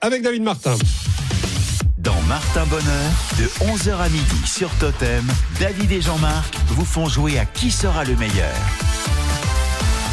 Avec 0.00 0.22
David 0.22 0.42
Martin. 0.42 0.74
Dans 1.96 2.20
Martin 2.22 2.66
Bonheur, 2.66 3.12
de 3.38 3.44
11h 3.72 3.94
à 3.96 4.08
midi 4.08 4.44
sur 4.44 4.68
Totem, 4.70 5.24
David 5.60 5.92
et 5.92 6.00
Jean-Marc 6.00 6.56
vous 6.66 6.84
font 6.84 7.08
jouer 7.08 7.38
à 7.38 7.44
qui 7.44 7.70
sera 7.70 8.02
le 8.02 8.16
meilleur. 8.16 8.56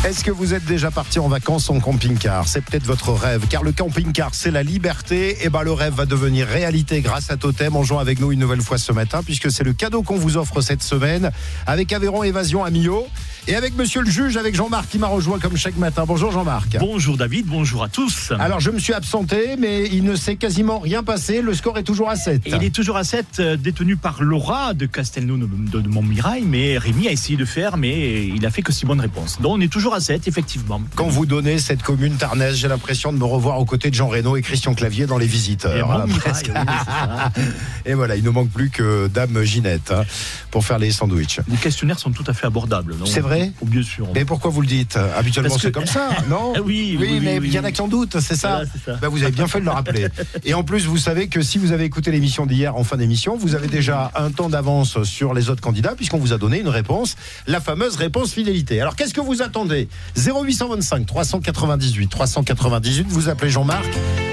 Est-ce 0.05 0.23
que 0.23 0.29
vous 0.29 0.54
êtes 0.54 0.65
déjà 0.65 0.91
parti 0.91 1.17
en 1.17 1.27
vacances 1.27 1.70
en 1.71 1.79
camping-car? 1.79 2.47
C'est 2.47 2.62
peut-être 2.63 2.85
votre 2.85 3.12
rêve, 3.12 3.47
car 3.49 3.63
le 3.63 3.71
camping-car, 3.71 4.35
c'est 4.35 4.51
la 4.51 4.62
liberté. 4.62 5.43
Et 5.43 5.50
ben, 5.50 5.63
le 5.63 5.73
rêve 5.73 5.95
va 5.95 6.05
devenir 6.05 6.47
réalité 6.47 7.02
grâce 7.02 7.31
à 7.31 7.36
Totem 7.36 7.75
en 7.75 7.84
jouant 7.84 8.00
avec 8.00 8.20
nous 8.20 8.31
une 8.31 8.39
nouvelle 8.39 8.61
fois 8.61 8.77
ce 8.77 8.91
matin, 8.91 9.23
puisque 9.23 9.52
c'est 9.52 9.63
le 9.63 9.73
cadeau 9.73 10.04
qu'on 10.04 10.16
vous 10.16 10.38
offre 10.38 10.61
cette 10.61 10.84
semaine 10.84 11.31
avec 11.66 11.91
Aveyron 11.91 12.23
Évasion 12.23 12.63
à 12.63 12.70
Millau. 12.70 13.07
Et 13.47 13.55
avec 13.55 13.75
monsieur 13.75 14.01
le 14.01 14.09
juge, 14.09 14.37
avec 14.37 14.55
Jean-Marc 14.55 14.89
qui 14.89 14.99
m'a 14.99 15.07
rejoint 15.07 15.39
comme 15.39 15.57
chaque 15.57 15.77
matin. 15.77 16.03
Bonjour 16.07 16.31
Jean-Marc. 16.31 16.77
Bonjour 16.79 17.17
David, 17.17 17.47
bonjour 17.47 17.83
à 17.83 17.89
tous. 17.89 18.31
Alors 18.39 18.59
je 18.59 18.69
me 18.69 18.79
suis 18.79 18.93
absenté, 18.93 19.55
mais 19.57 19.88
il 19.88 20.03
ne 20.03 20.15
s'est 20.15 20.35
quasiment 20.35 20.79
rien 20.79 21.03
passé. 21.03 21.41
Le 21.41 21.53
score 21.53 21.77
est 21.77 21.83
toujours 21.83 22.09
à 22.09 22.16
7. 22.16 22.45
Et 22.45 22.52
il 22.52 22.63
est 22.63 22.73
toujours 22.73 22.97
à 22.97 23.03
7, 23.03 23.25
euh, 23.39 23.57
détenu 23.57 23.95
par 23.95 24.21
Laura 24.21 24.73
de 24.73 24.85
Castelnau 24.85 25.38
de, 25.38 25.88
Montmirail, 25.89 26.44
mais 26.44 26.77
Rémi 26.77 27.07
a 27.07 27.11
essayé 27.11 27.38
de 27.38 27.45
faire, 27.45 27.77
mais 27.77 28.27
il 28.27 28.45
a 28.45 28.52
fait 28.52 28.61
que 28.61 28.71
6 28.71 28.85
bonnes 28.85 29.02
réponses. 29.02 29.41
Donc 29.41 29.53
on 29.53 29.61
est 29.61 29.71
toujours 29.71 29.95
à 29.95 29.99
7, 29.99 30.27
effectivement. 30.27 30.81
Quand 30.95 31.08
vous 31.08 31.25
donnez 31.25 31.58
cette 31.58 31.81
commune 31.81 32.16
tarnaise, 32.16 32.55
j'ai 32.55 32.67
l'impression 32.67 33.11
de 33.11 33.17
me 33.17 33.25
revoir 33.25 33.59
aux 33.59 33.66
côtés 33.66 33.89
de 33.89 33.95
Jean 33.95 34.09
Reno 34.09 34.38
et 34.38 34.41
Christian 34.41 34.73
Clavier 34.75 35.08
dans 35.08 35.17
Les 35.17 35.27
Visiteurs. 35.27 35.75
Et 35.75 35.81
Voilà, 35.81 36.05
presque. 36.19 36.52
oui. 36.53 37.44
Et 37.85 37.94
voilà, 37.94 38.16
il 38.16 38.23
ne 38.23 38.30
manque 38.30 38.49
plus 38.49 38.69
que 38.69 39.08
Dame 39.08 39.41
Ginette 39.44 39.91
hein, 39.91 40.03
pour 40.52 40.63
faire 40.63 40.77
les 40.77 40.91
sandwichs. 40.91 41.39
Les 41.49 41.58
questionnaires 41.58 41.97
sont 41.97 42.11
tout 42.11 42.25
à 42.27 42.33
fait 42.33 42.45
abordables. 42.45 42.94
C'est 43.05 43.21
vrai 43.21 43.28
Oh, 43.61 43.65
Bien 43.65 43.83
sûr. 43.83 44.07
Mais 44.15 44.25
pourquoi 44.25 44.51
vous 44.51 44.61
le 44.61 44.67
dites 44.67 44.97
Habituellement, 45.17 45.55
que- 45.55 45.61
c'est 45.61 45.71
comme 45.71 45.85
ça, 45.85 46.09
non 46.29 46.53
oui, 46.63 46.97
oui, 46.99 47.07
oui, 47.11 47.19
mais 47.21 47.39
oui, 47.39 47.47
il 47.49 47.53
y 47.53 47.59
en 47.59 47.63
a 47.63 47.71
qui 47.71 47.81
en 47.81 47.88
doutent, 47.88 48.19
c'est 48.19 48.35
ça. 48.35 48.49
Voilà, 48.49 48.65
c'est 48.73 48.91
ça. 48.91 48.97
Ben, 49.02 49.07
vous 49.09 49.23
avez 49.23 49.31
bien 49.31 49.47
fait 49.47 49.59
de 49.59 49.65
le 49.65 49.71
rappeler. 49.71 50.07
Et 50.45 50.53
en 50.53 50.63
plus, 50.63 50.85
vous 50.85 50.97
savez 50.97 51.27
que 51.27 51.41
si 51.41 51.57
vous 51.57 51.71
avez 51.71 51.83
écouté 51.85 52.11
l'émission 52.11 52.45
d'hier 52.45 52.75
en 52.75 52.83
fin 52.83 52.97
d'émission, 52.97 53.38
vous 53.38 53.55
avez 53.55 53.67
déjà 53.67 54.11
un 54.16 54.31
temps 54.31 54.49
d'avance 54.49 55.03
sur 55.03 55.33
les 55.33 55.49
autres 55.49 55.61
candidats, 55.61 55.94
puisqu'on 55.95 56.17
vous 56.17 56.33
a 56.33 56.38
donné 56.38 56.59
une 56.59 56.67
réponse, 56.69 57.16
la 57.47 57.59
fameuse 57.61 57.95
réponse 57.95 58.31
fidélité. 58.33 58.81
Alors, 58.81 58.95
qu'est-ce 58.95 59.13
que 59.13 59.21
vous 59.21 59.41
attendez 59.41 59.88
0825 60.17 61.05
398 61.05 62.08
398, 62.09 63.05
vous 63.09 63.30
appelez 63.30 63.49
Jean-Marc. 63.52 63.86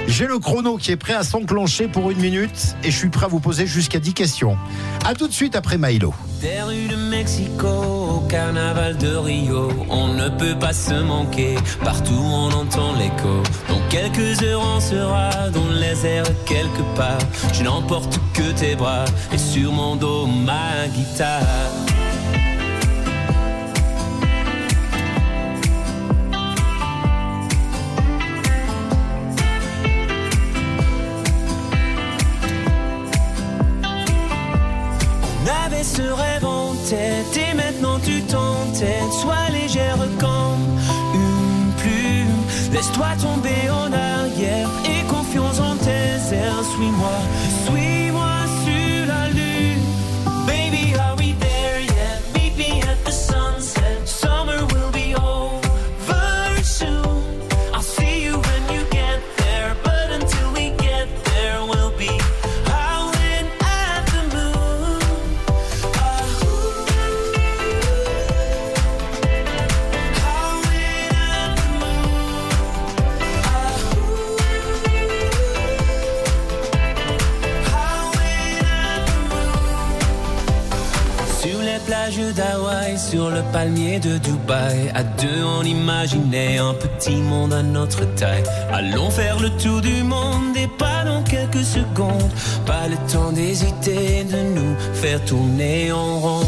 J'ai 0.08 0.26
le 0.26 0.38
chrono 0.38 0.76
qui 0.76 0.92
est 0.92 0.96
prêt 0.96 1.14
à 1.14 1.24
s'enclencher 1.24 1.88
pour 1.88 2.10
une 2.12 2.18
minute 2.18 2.76
et 2.84 2.90
je 2.92 2.96
suis 2.96 3.08
prêt 3.08 3.24
à 3.26 3.28
vous 3.28 3.40
poser 3.40 3.66
jusqu'à 3.66 3.98
10 3.98 4.14
questions. 4.14 4.56
A 5.04 5.14
tout 5.14 5.26
de 5.26 5.32
suite 5.32 5.56
après 5.56 5.78
Milo. 5.78 6.14
Des 6.40 6.62
rues 6.62 6.86
de 6.88 6.94
Mexico 6.96 7.66
au 7.66 8.20
de 8.94 9.16
Rio, 9.16 9.68
on 9.90 10.08
ne 10.08 10.28
peut 10.28 10.56
pas 10.58 10.72
se 10.72 10.94
manquer. 10.94 11.56
Partout 11.84 12.14
on 12.14 12.50
entend 12.52 12.92
l'écho. 12.94 13.42
Dans 13.68 13.80
quelques 13.88 14.42
heures 14.42 14.62
on 14.76 14.80
sera 14.80 15.30
dans 15.50 15.68
les 15.80 16.06
airs 16.06 16.24
quelque 16.44 16.82
part. 16.94 17.18
Je 17.52 17.64
n'emporte 17.64 18.20
que 18.32 18.52
tes 18.52 18.76
bras 18.76 19.04
et 19.32 19.38
sur 19.38 19.72
mon 19.72 19.96
dos 19.96 20.26
ma 20.26 20.86
guitare. 20.94 21.42
On 35.42 35.66
avait 35.66 35.84
ce 35.84 36.02
rêve 36.02 36.44
en 36.44 36.74
tête 36.88 37.36
et 37.36 37.54
maintenant 37.54 37.65
Laisse-toi 42.98 43.16
tomber 43.20 43.70
en 43.70 43.85
le 83.36 83.42
palmier 83.52 83.98
de 84.00 84.16
Dubaï, 84.16 84.90
à 84.94 85.02
deux 85.02 85.44
on 85.44 85.62
imaginait 85.62 86.56
un 86.56 86.72
petit 86.72 87.16
monde 87.16 87.52
à 87.52 87.62
notre 87.62 88.04
taille. 88.14 88.42
Allons 88.72 89.10
faire 89.10 89.38
le 89.40 89.50
tour 89.62 89.82
du 89.82 90.02
monde 90.02 90.56
et 90.56 90.68
pas 90.78 91.04
dans 91.04 91.22
quelques 91.22 91.64
secondes. 91.64 92.32
Pas 92.64 92.88
le 92.88 92.96
temps 93.12 93.32
d'hésiter, 93.32 94.24
de 94.24 94.40
nous 94.56 94.74
faire 94.94 95.22
tourner 95.26 95.92
en 95.92 96.18
rond. 96.18 96.46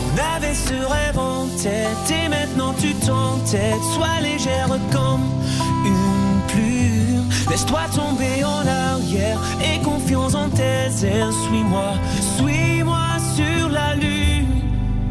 On 0.00 0.36
avait 0.36 0.54
ce 0.54 0.74
rêve 0.74 1.18
en 1.18 1.46
tête 1.62 2.10
et 2.10 2.28
maintenant 2.28 2.74
tu 2.80 2.94
t'entêtes. 2.94 3.84
Sois 3.94 4.20
légère 4.22 4.68
comme. 4.92 5.37
Laisse-toi 7.50 7.80
tomber 7.94 8.44
en 8.44 8.66
arrière 8.66 9.40
et 9.62 9.78
confiance 9.82 10.34
en 10.34 10.50
tes 10.50 11.06
airs. 11.06 11.32
Suis-moi, 11.48 11.94
suis-moi 12.36 13.18
sur 13.34 13.68
la 13.70 13.94
lune. 13.94 14.60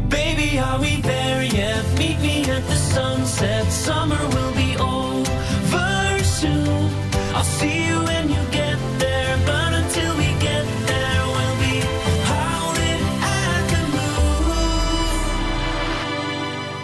Baby, 0.08 0.58
are 0.58 0.78
we 0.80 1.00
there 1.02 1.42
yet? 1.42 1.82
Meet 1.98 2.20
me 2.20 2.48
at 2.48 2.62
the 2.68 2.76
sunset. 2.76 3.64
Summer 3.70 4.20
will 4.30 4.52
be 4.54 4.76
over 4.78 6.22
soon. 6.22 6.90
I'll 7.34 7.42
see 7.42 7.86
you 7.88 8.04
when 8.04 8.28
you 8.28 8.42
get 8.52 8.78
there. 8.98 9.36
But 9.44 9.72
until 9.74 10.16
we 10.16 10.32
get 10.38 10.64
there, 10.86 11.22
we'll 11.34 11.56
be 11.66 11.82
howling 12.30 13.04
at 13.40 13.68
the 13.72 13.82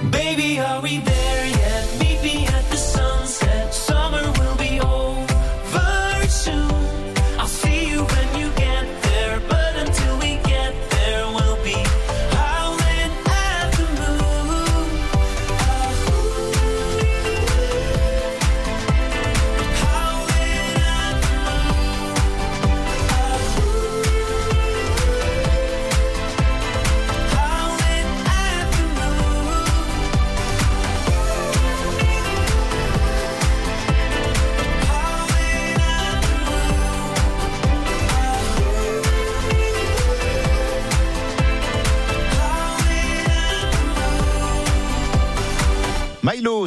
moon. 0.02 0.10
Baby, 0.10 0.58
are 0.60 0.80
we 0.82 0.98
there 0.98 1.13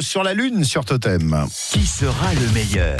sur 0.08 0.22
la 0.22 0.32
Lune 0.32 0.64
sur 0.64 0.86
Totem. 0.86 1.44
Qui 1.70 1.84
sera 1.84 2.32
le 2.32 2.50
meilleur? 2.54 2.96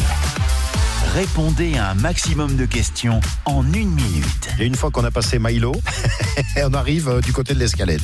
Répondez 1.14 1.78
à 1.78 1.92
un 1.92 1.94
maximum 1.94 2.54
de 2.54 2.66
questions 2.66 3.20
en 3.46 3.64
une 3.72 3.94
minute. 3.94 4.50
Et 4.58 4.66
une 4.66 4.74
fois 4.74 4.90
qu'on 4.90 5.04
a 5.04 5.10
passé 5.10 5.38
Milo, 5.38 5.72
on 6.62 6.74
arrive 6.74 7.08
euh, 7.08 7.20
du 7.22 7.32
côté 7.32 7.54
de 7.54 7.60
l'escalette. 7.60 8.02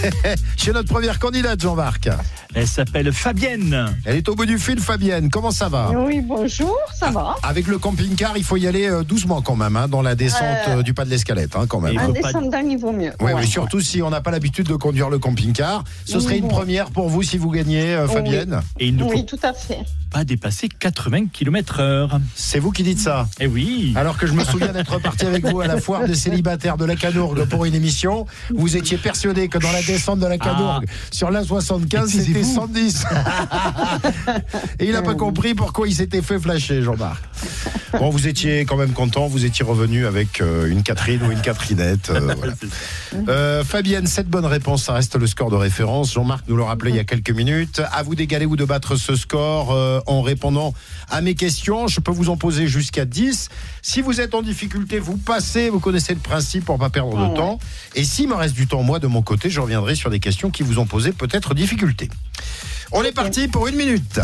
Chez 0.56 0.70
notre 0.70 0.88
première 0.88 1.18
candidate, 1.18 1.60
Jean-Marc. 1.60 2.08
Elle 2.58 2.66
s'appelle 2.66 3.12
Fabienne. 3.12 3.94
Elle 4.06 4.16
est 4.16 4.28
au 4.30 4.34
bout 4.34 4.46
du 4.46 4.58
fil, 4.58 4.80
Fabienne. 4.80 5.28
Comment 5.28 5.50
ça 5.50 5.68
va 5.68 5.90
Oui, 5.94 6.22
bonjour, 6.22 6.74
ça 6.98 7.10
va 7.10 7.36
Avec 7.42 7.66
le 7.66 7.76
camping-car, 7.76 8.34
il 8.38 8.44
faut 8.44 8.56
y 8.56 8.66
aller 8.66 8.88
euh, 8.88 9.02
doucement 9.04 9.42
quand 9.42 9.56
même, 9.56 9.76
hein, 9.76 9.88
dans 9.88 10.00
la 10.00 10.14
descente 10.14 10.40
Euh, 10.68 10.78
euh, 10.78 10.82
du 10.82 10.94
pas 10.94 11.04
de 11.04 11.10
l'escalette, 11.10 11.54
hein, 11.54 11.66
quand 11.68 11.80
même. 11.80 11.92
Et- 11.92 11.98
Un 11.98 12.06
faut 12.06 12.12
pas- 12.14 12.32
descendant, 12.32 12.58
il 12.66 12.78
vaut 12.78 12.92
mieux. 12.92 13.12
Oui, 13.20 13.32
Ouais. 13.32 13.40
mais 13.40 13.46
surtout 13.46 13.80
si 13.82 14.00
on 14.00 14.08
n'a 14.08 14.22
pas 14.22 14.30
l'habitude 14.30 14.66
de 14.68 14.74
conduire 14.74 15.10
le 15.10 15.18
camping-car. 15.18 15.84
Ce 16.06 16.18
serait 16.18 16.38
une 16.38 16.48
première 16.48 16.90
pour 16.90 17.10
vous 17.10 17.22
si 17.22 17.36
vous 17.36 17.50
gagnez, 17.50 17.94
euh, 17.94 18.06
Oui. 18.08 18.14
Fabienne. 18.14 18.62
Et 18.80 18.86
il 18.86 18.96
ne 18.96 19.04
Oui, 19.04 19.18
faut 19.18 19.36
tout 19.36 19.40
à 19.46 19.52
fait. 19.52 19.80
pas 20.10 20.24
dépasser 20.24 20.70
80 20.70 21.26
km 21.30 21.80
heure. 21.80 22.18
C'est 22.34 22.58
vous 22.58 22.70
qui 22.72 22.82
dites 22.84 23.00
ça 23.00 23.28
Eh 23.38 23.46
oui. 23.46 23.92
alors 23.96 24.16
que 24.16 24.26
je 24.26 24.32
me 24.32 24.42
souviens 24.44 24.72
d'être 24.72 24.98
parti 24.98 25.26
avec 25.26 25.44
vous 25.44 25.60
à 25.60 25.66
la 25.66 25.78
foire 25.78 26.06
des 26.06 26.14
célibataires 26.14 26.78
de 26.78 26.86
la 26.86 26.96
Canourgue 26.96 27.44
pour 27.44 27.66
une 27.66 27.74
émission, 27.74 28.24
vous 28.54 28.78
étiez 28.78 28.96
persuadé 28.96 29.48
que 29.48 29.58
dans 29.58 29.72
la 29.72 29.82
descente 29.82 30.20
de 30.20 30.26
la 30.26 30.38
Canourgue, 30.38 30.86
sur 31.10 31.30
la 31.30 31.44
75, 31.44 32.08
c'était. 32.10 32.45
110. 32.54 33.04
Et 34.80 34.86
il 34.86 34.92
n'a 34.92 35.02
pas 35.02 35.14
compris 35.14 35.54
pourquoi 35.54 35.88
il 35.88 35.94
s'était 35.94 36.22
fait 36.22 36.38
flasher, 36.38 36.82
Jean-Marc. 36.82 37.22
Bon, 37.92 38.10
vous 38.10 38.26
étiez 38.26 38.64
quand 38.64 38.76
même 38.76 38.92
content, 38.92 39.26
vous 39.26 39.44
étiez 39.44 39.64
revenu 39.64 40.06
avec 40.06 40.40
euh, 40.40 40.66
une 40.66 40.82
Catherine 40.82 41.22
ou 41.22 41.30
une 41.30 41.40
Catherinette. 41.40 42.10
euh, 42.10 42.34
voilà. 42.36 42.52
Euh, 43.28 43.64
Fabienne, 43.64 44.06
cette 44.06 44.28
bonne 44.28 44.44
réponse, 44.44 44.84
ça 44.84 44.92
reste 44.92 45.16
le 45.16 45.26
score 45.26 45.50
de 45.50 45.56
référence. 45.56 46.12
Jean-Marc 46.12 46.44
nous 46.48 46.56
le 46.56 46.62
rappelait 46.62 46.90
il 46.90 46.96
y 46.96 47.00
a 47.00 47.04
quelques 47.04 47.30
minutes. 47.30 47.80
À 47.92 48.02
vous 48.02 48.14
d'égaler 48.14 48.44
ou 48.44 48.56
de 48.56 48.64
battre 48.64 48.96
ce 48.96 49.16
score 49.16 49.72
euh, 49.72 50.00
en 50.06 50.20
répondant 50.20 50.74
à 51.08 51.22
mes 51.22 51.34
questions. 51.34 51.88
Je 51.88 52.00
peux 52.00 52.10
vous 52.12 52.28
en 52.28 52.36
poser 52.36 52.66
jusqu'à 52.68 53.04
10. 53.06 53.48
Si 53.80 54.02
vous 54.02 54.20
êtes 54.20 54.34
en 54.34 54.42
difficulté, 54.42 54.98
vous 54.98 55.16
passez, 55.16 55.70
vous 55.70 55.80
connaissez 55.80 56.12
le 56.12 56.20
principe 56.20 56.66
pour 56.66 56.78
pas 56.78 56.90
perdre 56.90 57.16
de 57.16 57.30
ouais. 57.30 57.34
temps. 57.34 57.58
Et 57.94 58.04
s'il 58.04 58.28
me 58.28 58.34
reste 58.34 58.54
du 58.54 58.66
temps, 58.66 58.82
moi, 58.82 58.98
de 58.98 59.06
mon 59.06 59.22
côté, 59.22 59.48
je 59.48 59.60
reviendrai 59.60 59.94
sur 59.94 60.10
des 60.10 60.20
questions 60.20 60.50
qui 60.50 60.62
vous 60.62 60.78
ont 60.78 60.86
posé 60.86 61.12
peut-être 61.12 61.54
difficulté. 61.54 62.10
On 62.92 63.02
est 63.02 63.12
parti 63.12 63.48
pour 63.48 63.66
une 63.66 63.76
minute. 63.76 64.20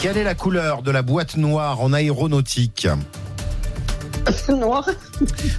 Quelle 0.00 0.16
est 0.16 0.24
la 0.24 0.34
couleur 0.34 0.82
de 0.82 0.90
la 0.90 1.02
boîte 1.02 1.36
noire 1.36 1.80
en 1.80 1.92
aéronautique 1.92 2.88
Noir. 4.48 4.88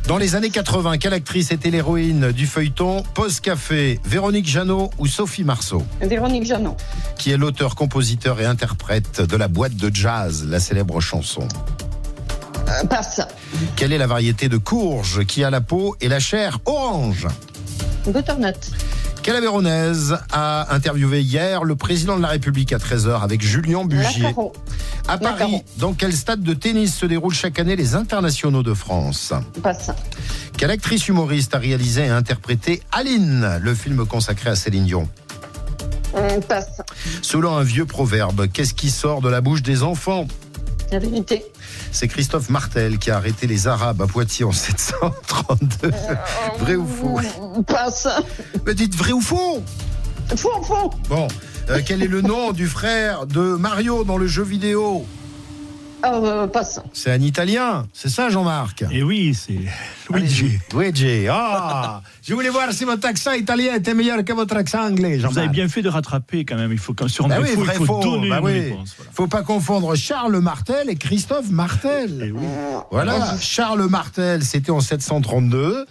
Dans 0.07 0.18
les 0.18 0.36
années 0.36 0.50
80, 0.50 0.98
quelle 0.98 1.13
actrice 1.13 1.52
était 1.52 1.69
l'héroïne 1.69 2.31
du 2.31 2.48
feuilleton 2.48 3.04
Pause 3.13 3.40
Café? 3.40 4.00
Véronique 4.04 4.48
Jeannot 4.48 4.90
ou 4.98 5.06
Sophie 5.07 5.44
Marceau? 5.44 5.84
Véronique 6.02 6.46
Jeannot. 6.46 6.75
Qui 7.18 7.31
est 7.31 7.38
l'auteur, 7.38 7.75
compositeur 7.75 8.40
et 8.42 8.46
interprète 8.46 9.22
de 9.22 9.38
la 9.38 9.48
boîte 9.48 9.75
de 9.75 9.94
jazz, 9.94 10.46
la 10.48 10.60
célèbre 10.60 11.00
chanson? 11.00 11.48
Euh, 12.68 12.84
passe. 12.88 13.22
Quelle 13.75 13.94
est 13.94 14.00
la 14.00 14.08
variété 14.08 14.50
de 14.50 14.58
courge 14.58 15.25
qui 15.25 15.44
a 15.44 15.51
la 15.51 15.62
peau 15.62 15.96
et 16.01 16.08
la 16.08 16.19
chair 16.19 16.60
orange? 16.66 17.28
Butternut. 18.08 18.72
Quelle 19.25 19.38
Avéronaise 19.38 20.19
a 20.31 20.72
interviewé 20.75 21.19
hier 21.19 21.63
le 21.63 21.75
président 21.75 22.16
de 22.16 22.22
la 22.22 22.27
République 22.27 22.72
à 22.74 22.77
13h 22.77 23.24
avec 23.24 23.42
Julien 23.42 23.83
Bugier. 23.83 24.27
À 25.07 25.18
Paris, 25.18 25.63
dans 25.77 25.94
quel 25.94 26.13
stade 26.13 26.44
de 26.44 26.54
tennis 26.54 26.94
se 26.94 27.07
déroulent 27.07 27.33
chaque 27.33 27.57
année 27.57 27.75
les 27.75 27.95
internationaux 27.95 28.62
de 28.62 28.75
France? 28.75 29.33
Passe. 29.63 29.89
Quelle 30.60 30.69
actrice 30.69 31.07
humoriste 31.07 31.56
a 31.56 31.57
réalisé 31.57 32.06
et 32.06 32.10
interprété 32.10 32.83
Aline, 32.92 33.57
le 33.60 33.74
film 33.74 34.06
consacré 34.06 34.51
à 34.51 34.56
Céline 34.56 34.86
Dion? 34.86 35.10
Euh, 36.16 36.39
passe. 36.42 36.83
Selon 37.24 37.57
un 37.57 37.63
vieux 37.63 37.86
proverbe, 37.86 38.48
qu'est-ce 38.54 38.75
qui 38.75 38.92
sort 38.92 39.22
de 39.22 39.30
la 39.30 39.42
bouche 39.42 39.63
des 39.63 39.81
enfants? 39.81 40.27
La 40.92 41.00
vérité. 41.00 41.46
C'est 41.92 42.08
Christophe 42.08 42.50
Martel 42.50 43.00
qui 43.00 43.12
a 43.12 43.18
arrêté 43.18 43.48
les 43.48 43.68
Arabes 43.68 44.02
à 44.02 44.08
Poitiers 44.08 44.46
en 44.46 44.52
732. 44.52 45.92
Vrai 46.60 46.76
ou 46.76 46.88
faux? 46.88 47.20
Passe. 47.64 48.08
Mais 48.66 48.74
dites 48.74 48.96
vrai 48.96 49.12
ou 49.12 49.22
faux? 49.22 49.64
Faux, 50.36 50.62
faux. 50.64 50.92
Bon, 51.10 51.28
euh, 51.70 51.82
quel 51.86 52.04
est 52.04 52.08
le 52.08 52.22
nom 52.22 52.52
du 52.52 52.68
frère 52.68 53.26
de 53.26 53.42
Mario 53.56 54.04
dans 54.04 54.18
le 54.18 54.28
jeu 54.28 54.44
vidéo? 54.44 55.06
Euh, 56.13 56.48
passe. 56.48 56.80
C'est 56.94 57.12
un 57.12 57.22
Italien, 57.22 57.88
c'est 57.94 58.10
ça 58.10 58.30
Jean-Marc? 58.30 58.84
Et 58.92 59.02
oui, 59.04 59.34
c'est 59.34 59.57
Luigi. 60.13 60.60
Luigi. 60.74 61.28
Ah, 61.30 62.02
je 62.22 62.34
voulais 62.34 62.50
voir 62.50 62.72
si 62.72 62.84
votre 62.86 63.07
accent 63.07 63.31
italien 63.34 63.75
était 63.75 63.94
meilleur 63.94 64.24
que 64.24 64.34
votre 64.34 64.56
accent 64.56 64.84
anglais, 64.86 65.18
Vous 65.18 65.38
avez 65.38 65.48
bien 65.48 65.68
fait 65.68 65.81
de 65.81 65.90
rattraper 65.90 66.46
quand 66.46 66.56
même. 66.57 66.72
Il 66.72 66.78
faut 66.78 66.94
quand 66.94 67.07
sur 67.07 67.28
Bah 67.28 67.40
vrai 67.40 67.50
oui, 67.50 67.56
faux, 67.56 67.63
vrai 67.63 67.74
il 67.80 67.86
faut 67.86 68.02
faux. 68.02 68.02
donner 68.04 68.30
Bah 68.30 68.40
une 68.40 68.46
oui. 68.46 68.60
réponse. 68.69 68.94
voilà. 68.98 69.12
Faut 69.13 69.28
pas 69.28 69.42
confondre 69.44 69.96
Charles 69.96 70.38
Martel 70.40 70.90
et 70.90 70.96
Christophe 70.96 71.50
Martel. 71.50 72.24
Eh 72.28 72.31
oui. 72.31 72.46
Voilà, 72.92 73.36
Charles 73.40 73.88
Martel, 73.90 74.44
c'était 74.44 74.72
en 74.72 74.80
732. 74.81 75.86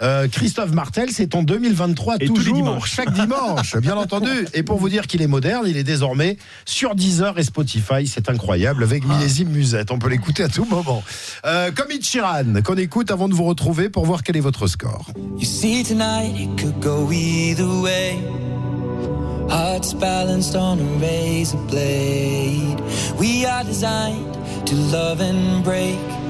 Euh, 0.00 0.28
Christophe 0.28 0.70
Martel, 0.72 1.10
c'est 1.10 1.34
en 1.34 1.42
2023, 1.42 2.16
Et 2.20 2.26
tous 2.26 2.34
les 2.34 2.38
toujours, 2.38 2.54
dimanches. 2.54 2.92
chaque 2.94 3.12
dimanche, 3.12 3.76
bien 3.78 3.96
entendu. 3.98 4.46
Et 4.54 4.62
pour 4.62 4.78
vous 4.78 4.88
dire 4.88 5.06
qu'il 5.08 5.22
est 5.22 5.26
moderne, 5.26 5.64
il 5.66 5.76
est 5.76 5.82
désormais 5.84 6.36
sur 6.64 6.94
Deezer 6.94 7.36
et 7.38 7.42
Spotify. 7.42 8.06
C'est 8.06 8.28
incroyable, 8.30 8.82
avec 8.84 9.04
millésime 9.04 9.48
musette. 9.48 9.90
On 9.90 9.98
peut 9.98 10.08
l'écouter 10.08 10.44
à 10.44 10.48
tout 10.48 10.64
moment. 10.66 11.02
Euh, 11.46 11.70
comme 11.72 11.90
Ed 11.90 12.04
Sheeran, 12.04 12.62
qu'on 12.64 12.76
écoute 12.76 13.10
avant 13.10 13.28
de 13.28 13.34
vous 13.34 13.44
retrouver 13.44 13.88
pour 13.88 14.06
voir 14.06 14.22
quel 14.22 14.36
est 14.36 14.40
votre 14.40 14.68
score. 14.68 15.08
You 15.38 15.44
see, 15.44 15.82
tonight 15.82 16.34
it 16.38 16.60
could 16.60 16.78
go 16.80 17.10
either 17.10 17.66
way. 17.82 18.18
Hearts 19.50 19.94
balanced 19.94 20.54
on 20.54 20.78
a 20.78 21.00
razor 21.00 21.58
blade. 21.70 22.78
We 23.18 23.46
are 23.46 23.64
designed 23.64 24.36
to 24.66 24.74
love 24.92 25.20
and 25.22 25.62
break, 25.64 25.96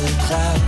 The 0.00 0.22
clouds. 0.26 0.67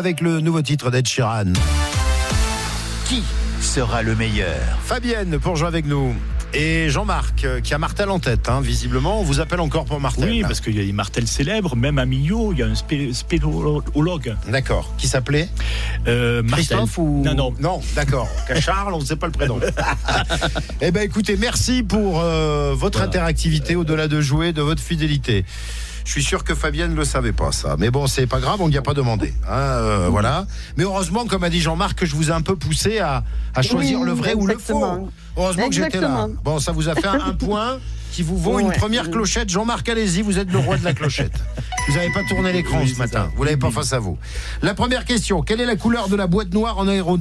Avec 0.00 0.22
le 0.22 0.40
nouveau 0.40 0.62
titre 0.62 0.90
d'Ed 0.90 1.06
Sheeran. 1.06 1.52
Qui 3.04 3.22
sera 3.60 4.02
le 4.02 4.14
meilleur 4.16 4.56
Fabienne 4.82 5.38
pour 5.38 5.56
jouer 5.56 5.68
avec 5.68 5.84
nous. 5.84 6.14
Et 6.54 6.88
Jean-Marc, 6.88 7.44
euh, 7.44 7.60
qui 7.60 7.74
a 7.74 7.78
Martel 7.78 8.08
en 8.08 8.18
tête, 8.18 8.48
hein, 8.48 8.62
visiblement, 8.62 9.20
on 9.20 9.22
vous 9.22 9.40
appelle 9.40 9.60
encore 9.60 9.84
pour 9.84 10.00
Martel. 10.00 10.24
Oui, 10.30 10.40
parce 10.40 10.60
qu'il 10.62 10.74
y 10.74 10.80
a 10.80 10.84
des 10.84 10.92
martels 10.94 11.28
célèbres, 11.28 11.76
même 11.76 11.98
à 11.98 12.06
Millau, 12.06 12.52
il 12.54 12.60
y 12.60 12.62
a 12.62 12.66
un 12.66 12.74
spé- 12.74 13.12
spéléologue. 13.12 14.34
D'accord. 14.48 14.90
Qui 14.96 15.06
s'appelait 15.06 15.48
Euh, 16.08 16.42
Martel. 16.42 16.66
Christophe 16.66 16.96
ou 16.96 17.22
Non, 17.22 17.34
non. 17.34 17.54
Non, 17.60 17.80
d'accord. 17.94 18.26
Charles, 18.60 18.94
on 18.94 19.00
ne 19.00 19.04
sait 19.04 19.16
pas 19.16 19.26
le 19.26 19.32
prénom. 19.32 19.60
eh 20.80 20.90
ben, 20.90 21.02
écoutez, 21.02 21.36
merci 21.36 21.82
pour 21.82 22.20
euh, 22.20 22.72
votre 22.74 22.98
Voilà. 22.98 23.10
interactivité 23.10 23.76
au-delà 23.76 24.08
de 24.08 24.20
jouer, 24.22 24.54
de 24.54 24.62
votre 24.62 24.82
fidélité. 24.82 25.44
Je 26.04 26.10
suis 26.10 26.22
sûr 26.24 26.44
que 26.44 26.54
Fabienne 26.54 26.92
ne 26.92 26.96
le 26.96 27.04
savait 27.04 27.32
pas 27.32 27.52
ça, 27.52 27.76
mais 27.78 27.90
bon, 27.90 28.06
c'est 28.06 28.26
pas 28.26 28.40
grave, 28.40 28.60
on 28.60 28.68
n'y 28.68 28.76
a 28.76 28.82
pas 28.82 28.94
demandé. 28.94 29.32
hein, 29.48 29.52
euh, 29.52 30.08
voilà. 30.10 30.46
Mais 30.76 30.84
heureusement, 30.84 31.26
comme 31.26 31.44
a 31.44 31.50
dit 31.50 31.60
Jean-Marc, 31.60 31.98
que 31.98 32.06
je 32.06 32.14
vous 32.16 32.30
ai 32.30 32.32
un 32.32 32.42
peu 32.42 32.56
poussé 32.56 32.98
à, 32.98 33.22
à 33.54 33.62
choisir 33.62 34.00
Oui, 34.00 34.06
le 34.06 34.12
vrai 34.12 34.34
ou 34.34 34.46
le 34.46 34.58
faux. 34.58 35.08
Heureusement 35.40 35.68
que 35.68 35.74
j'étais 35.74 36.00
là. 36.00 36.28
Bon, 36.44 36.58
ça 36.58 36.72
vous 36.72 36.88
a 36.88 36.94
fait 36.94 37.06
un, 37.06 37.20
un 37.26 37.32
point 37.32 37.78
qui 38.12 38.22
vous 38.22 38.36
vaut 38.36 38.58
une 38.60 38.68
Ouais. 38.68 38.76
première 38.76 39.10
clochette. 39.10 39.48
Jean-Marc, 39.48 39.88
allez-y, 39.88 40.22
vous 40.22 40.38
êtes 40.38 40.50
le 40.52 40.58
roi 40.58 40.76
de 40.76 40.84
la 40.84 40.92
clochette. 40.94 41.32
Vous 41.88 41.94
n'avez 41.94 42.12
pas 42.12 42.22
tourné 42.28 42.52
l'écran 42.52 42.78
Oui, 42.82 42.88
ce 42.88 42.98
matin. 42.98 43.24
ça. 43.24 43.30
Vous 43.36 43.42
l'avez 43.44 43.56
pas 43.56 43.70
face 43.70 43.92
à 43.92 43.98
vous. 43.98 44.18
La 44.62 44.74
première 44.74 45.04
question 45.04 45.42
quelle 45.42 45.60
est 45.60 45.66
la 45.66 45.76
couleur 45.76 46.08
de 46.08 46.14
la 46.16 46.26
boîte 46.26 46.52
noire 46.52 46.78
en, 46.78 46.86
aéro- 46.88 47.18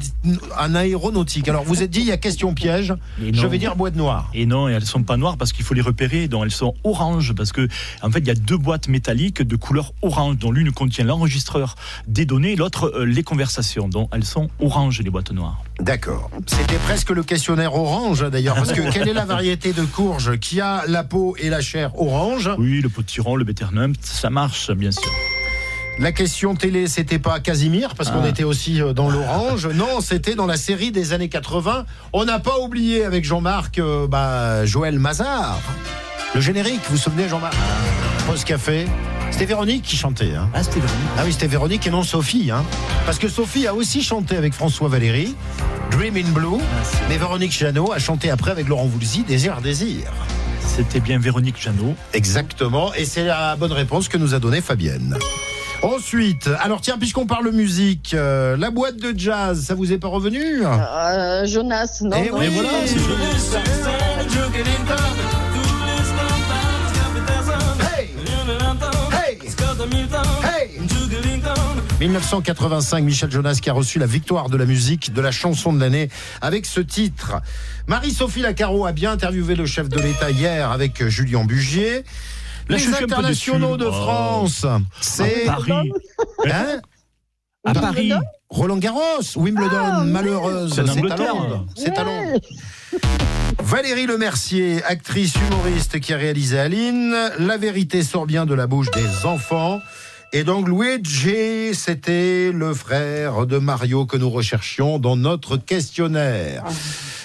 en 0.60 0.76
aéronautique? 0.76 1.48
Alors, 1.48 1.64
vous 1.64 1.82
êtes 1.82 1.90
dit, 1.90 2.02
il 2.02 2.06
y 2.08 2.12
a 2.12 2.18
question 2.18 2.54
piège. 2.54 2.94
Je 3.20 3.48
vais 3.48 3.58
dire 3.58 3.76
boîte 3.76 3.96
noire. 3.96 4.30
Et 4.34 4.46
non, 4.46 4.68
et 4.68 4.74
elles 4.74 4.86
sont 4.86 5.04
pas 5.04 5.18
noires 5.18 5.38
parce 5.38 5.54
qu'il 5.54 5.64
faut 5.66 5.74
les 5.74 5.82
repérer. 5.82 6.28
Donc 6.28 6.44
elles 6.44 6.52
sont 6.52 6.74
oranges 6.84 7.34
parce 7.34 7.52
que 7.52 7.68
en 8.04 8.12
fait 8.12 8.20
il 8.20 8.28
y 8.28 8.32
a 8.32 8.36
deux 8.36 8.58
boîtes 8.58 8.88
métalliques 8.90 9.42
de 9.42 9.56
couleur 9.56 9.94
orange, 10.02 10.38
dont 10.38 10.52
l'une 10.52 10.72
contient 10.72 11.06
l'enregistreur 11.06 11.76
des 12.08 12.26
données, 12.26 12.56
l'autre 12.56 12.92
euh, 12.96 13.06
les 13.06 13.24
conversations. 13.24 13.88
Donc 13.88 14.10
elles 14.14 14.26
sont 14.26 14.50
oranges 14.60 15.00
les 15.02 15.10
boîtes 15.10 15.32
noires. 15.32 15.62
D'accord. 15.80 16.30
C'était 16.46 16.76
presque 16.78 17.10
le 17.12 17.24
questionnaire 17.24 17.74
orange, 17.76 18.30
d'ailleurs. 18.30 18.56
Parce 18.56 18.74
que 18.74 18.82
quelle 18.94 19.08
est 19.08 19.14
la 19.14 19.26
variété 19.26 19.72
de 19.74 19.84
courge 19.84 20.38
qui 20.40 20.60
a 20.62 20.84
la 20.88 21.04
peau 21.04 21.36
et 21.40 21.50
la 21.50 21.62
chair 21.62 21.92
orange 22.00 22.50
Oui, 22.58 22.82
le 22.82 22.90
potiron, 22.90 23.36
le 23.36 23.46
béternum, 23.46 23.94
ça 24.02 24.30
marche 24.30 24.72
bien 24.72 24.92
sûr. 24.92 25.12
La 26.00 26.12
question 26.14 26.56
télé, 26.56 26.88
c'était 26.88 27.20
pas 27.20 27.40
Casimir, 27.42 27.94
parce 27.96 28.10
qu'on 28.10 28.24
Ah. 28.24 28.30
était 28.30 28.46
aussi 28.46 28.82
euh, 28.82 28.94
dans 28.94 29.10
l'orange. 29.10 29.68
Non, 29.74 30.00
c'était 30.02 30.36
dans 30.36 30.46
la 30.46 30.56
série 30.58 30.92
des 30.92 31.12
années 31.14 31.28
80. 31.30 31.86
On 32.14 32.24
n'a 32.26 32.40
pas 32.40 32.60
oublié 32.60 33.04
avec 33.04 33.26
Jean-Marc, 33.26 33.80
euh, 33.80 34.08
bah, 34.08 34.66
Joël 34.66 34.98
Mazar. 35.00 35.60
Le 36.36 36.42
générique, 36.42 36.80
vous 36.90 36.96
vous 36.96 37.02
souvenez, 37.02 37.28
Jean-Marc? 37.28 37.54
Pause 38.28 38.44
café. 38.44 38.86
C'était 39.32 39.46
Véronique 39.46 39.84
qui 39.84 39.96
chantait. 39.96 40.36
Hein. 40.36 40.50
Ah 40.54 40.64
c'était 40.64 40.80
vrai. 40.80 40.90
Ah 41.18 41.22
oui, 41.26 41.32
c'était 41.32 41.48
Véronique 41.48 41.86
et 41.88 41.90
non 41.90 42.04
Sophie. 42.04 42.52
Hein. 42.52 42.64
Parce 43.06 43.18
que 43.20 43.30
Sophie 43.30 43.68
a 43.68 43.74
aussi 43.74 44.02
chanté 44.04 44.36
avec 44.36 44.54
François 44.54 44.90
Valéry, 44.90 45.36
Dream 45.92 46.18
in 46.18 46.30
Blue. 46.32 46.58
Ah, 46.60 46.86
Mais 47.08 47.18
Véronique 47.18 47.52
Jeannot 47.58 47.92
a 47.94 48.00
chanté 48.00 48.30
après 48.30 48.52
avec 48.52 48.68
Laurent 48.68 48.86
Voulzy, 48.86 49.24
Désir, 49.24 49.62
Désir. 49.62 50.12
C'était 50.62 51.00
bien 51.00 51.20
Véronique 51.20 51.60
Jeannot. 51.62 51.96
Exactement, 52.14 52.94
et 52.94 53.06
c'est 53.06 53.24
la 53.24 53.56
bonne 53.56 53.72
réponse 53.72 54.08
que 54.08 54.18
nous 54.18 54.34
a 54.34 54.40
donnée 54.40 54.62
Fabienne. 54.62 55.18
Ensuite, 55.82 56.50
alors 56.62 56.82
tiens, 56.82 56.98
puisqu'on 56.98 57.26
parle 57.26 57.52
musique, 57.52 58.14
euh, 58.14 58.58
la 58.58 58.70
boîte 58.70 58.98
de 58.98 59.18
jazz, 59.18 59.64
ça 59.66 59.76
vous 59.76 59.94
est 59.94 59.98
pas 59.98 60.10
revenu 60.10 60.64
Euh, 60.66 61.46
Jonas, 61.46 62.00
non. 62.02 62.18
Eh 62.22 62.30
non. 62.30 62.38
oui, 62.40 62.48
voilà, 62.54 62.70
c'est 62.86 63.60
Hey 64.60 65.39
Hey 70.44 70.80
1985, 72.00 73.04
Michel 73.04 73.30
Jonas 73.30 73.60
qui 73.62 73.70
a 73.70 73.74
reçu 73.74 74.00
la 74.00 74.06
victoire 74.06 74.50
de 74.50 74.58
la 74.58 74.66
musique 74.66 75.14
de 75.14 75.22
la 75.22 75.32
chanson 75.32 75.74
de 75.74 75.80
l'année 75.80 76.10
avec 76.42 76.66
ce 76.66 76.80
titre. 76.80 77.36
Marie-Sophie 77.88 78.42
Lacaro 78.42 78.86
a 78.86 78.92
bien 78.92 79.12
interviewé 79.12 79.56
le 79.56 79.66
chef 79.66 79.90
de 79.90 80.00
l'État 80.00 80.32
hier 80.32 80.72
avec 80.72 81.06
Julien 81.08 81.44
Bugier. 81.46 82.04
Là, 82.70 82.78
Les 82.78 82.88
internationaux 83.04 83.78
de 83.78 83.86
Oh. 83.86 83.92
France, 83.92 84.66
c'est 85.02 85.46
Paris. 85.46 85.92
hein 86.52 86.80
À 87.66 87.74
Paris. 87.74 88.12
Roland 88.50 88.78
Garros, 88.78 89.22
Wimbledon, 89.36 89.70
Ah, 89.76 90.02
oui. 90.04 90.12
malheureuse, 90.12 90.74
C'est 90.76 90.82
à. 91.12 91.18
Londres. 91.18 91.66
C'est 91.76 91.98
à 91.98 92.04
Londres. 92.04 92.40
Valérie 93.62 94.06
Lemercier, 94.06 94.84
actrice 94.84 95.34
humoriste 95.36 96.00
qui 96.00 96.14
a 96.14 96.18
réalisé 96.18 96.60
Aline. 96.60 97.16
La 97.40 97.58
vérité 97.58 98.04
sort 98.04 98.26
bien 98.26 98.46
de 98.46 98.54
la 98.54 98.68
bouche 98.68 98.90
des 98.92 99.26
enfants. 99.26 99.80
Et 100.32 100.44
donc 100.44 100.68
Luigi, 100.68 101.74
c'était 101.74 102.52
le 102.52 102.74
frère 102.74 103.46
de 103.46 103.58
Mario 103.58 104.06
que 104.06 104.18
nous 104.18 104.30
recherchions 104.30 105.00
dans 105.00 105.16
notre 105.16 105.58
questionnaire. 105.58 106.64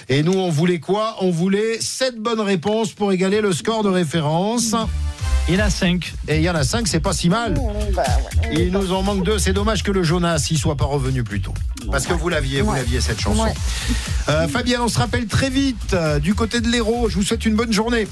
Et 0.09 0.23
nous, 0.23 0.33
on 0.33 0.49
voulait 0.49 0.79
quoi? 0.79 1.15
On 1.21 1.31
voulait 1.31 1.79
sept 1.79 2.17
bonnes 2.17 2.41
réponses 2.41 2.93
pour 2.93 3.11
égaler 3.11 3.41
le 3.41 3.53
score 3.53 3.83
de 3.83 3.89
référence. 3.89 4.75
Il 5.47 5.53
y 5.55 5.61
en 5.61 5.65
a 5.65 5.69
cinq. 5.69 6.13
Et 6.27 6.37
il 6.37 6.41
y 6.41 6.49
en 6.49 6.55
a 6.55 6.63
cinq, 6.63 6.87
c'est 6.87 6.99
pas 6.99 7.13
si 7.13 7.29
mal. 7.29 7.53
Bah, 7.95 8.03
ouais. 8.43 8.53
Il 8.65 8.71
nous 8.71 8.91
en 8.93 9.03
manque 9.03 9.23
deux. 9.23 9.37
C'est 9.37 9.53
dommage 9.53 9.83
que 9.83 9.91
le 9.91 10.01
Jonas 10.01 10.47
y 10.49 10.57
soit 10.57 10.75
pas 10.75 10.85
revenu 10.85 11.23
plus 11.23 11.39
tôt. 11.41 11.53
Parce 11.91 12.07
que 12.07 12.13
vous 12.13 12.29
l'aviez, 12.29 12.61
vous 12.61 12.71
Ouais. 12.71 12.77
l'aviez 12.79 12.99
cette 12.99 13.19
chanson. 13.19 13.43
Ouais. 13.43 13.53
Euh, 14.29 14.47
Fabienne, 14.47 14.81
on 14.81 14.87
se 14.87 14.97
rappelle 14.97 15.27
très 15.27 15.51
vite 15.51 15.93
euh, 15.93 16.17
du 16.19 16.33
côté 16.33 16.61
de 16.61 16.67
l'Hérault. 16.67 17.09
Je 17.09 17.15
vous 17.15 17.23
souhaite 17.23 17.45
une 17.45 17.55
bonne 17.55 17.71
journée. 17.71 18.07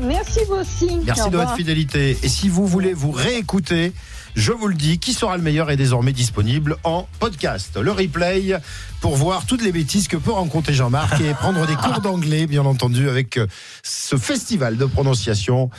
Merci 0.00 0.38
vous 0.48 0.54
aussi. 0.54 0.88
Merci 1.04 1.22
Au 1.22 1.30
de 1.30 1.36
votre 1.36 1.56
fidélité. 1.56 2.16
Et 2.22 2.28
si 2.28 2.48
vous 2.48 2.64
voulez 2.68 2.92
vous 2.92 3.10
réécouter, 3.10 3.92
je 4.36 4.52
vous 4.52 4.68
le 4.68 4.74
dis, 4.76 5.00
qui 5.00 5.14
sera 5.14 5.36
le 5.36 5.42
meilleur 5.42 5.72
est 5.72 5.76
désormais 5.76 6.12
disponible 6.12 6.76
en 6.84 7.08
podcast. 7.18 7.76
Le 7.76 7.90
replay 7.90 8.54
pour 9.00 9.16
voir 9.16 9.46
toutes 9.46 9.62
les 9.62 9.72
bêtises 9.72 10.06
que 10.06 10.16
peut 10.16 10.30
rencontrer 10.30 10.74
Jean-Marc 10.74 11.20
et 11.20 11.34
prendre 11.34 11.66
des 11.66 11.74
cours 11.74 12.00
d'anglais, 12.00 12.46
bien 12.46 12.64
entendu, 12.64 13.08
avec 13.08 13.36
euh, 13.38 13.48
ce 13.82 14.14
festival 14.16 14.76
de 14.76 14.84
prononciation. 14.84 15.70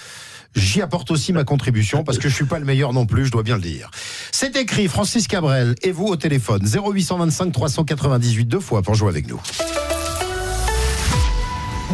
J'y 0.56 0.82
apporte 0.82 1.12
aussi 1.12 1.34
ma 1.34 1.44
contribution 1.44 2.03
parce 2.03 2.18
que 2.18 2.27
je 2.29 2.36
suis 2.36 2.46
pas 2.46 2.60
le 2.60 2.65
meilleur 2.65 2.94
non 2.94 3.06
plus, 3.06 3.25
je 3.25 3.32
dois 3.32 3.44
bien 3.44 3.56
le 3.56 3.62
dire. 3.62 3.91
C'est 4.32 4.56
écrit 4.56 4.88
Francis 4.88 5.27
Cabrel 5.27 5.75
et 5.82 5.91
vous 5.91 6.06
au 6.06 6.15
téléphone 6.15 6.65
0825 6.65 7.51
398 7.51 8.46
deux 8.46 8.60
fois 8.60 8.82
pour 8.82 8.96
jouer 8.96 9.10
avec 9.10 9.27
nous. 9.27 9.41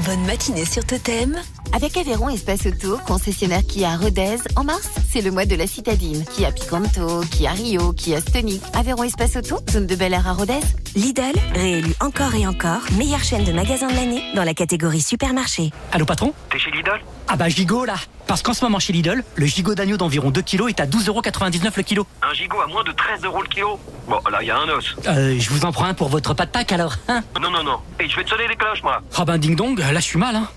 Bonne 0.06 0.26
matinée 0.26 0.66
sur 0.66 0.86
Totem. 0.86 1.36
Avec 1.74 1.98
Aveyron 1.98 2.30
Espace 2.30 2.68
Auto, 2.68 2.98
concessionnaire 3.08 3.66
Kia 3.68 3.92
à 3.92 3.98
Rodez, 3.98 4.38
en 4.56 4.64
mars, 4.64 4.90
c'est 5.10 5.22
le 5.22 5.32
mois 5.32 5.46
de 5.46 5.56
la 5.56 5.68
citadine. 5.68 6.24
Kia 6.26 6.52
Picanto, 6.52 7.22
Kia 7.32 7.52
Rio, 7.52 7.92
Kia 7.94 8.22
Stonic. 8.22 8.62
Aveyron 8.74 9.04
Espace 9.04 9.36
Auto, 9.38 9.58
zone 9.70 9.88
de 9.88 9.96
Bel 9.96 10.14
Air 10.14 10.28
à 10.28 10.34
Rodez. 10.34 10.60
Lidl, 10.96 11.34
réélu 11.54 11.94
encore 12.00 12.36
et 12.36 12.46
encore 12.48 12.82
meilleure 12.98 13.24
chaîne 13.24 13.44
de 13.44 13.52
magasins 13.52 13.88
de 13.88 13.96
l'année 13.96 14.24
dans 14.36 14.44
la 14.44 14.54
catégorie 14.54 15.02
supermarché. 15.02 15.72
Allô 15.92 16.06
patron? 16.06 16.34
T'es 16.50 16.60
chez 16.60 16.72
Lidl? 16.72 17.02
Ah 17.28 17.36
bah 17.36 17.50
gigot 17.50 17.86
là 17.86 17.96
Parce 18.28 18.44
qu'en 18.44 18.54
ce 18.54 18.64
moment 18.64 18.80
chez 18.80 18.94
Lidl, 18.94 19.24
le 19.36 19.46
gigot 19.48 19.74
d'agneau 19.76 19.98
d'environ 19.98 20.30
2 20.30 20.42
kg 20.44 20.70
est 20.70 20.80
à 20.80 20.86
12,99€ 20.86 21.72
le 21.76 21.84
kilo. 21.84 22.08
Un 22.22 22.34
gigot 22.34 22.62
à 22.62 22.68
moins 22.68 22.84
de 22.84 22.92
13 22.92 23.24
euros 23.24 23.42
le 23.42 23.48
kilo? 23.50 23.80
Bon, 24.08 24.20
là, 24.32 24.38
il 24.42 24.48
y 24.48 24.52
a 24.52 24.58
un 24.58 24.70
os. 24.70 24.96
Euh, 25.08 25.36
je 25.40 25.50
vous 25.50 25.66
en 25.66 25.72
prends 25.72 25.86
un 25.86 25.96
pour 25.96 26.10
votre 26.10 26.36
pas 26.36 26.46
de 26.46 26.52
Pâques 26.52 26.72
alors, 26.72 26.94
hein? 27.08 27.24
Non, 27.42 27.50
non, 27.50 27.64
non. 27.64 27.80
Et 28.00 28.08
je 28.08 28.16
vais 28.16 28.24
te 28.24 28.30
sonner 28.30 28.48
les 28.48 28.56
cloches, 28.56 28.84
moi. 28.84 29.02
Ah 29.18 29.26
ben 29.26 29.40
ding 29.40 29.56
dong, 29.56 29.80
là 29.96 30.02
je 30.02 30.06
suis 30.06 30.20
mal 30.20 30.36
hein 30.36 30.48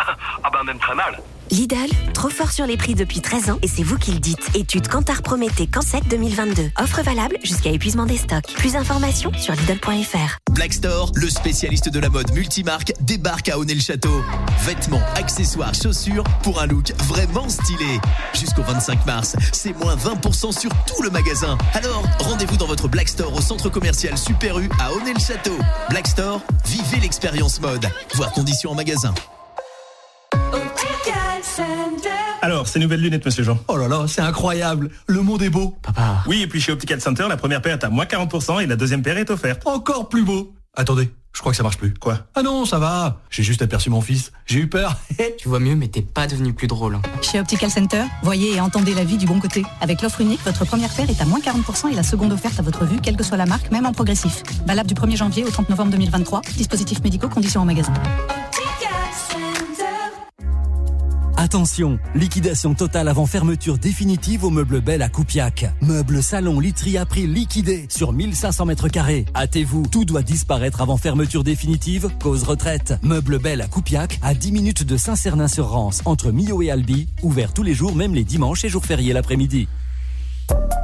Ah 0.42 0.50
bah, 0.52 0.62
même 0.64 0.78
très 0.78 0.95
mal. 0.95 1.16
Lidl, 1.50 1.88
trop 2.14 2.28
fort 2.28 2.52
sur 2.52 2.67
les 2.67 2.76
prix 2.76 2.95
depuis 2.95 3.21
13 3.21 3.50
ans 3.50 3.59
et 3.62 3.69
c'est 3.69 3.83
vous 3.83 3.97
qui 3.97 4.12
le 4.12 4.19
dites. 4.19 4.38
Étude 4.55 4.88
Cantar 4.88 5.23
Prométhée 5.23 5.67
Cansec 5.67 6.07
2022. 6.09 6.71
Offre 6.78 7.02
valable 7.02 7.37
jusqu'à 7.43 7.71
épuisement 7.71 8.07
des 8.07 8.17
stocks. 8.17 8.52
Plus 8.57 8.73
d'informations 8.73 9.33
sur 9.35 9.55
Lidl.fr. 9.55 10.38
Black 10.50 10.73
Store, 10.73 11.12
le 11.14 11.31
spécialiste 11.31 11.88
de 11.88 12.00
la 12.00 12.09
mode 12.09 12.33
multimarque, 12.33 12.93
débarque 13.00 13.49
à 13.49 13.59
Honnay-le-Château. 13.59 14.23
Vêtements, 14.64 15.02
accessoires, 15.14 15.75
chaussures 15.75 16.25
pour 16.43 16.61
un 16.61 16.67
look 16.67 16.93
vraiment 17.05 17.49
stylé. 17.49 18.00
Jusqu'au 18.35 18.62
25 18.62 19.07
mars, 19.07 19.37
c'est 19.52 19.76
moins 19.78 19.97
20% 19.97 20.59
sur 20.59 20.71
tout 20.87 21.02
le 21.02 21.11
magasin. 21.11 21.57
Alors, 21.75 22.02
rendez-vous 22.19 22.57
dans 22.57 22.67
votre 22.67 22.88
Black 22.88 23.09
Store 23.09 23.33
au 23.35 23.40
centre 23.40 23.69
commercial 23.69 24.19
Super 24.19 24.59
U 24.59 24.69
à 24.81 24.93
Honnay-le-Château. 24.93 25.57
Black 25.90 26.09
Store, 26.09 26.40
vivez 26.67 27.00
l'expérience 27.00 27.61
mode. 27.61 27.87
Voir 28.14 28.33
conditions 28.33 28.73
en 28.73 28.75
magasin. 28.75 29.14
Alors, 32.59 32.67
ces 32.67 32.81
nouvelles 32.81 33.00
lunettes, 33.00 33.25
monsieur 33.25 33.45
Jean. 33.45 33.57
Oh 33.69 33.77
là 33.77 33.87
là, 33.87 34.07
c'est 34.09 34.21
incroyable. 34.21 34.91
Le 35.07 35.23
monde 35.23 35.43
est 35.45 35.49
beau. 35.49 35.79
Papa. 35.81 36.25
Oui, 36.27 36.43
et 36.43 36.49
puis 36.49 36.61
chez 36.61 36.73
Optical 36.73 37.00
Center, 37.00 37.27
la 37.29 37.37
première 37.37 37.62
paire 37.62 37.75
est 37.75 37.85
à 37.85 37.88
moins 37.88 38.05
40% 38.05 38.61
et 38.61 38.67
la 38.67 38.75
deuxième 38.75 39.00
paire 39.00 39.17
est 39.17 39.31
offerte. 39.31 39.65
Encore 39.65 40.09
plus 40.09 40.25
beau. 40.25 40.53
Attendez, 40.77 41.09
je 41.33 41.38
crois 41.38 41.53
que 41.53 41.57
ça 41.57 41.62
marche 41.62 41.77
plus. 41.79 41.95
Quoi? 41.95 42.19
Ah 42.35 42.43
non, 42.43 42.65
ça 42.65 42.81
va. 42.81 43.21
J'ai 43.31 43.45
juste 43.45 43.62
aperçu 43.62 43.91
mon 43.91 44.00
fils. 44.00 44.33
J'ai 44.45 44.59
eu 44.59 44.67
peur. 44.69 44.97
Tu 45.38 45.49
vois 45.49 45.61
mieux, 45.61 45.77
mais 45.77 45.87
t'es 45.87 46.03
pas 46.03 46.27
devenu 46.27 46.53
plus 46.53 46.67
drôle. 46.67 46.97
hein. 46.97 47.03
Chez 47.23 47.38
Optical 47.38 47.71
Center, 47.71 48.03
voyez 48.25 48.57
et 48.57 48.61
entendez 48.61 48.93
la 48.93 49.05
vie 49.05 49.19
du 49.19 49.27
bon 49.27 49.38
côté. 49.38 49.62
Avec 49.81 50.03
l'offre 50.03 50.21
unique, 50.21 50.41
votre 50.45 50.65
première 50.65 50.93
paire 50.93 51.09
est 51.09 51.23
à 51.23 51.27
moins 51.27 51.38
40% 51.38 51.93
et 51.93 51.95
la 51.95 52.03
seconde 52.03 52.33
offerte 52.33 52.59
à 52.59 52.62
votre 52.62 52.85
vue, 52.87 52.99
quelle 53.00 53.17
que 53.17 53.23
soit 53.23 53.37
la 53.37 53.47
marque, 53.47 53.71
même 53.71 53.87
en 53.87 53.93
progressif. 53.93 54.43
Valable 54.67 54.88
du 54.88 54.95
1er 54.97 55.17
janvier 55.17 55.45
au 55.45 55.50
30 55.50 55.69
novembre 55.69 55.93
2023. 55.93 56.41
Dispositifs 56.57 57.05
médicaux, 57.05 57.29
conditions 57.29 57.61
en 57.61 57.65
magasin. 57.67 57.93
Attention, 61.40 62.00
liquidation 62.16 62.75
totale 62.75 63.07
avant 63.07 63.25
fermeture 63.25 63.78
définitive 63.78 64.42
au 64.42 64.50
meuble 64.50 64.80
Belle 64.80 65.02
à 65.02 65.09
Coupiac. 65.09 65.73
Meuble 65.83 66.21
salon 66.21 66.59
literie 66.59 66.99
à 66.99 67.07
prix 67.07 67.28
liquidé 67.28 67.87
sur 67.88 68.12
1500 68.12 68.66
mètres 68.66 68.88
carrés. 68.88 69.25
Hâtez-vous, 69.37 69.87
tout 69.87 70.04
doit 70.04 70.23
disparaître 70.23 70.80
avant 70.80 70.97
fermeture 70.97 71.45
définitive, 71.45 72.11
cause 72.21 72.42
retraite. 72.42 72.95
Meuble 73.04 73.38
Belle 73.38 73.61
à 73.61 73.68
Coupiac, 73.68 74.18
à 74.21 74.35
10 74.35 74.50
minutes 74.50 74.83
de 74.83 74.97
Saint-Cernin-sur-Rance, 74.97 76.02
entre 76.07 76.33
Millau 76.33 76.61
et 76.61 76.73
Albi, 76.73 77.07
ouvert 77.23 77.54
tous 77.54 77.62
les 77.62 77.73
jours, 77.73 77.95
même 77.95 78.16
les 78.16 78.25
dimanches 78.25 78.64
et 78.64 78.68
jours 78.68 78.85
fériés 78.85 79.12
l'après-midi. 79.12 79.68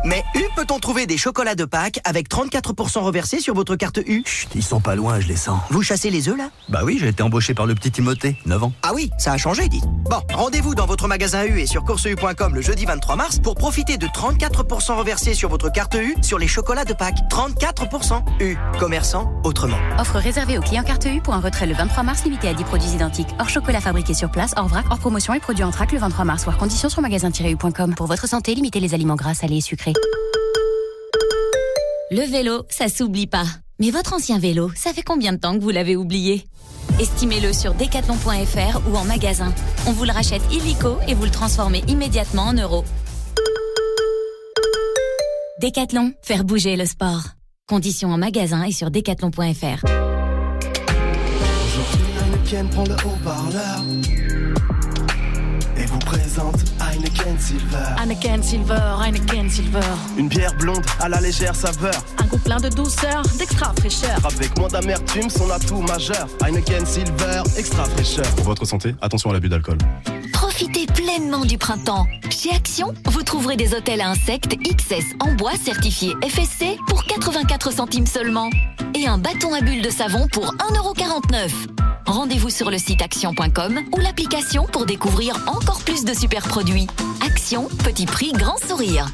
Mais 0.04 0.22
U 0.34 0.42
peut-on 0.54 0.78
trouver 0.78 1.06
des 1.06 1.16
chocolats 1.16 1.54
de 1.54 1.64
Pâques 1.64 1.98
avec 2.04 2.28
34% 2.28 2.98
reversés 3.00 3.40
sur 3.40 3.54
votre 3.54 3.74
carte 3.74 3.98
U 4.06 4.22
Chut, 4.26 4.50
ils 4.54 4.62
sont 4.62 4.80
pas 4.80 4.94
loin, 4.94 5.18
je 5.18 5.28
les 5.28 5.36
sens. 5.36 5.60
Vous 5.70 5.82
chassez 5.82 6.10
les 6.10 6.28
œufs 6.28 6.36
là? 6.36 6.50
Bah 6.68 6.82
oui, 6.84 6.98
j'ai 7.00 7.08
été 7.08 7.22
embauché 7.22 7.54
par 7.54 7.64
le 7.64 7.74
petit 7.74 7.90
Timothée, 7.90 8.36
9 8.44 8.64
ans. 8.64 8.72
Ah 8.82 8.92
oui, 8.94 9.10
ça 9.18 9.32
a 9.32 9.38
changé, 9.38 9.66
dites. 9.68 9.86
Bon, 10.10 10.20
rendez-vous 10.34 10.74
dans 10.74 10.84
votre 10.84 11.08
magasin 11.08 11.44
U 11.46 11.58
et 11.58 11.66
sur 11.66 11.84
courseu.com 11.84 12.54
le 12.54 12.60
jeudi 12.60 12.84
23 12.84 13.16
mars 13.16 13.38
pour 13.38 13.54
profiter 13.54 13.96
de 13.96 14.06
34% 14.06 14.94
reversés 14.98 15.32
sur 15.32 15.48
votre 15.48 15.72
carte 15.72 15.94
U 15.94 16.14
sur 16.20 16.38
les 16.38 16.48
chocolats 16.48 16.84
de 16.84 16.92
Pâques. 16.92 17.20
34% 17.30 18.22
U. 18.40 18.58
Commerçant 18.78 19.32
autrement. 19.42 19.78
Offre 19.98 20.16
réservée 20.16 20.58
aux 20.58 20.62
clients 20.62 20.84
carte 20.84 21.06
U 21.06 21.22
pour 21.22 21.32
un 21.32 21.40
retrait 21.40 21.66
le 21.66 21.74
23 21.74 22.02
mars 22.02 22.24
limité 22.24 22.48
à 22.48 22.54
10 22.54 22.64
produits 22.64 22.90
identiques. 22.90 23.28
Hors 23.38 23.48
chocolat 23.48 23.80
fabriqué 23.80 24.12
sur 24.12 24.30
place, 24.30 24.52
hors 24.58 24.68
vrac, 24.68 24.84
hors 24.90 24.98
promotion 24.98 25.32
et 25.32 25.40
produit 25.40 25.64
en 25.64 25.70
trac 25.70 25.92
le 25.92 25.98
23 25.98 26.26
mars. 26.26 26.44
Voir 26.44 26.58
conditions 26.58 26.90
sur 26.90 27.00
magasin-u.com. 27.00 27.94
Pour 27.94 28.06
votre 28.06 28.28
santé, 28.28 28.54
limitez 28.54 28.80
les 28.80 28.92
aliments 28.92 29.16
gras, 29.16 29.32
salés 29.32 29.53
et 29.56 29.60
sucrés. 29.60 29.94
Le 32.10 32.30
vélo, 32.30 32.64
ça 32.68 32.88
s'oublie 32.88 33.26
pas. 33.26 33.46
Mais 33.80 33.90
votre 33.90 34.12
ancien 34.12 34.38
vélo, 34.38 34.70
ça 34.76 34.92
fait 34.92 35.02
combien 35.02 35.32
de 35.32 35.38
temps 35.38 35.56
que 35.56 35.62
vous 35.62 35.70
l'avez 35.70 35.96
oublié? 35.96 36.44
Estimez-le 37.00 37.52
sur 37.52 37.74
decathlon.fr 37.74 38.80
ou 38.88 38.96
en 38.96 39.04
magasin. 39.04 39.52
On 39.86 39.92
vous 39.92 40.04
le 40.04 40.12
rachète 40.12 40.42
illico 40.52 40.96
et 41.08 41.14
vous 41.14 41.24
le 41.24 41.30
transformez 41.30 41.82
immédiatement 41.88 42.42
en 42.42 42.52
euros. 42.52 42.84
Decathlon, 45.60 46.12
faire 46.22 46.44
bouger 46.44 46.76
le 46.76 46.86
sport. 46.86 47.22
Conditions 47.68 48.10
en 48.10 48.18
magasin 48.18 48.64
et 48.64 48.72
sur 48.72 48.90
decathlon.fr. 48.90 49.84
Et 55.76 55.86
vous 55.86 55.98
présente 55.98 56.73
Heineken 56.94 57.38
Silver. 57.40 57.96
Heineken 57.98 58.42
Silver, 58.42 58.96
Heineken 59.04 59.50
Silver. 59.50 59.80
Une 60.16 60.28
bière 60.28 60.54
blonde 60.54 60.84
à 61.00 61.08
la 61.08 61.20
légère 61.20 61.56
saveur. 61.56 61.94
Un 62.18 62.24
goût 62.26 62.38
plein 62.38 62.60
de 62.60 62.68
douceur, 62.68 63.22
d'extra 63.36 63.72
fraîcheur. 63.74 64.16
Avec 64.24 64.56
moins 64.56 64.68
d'amertume, 64.68 65.28
son 65.28 65.50
atout 65.50 65.80
majeur. 65.80 66.28
Heineken 66.40 66.86
Silver, 66.86 67.42
extra 67.56 67.84
fraîcheur. 67.86 68.26
Pour 68.36 68.44
votre 68.44 68.64
santé, 68.64 68.94
attention 69.02 69.30
à 69.30 69.32
l'abus 69.32 69.48
d'alcool. 69.48 69.78
Profitez 70.32 70.86
pleinement 70.86 71.44
du 71.44 71.58
printemps. 71.58 72.06
Chez 72.30 72.52
Action, 72.52 72.94
vous 73.06 73.24
trouverez 73.24 73.56
des 73.56 73.74
hôtels 73.74 74.00
à 74.00 74.10
insectes 74.10 74.54
XS 74.56 75.16
en 75.18 75.32
bois 75.32 75.56
certifiés 75.56 76.14
FSC 76.22 76.78
pour 76.86 77.02
84 77.06 77.72
centimes 77.72 78.06
seulement. 78.06 78.50
Et 78.94 79.08
un 79.08 79.18
bâton 79.18 79.52
à 79.52 79.62
bulles 79.62 79.82
de 79.82 79.90
savon 79.90 80.28
pour 80.28 80.54
1,49€. 80.54 81.50
Rendez-vous 82.06 82.50
sur 82.50 82.70
le 82.70 82.78
site 82.78 83.02
action.com 83.02 83.80
ou 83.92 83.98
l'application 83.98 84.66
pour 84.70 84.86
découvrir 84.86 85.36
encore 85.46 85.82
plus 85.82 86.04
de 86.04 86.12
super 86.12 86.46
produits. 86.46 86.83
Action, 87.24 87.68
petit 87.84 88.06
prix, 88.06 88.32
grand 88.32 88.56
sourire. 88.58 89.06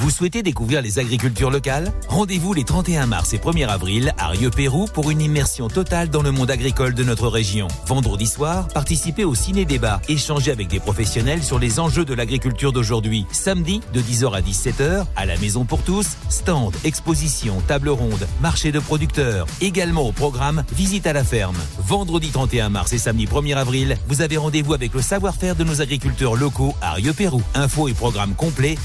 Vous 0.00 0.10
souhaitez 0.10 0.44
découvrir 0.44 0.80
les 0.80 1.00
agricultures 1.00 1.50
locales? 1.50 1.92
Rendez-vous 2.08 2.52
les 2.52 2.62
31 2.62 3.06
mars 3.06 3.32
et 3.32 3.38
1er 3.38 3.66
avril 3.66 4.14
à 4.16 4.28
Rieux-Pérou 4.28 4.86
pour 4.86 5.10
une 5.10 5.20
immersion 5.20 5.66
totale 5.66 6.08
dans 6.08 6.22
le 6.22 6.30
monde 6.30 6.52
agricole 6.52 6.94
de 6.94 7.02
notre 7.02 7.26
région. 7.26 7.66
Vendredi 7.84 8.28
soir, 8.28 8.68
participez 8.68 9.24
au 9.24 9.34
ciné-débat, 9.34 10.00
échangez 10.08 10.52
avec 10.52 10.68
des 10.68 10.78
professionnels 10.78 11.42
sur 11.42 11.58
les 11.58 11.80
enjeux 11.80 12.04
de 12.04 12.14
l'agriculture 12.14 12.72
d'aujourd'hui. 12.72 13.26
Samedi, 13.32 13.80
de 13.92 14.00
10h 14.00 14.36
à 14.36 14.40
17h, 14.40 15.04
à 15.16 15.26
la 15.26 15.36
Maison 15.38 15.64
pour 15.64 15.82
tous, 15.82 16.10
stand, 16.28 16.76
exposition, 16.84 17.60
table 17.66 17.88
ronde, 17.88 18.28
marché 18.40 18.70
de 18.70 18.78
producteurs. 18.78 19.48
Également 19.60 20.06
au 20.06 20.12
programme, 20.12 20.62
visite 20.72 21.08
à 21.08 21.12
la 21.12 21.24
ferme. 21.24 21.56
Vendredi 21.80 22.28
31 22.28 22.68
mars 22.68 22.92
et 22.92 22.98
samedi 22.98 23.26
1er 23.26 23.56
avril, 23.56 23.98
vous 24.06 24.22
avez 24.22 24.36
rendez-vous 24.36 24.74
avec 24.74 24.94
le 24.94 25.02
savoir-faire 25.02 25.56
de 25.56 25.64
nos 25.64 25.82
agriculteurs 25.82 26.36
locaux 26.36 26.76
à 26.82 26.92
Rieux-Pérou. 26.92 27.42
Info 27.56 27.88
et 27.88 27.94
programme 27.94 28.34
complet, 28.34 28.76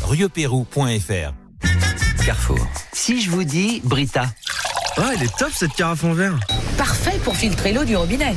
Carrefour. 2.25 2.65
Si 2.93 3.21
je 3.21 3.29
vous 3.29 3.43
dis 3.43 3.81
Brita. 3.83 4.25
Oh, 4.97 5.01
elle 5.13 5.23
est 5.23 5.37
top 5.37 5.49
cette 5.53 5.73
carafe 5.73 6.03
en 6.05 6.13
verre. 6.13 6.39
Parfait 6.77 7.19
pour 7.23 7.35
filtrer 7.35 7.73
l'eau 7.73 7.83
du 7.83 7.97
robinet. 7.97 8.35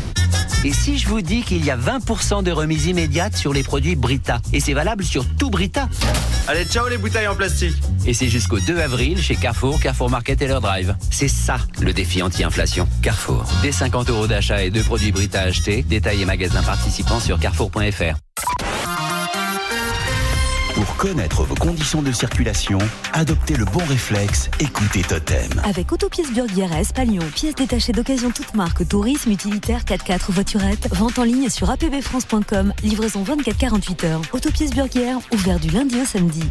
Et 0.65 0.73
si 0.73 0.99
je 0.99 1.07
vous 1.07 1.21
dis 1.21 1.43
qu'il 1.43 1.65
y 1.65 1.71
a 1.71 1.77
20% 1.77 2.43
de 2.43 2.51
remise 2.51 2.87
immédiate 2.87 3.37
sur 3.37 3.53
les 3.53 3.63
produits 3.63 3.95
Brita 3.95 4.41
Et 4.53 4.59
c'est 4.59 4.73
valable 4.73 5.05
sur 5.05 5.25
tout 5.37 5.49
Brita 5.49 5.89
Allez, 6.49 6.65
ciao 6.65 6.89
les 6.89 6.99
bouteilles 6.99 7.29
en 7.29 7.37
plastique. 7.37 7.77
Et 8.05 8.15
c'est 8.15 8.29
jusqu'au 8.29 8.59
2 8.59 8.81
avril 8.81 9.23
chez 9.23 9.37
Carrefour, 9.37 9.79
Carrefour 9.79 10.11
Market 10.11 10.43
et 10.43 10.49
leur 10.49 10.61
drive. 10.61 10.97
C'est 11.11 11.29
ça 11.29 11.59
le 11.81 11.93
défi 11.93 12.21
anti-inflation. 12.21 12.89
Carrefour. 13.03 13.45
Dès 13.63 13.73
50 13.73 14.11
euros 14.11 14.27
d'achat 14.27 14.65
et 14.65 14.71
deux 14.71 14.83
produits 14.83 15.13
Brita 15.13 15.43
achetés. 15.43 15.83
Détails 15.83 16.23
et 16.23 16.27
magasins 16.27 16.63
participants 16.63 17.21
sur 17.21 17.39
carrefour.fr. 17.39 18.17
Pour 20.97 21.11
connaître 21.11 21.43
vos 21.45 21.55
conditions 21.55 22.01
de 22.01 22.11
circulation, 22.11 22.79
adoptez 23.13 23.55
le 23.55 23.67
bon 23.67 23.85
réflexe, 23.85 24.49
écoutez 24.61 25.03
Totem. 25.03 25.51
Avec 25.65 25.93
Autopièces 25.93 26.33
Burguière 26.33 26.73
à 26.73 26.81
Espalion, 26.81 27.23
pièces 27.35 27.55
détachées 27.55 27.93
d'occasion 27.93 28.31
toute 28.31 28.55
marque, 28.55 28.89
tourisme, 28.89 29.31
utilitaire, 29.31 29.81
4x4 29.85 30.31
ou 30.31 30.33
voiturette, 30.33 30.89
vente 30.95 31.19
en 31.19 31.25
ligne 31.25 31.51
sur 31.51 31.69
apbfrance.com, 31.71 32.73
livraison 32.83 33.25
24-48 33.25 34.07
heures. 34.07 34.23
Autopièces 34.33 34.73
Burguière, 34.73 35.19
ouvert 35.35 35.61
du 35.61 35.69
lundi 35.69 36.01
au 36.01 36.07
samedi. 36.07 36.43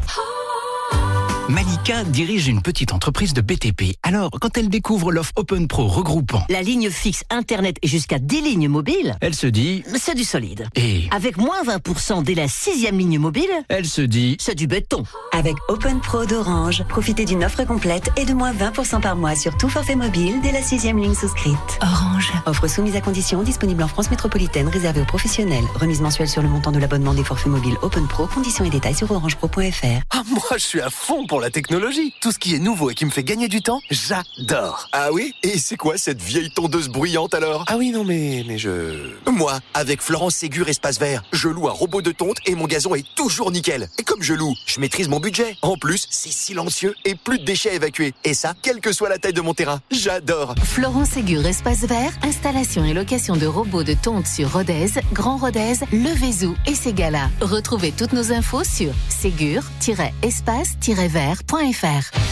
Malika 1.47 2.03
dirige 2.03 2.47
une 2.47 2.63
petite 2.63 2.91
entreprise 2.91 3.33
de 3.33 3.41
BTP. 3.41 3.95
Alors, 4.01 4.31
quand 4.31 4.57
elle 4.57 4.67
découvre 4.67 5.11
l'offre 5.11 5.31
Open 5.35 5.67
Pro 5.67 5.85
regroupant 5.85 6.43
la 6.49 6.63
ligne 6.63 6.89
fixe 6.89 7.23
Internet 7.29 7.77
et 7.83 7.87
jusqu'à 7.87 8.17
10 8.17 8.41
lignes 8.41 8.67
mobiles, 8.67 9.15
elle 9.21 9.35
se 9.35 9.45
dit 9.45 9.83
c'est 9.95 10.15
du 10.15 10.23
solide. 10.23 10.67
Et 10.75 11.03
avec 11.11 11.37
moins 11.37 11.61
20% 11.63 12.23
dès 12.23 12.33
la 12.33 12.47
sixième 12.47 12.97
ligne 12.97 13.19
mobile, 13.19 13.49
elle 13.69 13.85
se 13.85 14.01
dit 14.01 14.37
c'est 14.39 14.55
du 14.55 14.65
béton. 14.65 15.03
Avec 15.33 15.55
Open 15.67 15.99
Pro 15.99 16.25
d'Orange, 16.25 16.83
profitez 16.89 17.25
d'une 17.25 17.43
offre 17.43 17.63
complète 17.63 18.09
et 18.17 18.25
de 18.25 18.33
moins 18.33 18.51
20% 18.51 18.99
par 19.01 19.15
mois 19.15 19.35
sur 19.35 19.55
tout 19.55 19.69
forfait 19.69 19.95
mobile 19.95 20.41
dès 20.41 20.51
la 20.51 20.63
sixième 20.63 20.97
ligne 20.97 21.13
souscrite. 21.13 21.55
Orange. 21.81 22.33
Offre 22.47 22.67
soumise 22.67 22.95
à 22.95 23.01
condition, 23.01 23.43
disponible 23.43 23.83
en 23.83 23.87
France 23.87 24.09
métropolitaine, 24.09 24.67
réservée 24.67 25.01
aux 25.01 25.05
professionnels. 25.05 25.65
Remise 25.75 26.01
mensuelle 26.01 26.29
sur 26.29 26.41
le 26.41 26.49
montant 26.49 26.71
de 26.71 26.79
l'abonnement 26.79 27.13
des 27.13 27.23
forfaits 27.23 27.51
mobiles 27.51 27.77
Open 27.83 28.07
Pro. 28.07 28.25
Conditions 28.25 28.65
et 28.65 28.71
détails 28.71 28.95
sur 28.95 29.11
orangepro.fr. 29.11 30.01
Ah, 30.09 30.23
moi, 30.27 30.41
je 30.53 30.63
suis 30.63 30.81
à 30.81 30.89
fond 30.89 31.27
pour 31.27 31.34
la 31.39 31.49
technologie. 31.49 32.13
Tout 32.21 32.31
ce 32.31 32.39
qui 32.39 32.55
est 32.55 32.59
nouveau 32.59 32.89
et 32.89 32.95
qui 32.95 33.05
me 33.05 33.11
fait 33.11 33.23
gagner 33.23 33.47
du 33.47 33.61
temps, 33.61 33.81
j'adore. 33.89 34.87
Ah 34.91 35.11
oui? 35.11 35.33
Et 35.43 35.57
c'est 35.59 35.77
quoi 35.77 35.97
cette 35.97 36.21
vieille 36.21 36.49
tondeuse 36.51 36.89
bruyante 36.89 37.33
alors? 37.33 37.65
Ah 37.67 37.77
oui, 37.77 37.91
non, 37.91 38.03
mais, 38.03 38.43
mais 38.47 38.57
je... 38.57 39.11
Moi, 39.27 39.59
avec 39.73 40.01
Florence 40.01 40.35
Ségur 40.35 40.69
Espace 40.69 40.99
Vert, 40.99 41.23
je 41.33 41.47
loue 41.49 41.67
un 41.67 41.71
robot 41.71 42.01
de 42.01 42.11
tonte 42.11 42.37
et 42.45 42.55
mon 42.55 42.65
gazon 42.65 42.95
est 42.95 43.05
toujours 43.15 43.51
nickel. 43.51 43.89
Et 43.97 44.03
comme 44.03 44.21
je 44.21 44.33
loue, 44.33 44.53
je 44.65 44.79
maîtrise 44.79 45.07
mon 45.07 45.19
budget. 45.19 45.57
En 45.61 45.77
plus, 45.77 46.07
c'est 46.09 46.31
silencieux 46.31 46.95
et 47.05 47.15
plus 47.15 47.39
de 47.39 47.45
déchets 47.45 47.71
à 47.71 47.73
évacuer. 47.73 48.13
Et 48.23 48.33
ça, 48.33 48.53
quelle 48.61 48.79
que 48.79 48.93
soit 48.93 49.09
la 49.09 49.17
taille 49.17 49.33
de 49.33 49.41
mon 49.41 49.53
terrain. 49.53 49.81
J'adore. 49.91 50.55
Florence 50.63 51.09
Ségur 51.09 51.45
Espace 51.45 51.81
Vert, 51.81 52.13
installation 52.23 52.85
et 52.85 52.93
location 52.93 53.35
de 53.35 53.45
robots 53.45 53.83
de 53.83 53.93
tonte 53.93 54.27
sur 54.27 54.53
Rodez, 54.53 54.87
Grand 55.13 55.37
Rodez, 55.37 55.75
Le 55.91 56.13
Vézou 56.13 56.55
et 56.65 56.75
Ségala. 56.75 57.29
Retrouvez 57.41 57.91
toutes 57.91 58.13
nos 58.13 58.31
infos 58.31 58.63
sur 58.63 58.93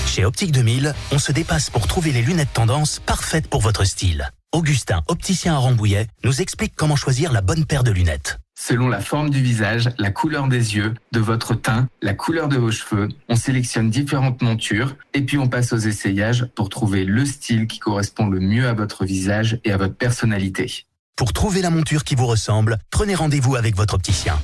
Chez 0.06 0.24
Optique 0.24 0.52
2000, 0.52 0.94
on 1.12 1.18
se 1.18 1.32
dépasse 1.32 1.70
pour 1.70 1.88
trouver 1.88 2.12
les 2.12 2.22
lunettes 2.22 2.54
tendance 2.54 3.00
parfaites 3.00 3.48
pour 3.48 3.62
votre 3.62 3.86
style. 3.86 4.30
Augustin, 4.52 5.02
opticien 5.08 5.56
à 5.56 5.58
Rambouillet, 5.58 6.08
nous 6.24 6.42
explique 6.42 6.74
comment 6.76 6.96
choisir 6.96 7.32
la 7.32 7.42
bonne 7.42 7.66
paire 7.66 7.84
de 7.84 7.90
lunettes. 7.90 8.40
Selon 8.56 8.88
la 8.88 9.02
forme 9.02 9.32
du 9.32 9.42
visage, 9.42 9.90
la 9.98 10.12
couleur 10.12 10.48
des 10.48 10.76
yeux, 10.76 10.94
de 11.12 11.20
votre 11.20 11.56
teint, 11.56 11.88
la 12.04 12.14
couleur 12.14 12.48
de 12.50 12.58
vos 12.58 12.70
cheveux, 12.70 13.10
on 13.30 13.36
sélectionne 13.36 13.90
différentes 13.90 14.44
montures 14.44 14.96
et 15.16 15.22
puis 15.22 15.40
on 15.40 15.48
passe 15.48 15.74
aux 15.74 15.78
essayages 15.78 16.46
pour 16.56 16.70
trouver 16.70 17.04
le 17.04 17.26
style 17.26 17.66
qui 17.66 17.80
correspond 17.80 18.28
le 18.28 18.40
mieux 18.40 18.68
à 18.68 18.74
votre 18.74 19.06
visage 19.06 19.60
et 19.64 19.72
à 19.72 19.78
votre 19.78 19.96
personnalité. 19.96 20.86
Pour 21.16 21.34
trouver 21.34 21.64
la 21.64 21.72
monture 21.72 22.04
qui 22.04 22.14
vous 22.14 22.28
ressemble, 22.28 22.78
prenez 22.92 23.16
rendez-vous 23.16 23.56
avec 23.56 23.76
votre 23.76 23.96
opticien. 23.96 24.40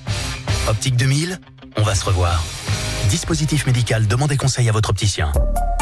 Optique 0.68 0.96
2000, 0.98 1.40
on 1.78 1.84
va 1.84 1.94
se 1.94 2.06
revoir. 2.06 2.44
Dispositif 3.10 3.66
médical, 3.66 4.06
demandez 4.06 4.38
conseil 4.38 4.70
à 4.70 4.72
votre 4.72 4.92
opticien. 4.92 5.32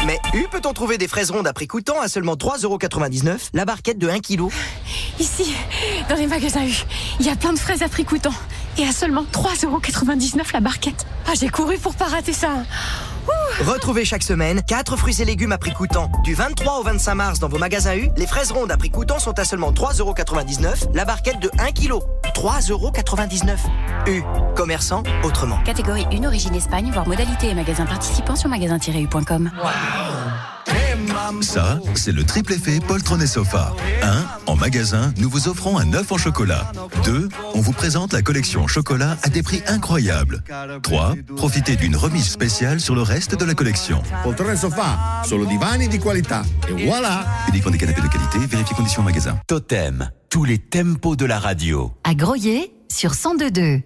Mais 0.06 0.18
U 0.32 0.46
peut-on 0.50 0.72
trouver 0.72 0.96
des 0.96 1.08
fraises 1.08 1.30
rondes 1.30 1.46
à 1.46 1.52
prix 1.52 1.66
coûtant 1.66 2.00
à 2.00 2.08
seulement 2.08 2.36
3,99€ 2.36 3.50
la 3.52 3.66
barquette 3.66 3.98
de 3.98 4.08
1 4.08 4.20
kg 4.20 4.48
Ici, 5.20 5.52
dans 6.08 6.14
les 6.14 6.26
magasins 6.26 6.64
U, 6.64 6.72
il 7.20 7.26
y 7.26 7.28
a 7.28 7.36
plein 7.36 7.52
de 7.52 7.58
fraises 7.58 7.82
à 7.82 7.88
prix 7.88 8.06
coûtant 8.06 8.32
et 8.78 8.86
à 8.86 8.92
seulement 8.92 9.24
3,99€ 9.32 10.52
la 10.52 10.60
barquette. 10.60 11.06
Ah, 11.26 11.32
j'ai 11.38 11.48
couru 11.48 11.78
pour 11.78 11.94
pas 11.94 12.06
rater 12.06 12.32
ça. 12.32 12.48
Retrouvez 13.60 14.04
chaque 14.04 14.22
semaine 14.22 14.62
4 14.66 14.96
fruits 14.96 15.20
et 15.20 15.24
légumes 15.24 15.52
à 15.52 15.58
prix 15.58 15.72
coûtant. 15.72 16.10
Du 16.24 16.34
23 16.34 16.78
au 16.78 16.82
25 16.82 17.14
mars 17.14 17.38
dans 17.40 17.48
vos 17.48 17.58
magasins 17.58 17.96
U, 17.96 18.08
les 18.16 18.26
fraises 18.26 18.52
rondes 18.52 18.70
à 18.70 18.76
prix 18.76 18.90
coûtant 18.90 19.18
sont 19.18 19.38
à 19.38 19.44
seulement 19.44 19.72
3,99€, 19.72 20.94
la 20.94 21.04
barquette 21.04 21.40
de 21.40 21.50
1 21.58 21.72
kg. 21.72 21.98
3,99€. 22.34 23.56
U, 24.06 24.22
commerçant 24.54 25.02
autrement. 25.24 25.58
Catégorie 25.64 26.06
1, 26.12 26.24
origine 26.24 26.54
Espagne, 26.54 26.90
voire 26.92 27.06
modalité 27.06 27.48
et 27.48 27.54
magasin 27.54 27.84
participant 27.84 28.36
sur 28.36 28.48
magasin-u.com. 28.48 29.50
Ça, 31.40 31.80
c'est 31.94 32.12
le 32.12 32.24
triple 32.24 32.52
effet 32.52 32.80
poltron 32.80 33.20
et 33.20 33.26
sofa. 33.26 33.74
1. 34.02 34.24
En 34.46 34.56
magasin, 34.56 35.12
nous 35.18 35.28
vous 35.28 35.48
offrons 35.48 35.78
un 35.78 35.92
œuf 35.94 36.10
en 36.12 36.18
chocolat. 36.18 36.72
2. 37.04 37.28
On 37.54 37.60
vous 37.60 37.72
présente 37.72 38.12
la 38.12 38.22
collection 38.22 38.66
chocolat 38.66 39.16
à 39.22 39.28
des 39.28 39.42
prix 39.42 39.62
incroyables. 39.66 40.42
3. 40.82 41.14
Profitez 41.36 41.76
d'une 41.76 41.96
remise 41.96 42.28
spéciale 42.28 42.80
sur 42.80 42.94
le 42.94 43.02
reste 43.02 43.38
de 43.38 43.44
la 43.44 43.54
collection. 43.54 44.02
Poltrone 44.22 44.56
sofà, 44.56 45.22
solo 45.24 45.44
divani 45.46 45.88
di 45.88 45.98
qualità. 45.98 46.42
Et 46.68 46.86
voilà 46.86 47.26
Uniquement 47.48 47.70
des 47.70 47.78
canapés 47.78 48.02
de 48.02 48.08
qualité, 48.08 48.38
vérifiez 48.38 48.76
conditions 48.76 49.02
en 49.02 49.04
magasin. 49.04 49.38
Totem, 49.46 50.10
tous 50.30 50.44
les 50.44 50.58
tempos 50.58 51.16
de 51.16 51.24
la 51.26 51.38
radio. 51.38 51.92
À 52.04 52.14
Groyer, 52.14 52.72
sur 52.90 53.12
102.2. 53.12 53.82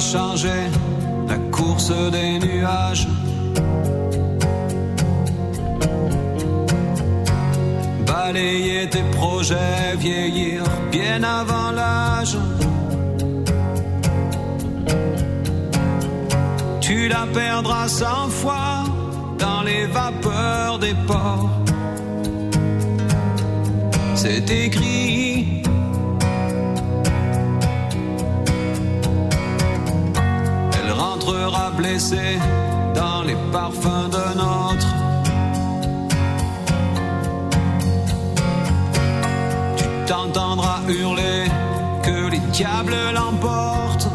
changer 0.00 0.70
la 1.28 1.36
course 1.50 1.92
des 2.10 2.38
nuages. 2.38 3.06
Balayer 8.06 8.88
tes 8.88 9.02
projets, 9.12 9.96
vieillir 9.98 10.62
bien 10.90 11.22
avant 11.22 11.70
l'âge. 11.72 12.36
Tu 16.80 17.08
la 17.08 17.26
perdras 17.32 17.88
cent 17.88 18.28
fois 18.28 18.84
dans 19.38 19.62
les 19.62 19.86
vapeurs 19.86 20.78
des 20.78 20.94
ports. 21.06 21.50
C'est 24.14 24.50
écrit. 24.50 25.53
Blessée 31.76 32.38
dans 32.94 33.22
les 33.22 33.36
parfums 33.52 34.08
d'un 34.10 34.38
autre. 34.38 34.86
Tu 39.76 39.84
t'entendras 40.06 40.80
hurler 40.88 41.44
que 42.02 42.30
les 42.30 42.38
diables 42.52 42.96
l'emportent. 43.14 44.08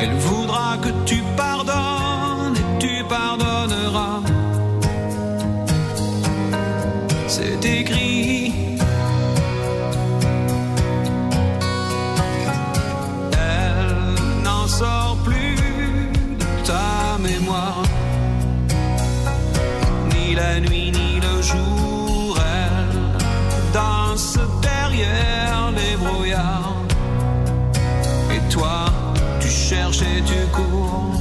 Elle 0.00 0.14
voudra 0.14 0.78
que 0.78 0.90
tu 1.04 1.22
pardonnes 1.36 2.56
et 2.56 2.78
tu 2.78 3.04
pardonneras. 3.08 4.20
C'est 7.28 7.64
écrit. 7.64 8.09
Toi, 28.50 28.84
tu 29.40 29.48
cherches 29.48 30.02
et 30.02 30.22
tu 30.22 30.34
cours. 30.52 31.20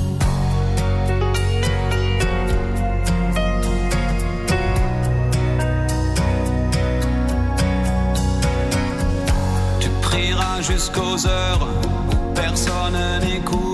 Tu 9.80 9.90
prieras 10.02 10.62
jusqu'aux 10.62 11.28
heures 11.28 11.68
où 11.68 12.34
personne 12.34 12.98
n'écoute. 13.22 13.69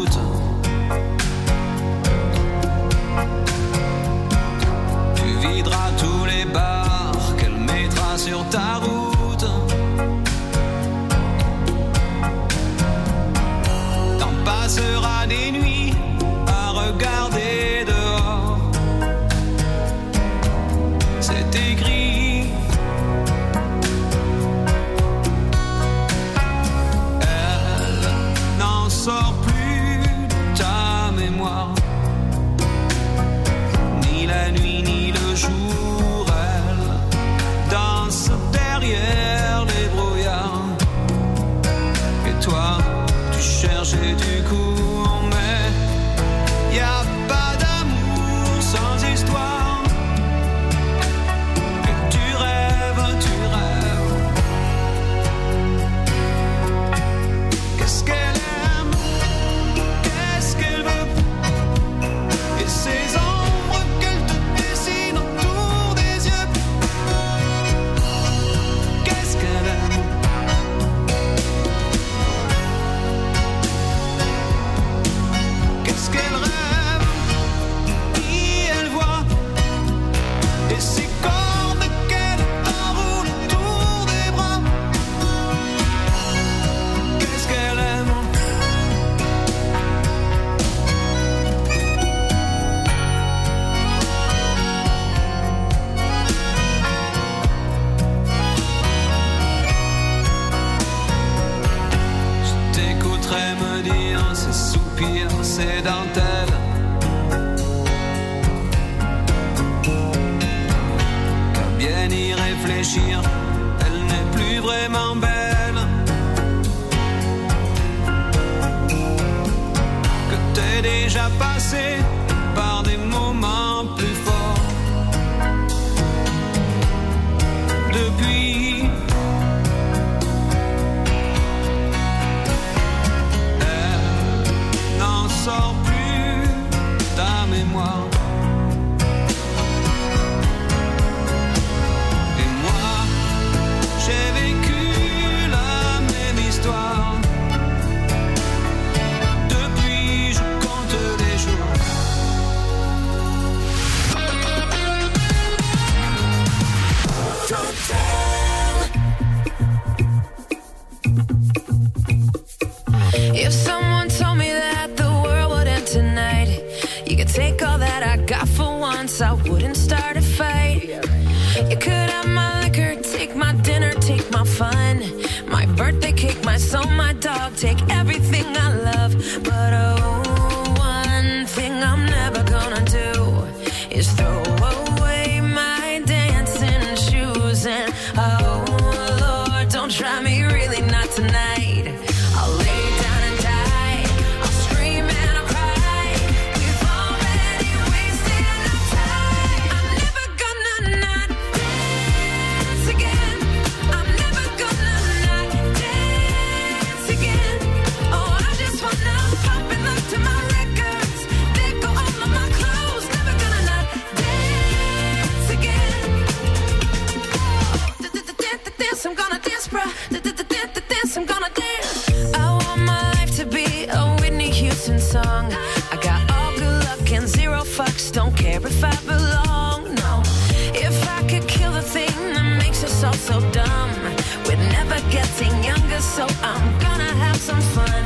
Some 237.37 237.61
fun. 237.61 238.04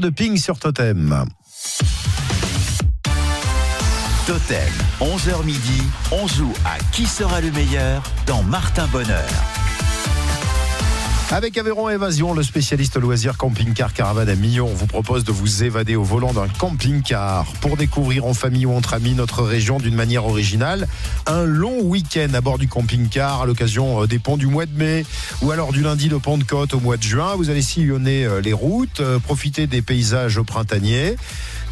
De 0.00 0.10
Ping 0.10 0.36
sur 0.36 0.58
Totem. 0.58 1.24
Totem, 4.26 4.72
11h 5.00 5.44
midi, 5.44 5.82
on 6.12 6.26
joue 6.26 6.52
à 6.64 6.78
Qui 6.92 7.06
sera 7.06 7.40
le 7.40 7.50
meilleur 7.50 8.02
dans 8.26 8.42
Martin 8.42 8.86
Bonheur. 8.88 9.59
Avec 11.32 11.56
Aveyron 11.58 11.88
Évasion, 11.88 12.34
le 12.34 12.42
spécialiste 12.42 12.96
loisir 12.96 13.36
camping-car 13.36 13.94
caravane 13.94 14.28
à 14.28 14.34
Millon 14.34 14.66
vous 14.66 14.88
propose 14.88 15.22
de 15.22 15.30
vous 15.30 15.62
évader 15.62 15.94
au 15.94 16.02
volant 16.02 16.32
d'un 16.32 16.48
camping-car 16.48 17.46
pour 17.60 17.76
découvrir 17.76 18.26
en 18.26 18.34
famille 18.34 18.66
ou 18.66 18.72
entre 18.72 18.94
amis 18.94 19.14
notre 19.14 19.44
région 19.44 19.78
d'une 19.78 19.94
manière 19.94 20.26
originale. 20.26 20.88
Un 21.28 21.44
long 21.44 21.82
week-end 21.82 22.34
à 22.34 22.40
bord 22.40 22.58
du 22.58 22.66
camping-car 22.66 23.42
à 23.42 23.46
l'occasion 23.46 24.02
euh, 24.02 24.06
des 24.08 24.18
ponts 24.18 24.36
du 24.36 24.48
mois 24.48 24.66
de 24.66 24.76
mai 24.76 25.06
ou 25.40 25.52
alors 25.52 25.72
du 25.72 25.82
lundi 25.82 26.08
de 26.08 26.16
Pentecôte 26.16 26.74
au 26.74 26.80
mois 26.80 26.96
de 26.96 27.04
juin. 27.04 27.36
Vous 27.36 27.48
allez 27.48 27.62
sillonner 27.62 28.24
euh, 28.24 28.40
les 28.40 28.52
routes, 28.52 28.98
euh, 28.98 29.20
profiter 29.20 29.68
des 29.68 29.82
paysages 29.82 30.40
printaniers 30.40 31.14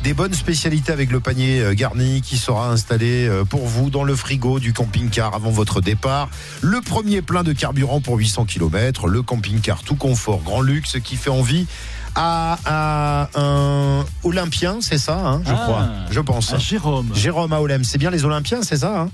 des 0.04 0.14
bonnes 0.14 0.32
spécialités 0.34 0.92
avec 0.92 1.10
le 1.10 1.20
panier 1.20 1.60
euh, 1.60 1.74
garni 1.74 2.22
qui 2.22 2.36
sera 2.36 2.70
installé 2.70 3.26
euh, 3.26 3.44
pour 3.44 3.66
vous 3.66 3.90
dans 3.90 4.04
le 4.04 4.14
frigo 4.14 4.58
du 4.60 4.72
camping-car 4.72 5.34
avant 5.34 5.50
votre 5.50 5.80
départ. 5.80 6.28
Le 6.60 6.80
premier 6.80 7.20
plein 7.20 7.42
de 7.42 7.52
carburant 7.52 8.00
pour 8.00 8.16
800 8.16 8.44
km, 8.46 9.08
le 9.08 9.22
camping-car 9.22 9.82
tout 9.82 9.96
confort, 9.96 10.40
grand 10.42 10.60
luxe 10.60 10.96
qui 11.02 11.16
fait 11.16 11.30
envie 11.30 11.66
à, 12.14 12.58
à 12.64 13.28
un 13.40 14.04
Olympien, 14.24 14.78
c'est 14.80 14.98
ça, 14.98 15.18
hein, 15.18 15.42
je 15.44 15.50
Ah, 15.52 15.60
crois, 15.64 15.88
je 16.10 16.20
pense. 16.20 16.52
à 16.52 16.58
Jérôme. 16.58 17.10
Jérôme 17.14 17.52
à 17.52 17.60
Olem, 17.60 17.84
c'est 17.84 17.98
bien 17.98 18.10
les 18.10 18.24
Olympiens, 18.24 18.62
c'est 18.62 18.78
ça 18.78 19.02
hein 19.02 19.10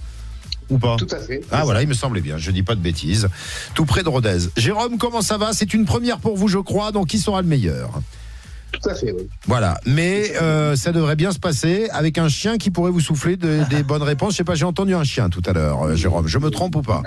ou 0.70 0.78
pas? 0.78 0.96
Tout 0.96 1.06
à 1.10 1.18
fait. 1.18 1.42
Ah 1.52 1.64
voilà, 1.64 1.82
il 1.82 1.88
me 1.88 1.92
semblait 1.94 2.22
bien, 2.22 2.38
je 2.38 2.50
dis 2.50 2.62
pas 2.62 2.74
de 2.74 2.80
bêtises. 2.80 3.28
Tout 3.74 3.84
près 3.84 4.02
de 4.02 4.08
Rodez. 4.08 4.38
Jérôme, 4.56 4.96
comment 4.96 5.20
ça 5.20 5.36
va? 5.36 5.52
C'est 5.52 5.74
une 5.74 5.84
première 5.84 6.18
pour 6.18 6.36
vous, 6.38 6.48
je 6.48 6.56
crois, 6.58 6.90
donc 6.92 7.08
qui 7.08 7.18
sera 7.18 7.42
le 7.42 7.48
meilleur? 7.48 8.00
Tout 8.82 8.88
à 8.88 8.94
fait, 8.94 9.12
oui. 9.12 9.28
Voilà, 9.46 9.78
mais 9.86 10.32
euh, 10.42 10.76
ça 10.76 10.92
devrait 10.92 11.16
bien 11.16 11.32
se 11.32 11.38
passer 11.38 11.88
avec 11.90 12.18
un 12.18 12.28
chien 12.28 12.58
qui 12.58 12.70
pourrait 12.70 12.90
vous 12.90 13.00
souffler 13.00 13.36
de- 13.36 13.60
des 13.70 13.82
bonnes 13.84 14.02
réponses. 14.02 14.32
Je 14.32 14.38
sais 14.38 14.44
pas, 14.44 14.54
j'ai 14.54 14.64
entendu 14.64 14.94
un 14.94 15.04
chien 15.04 15.28
tout 15.28 15.42
à 15.46 15.52
l'heure, 15.52 15.82
euh, 15.84 15.94
Jérôme. 15.96 16.26
Je 16.26 16.38
me 16.38 16.50
trompe 16.50 16.76
ou 16.76 16.82
pas? 16.82 17.02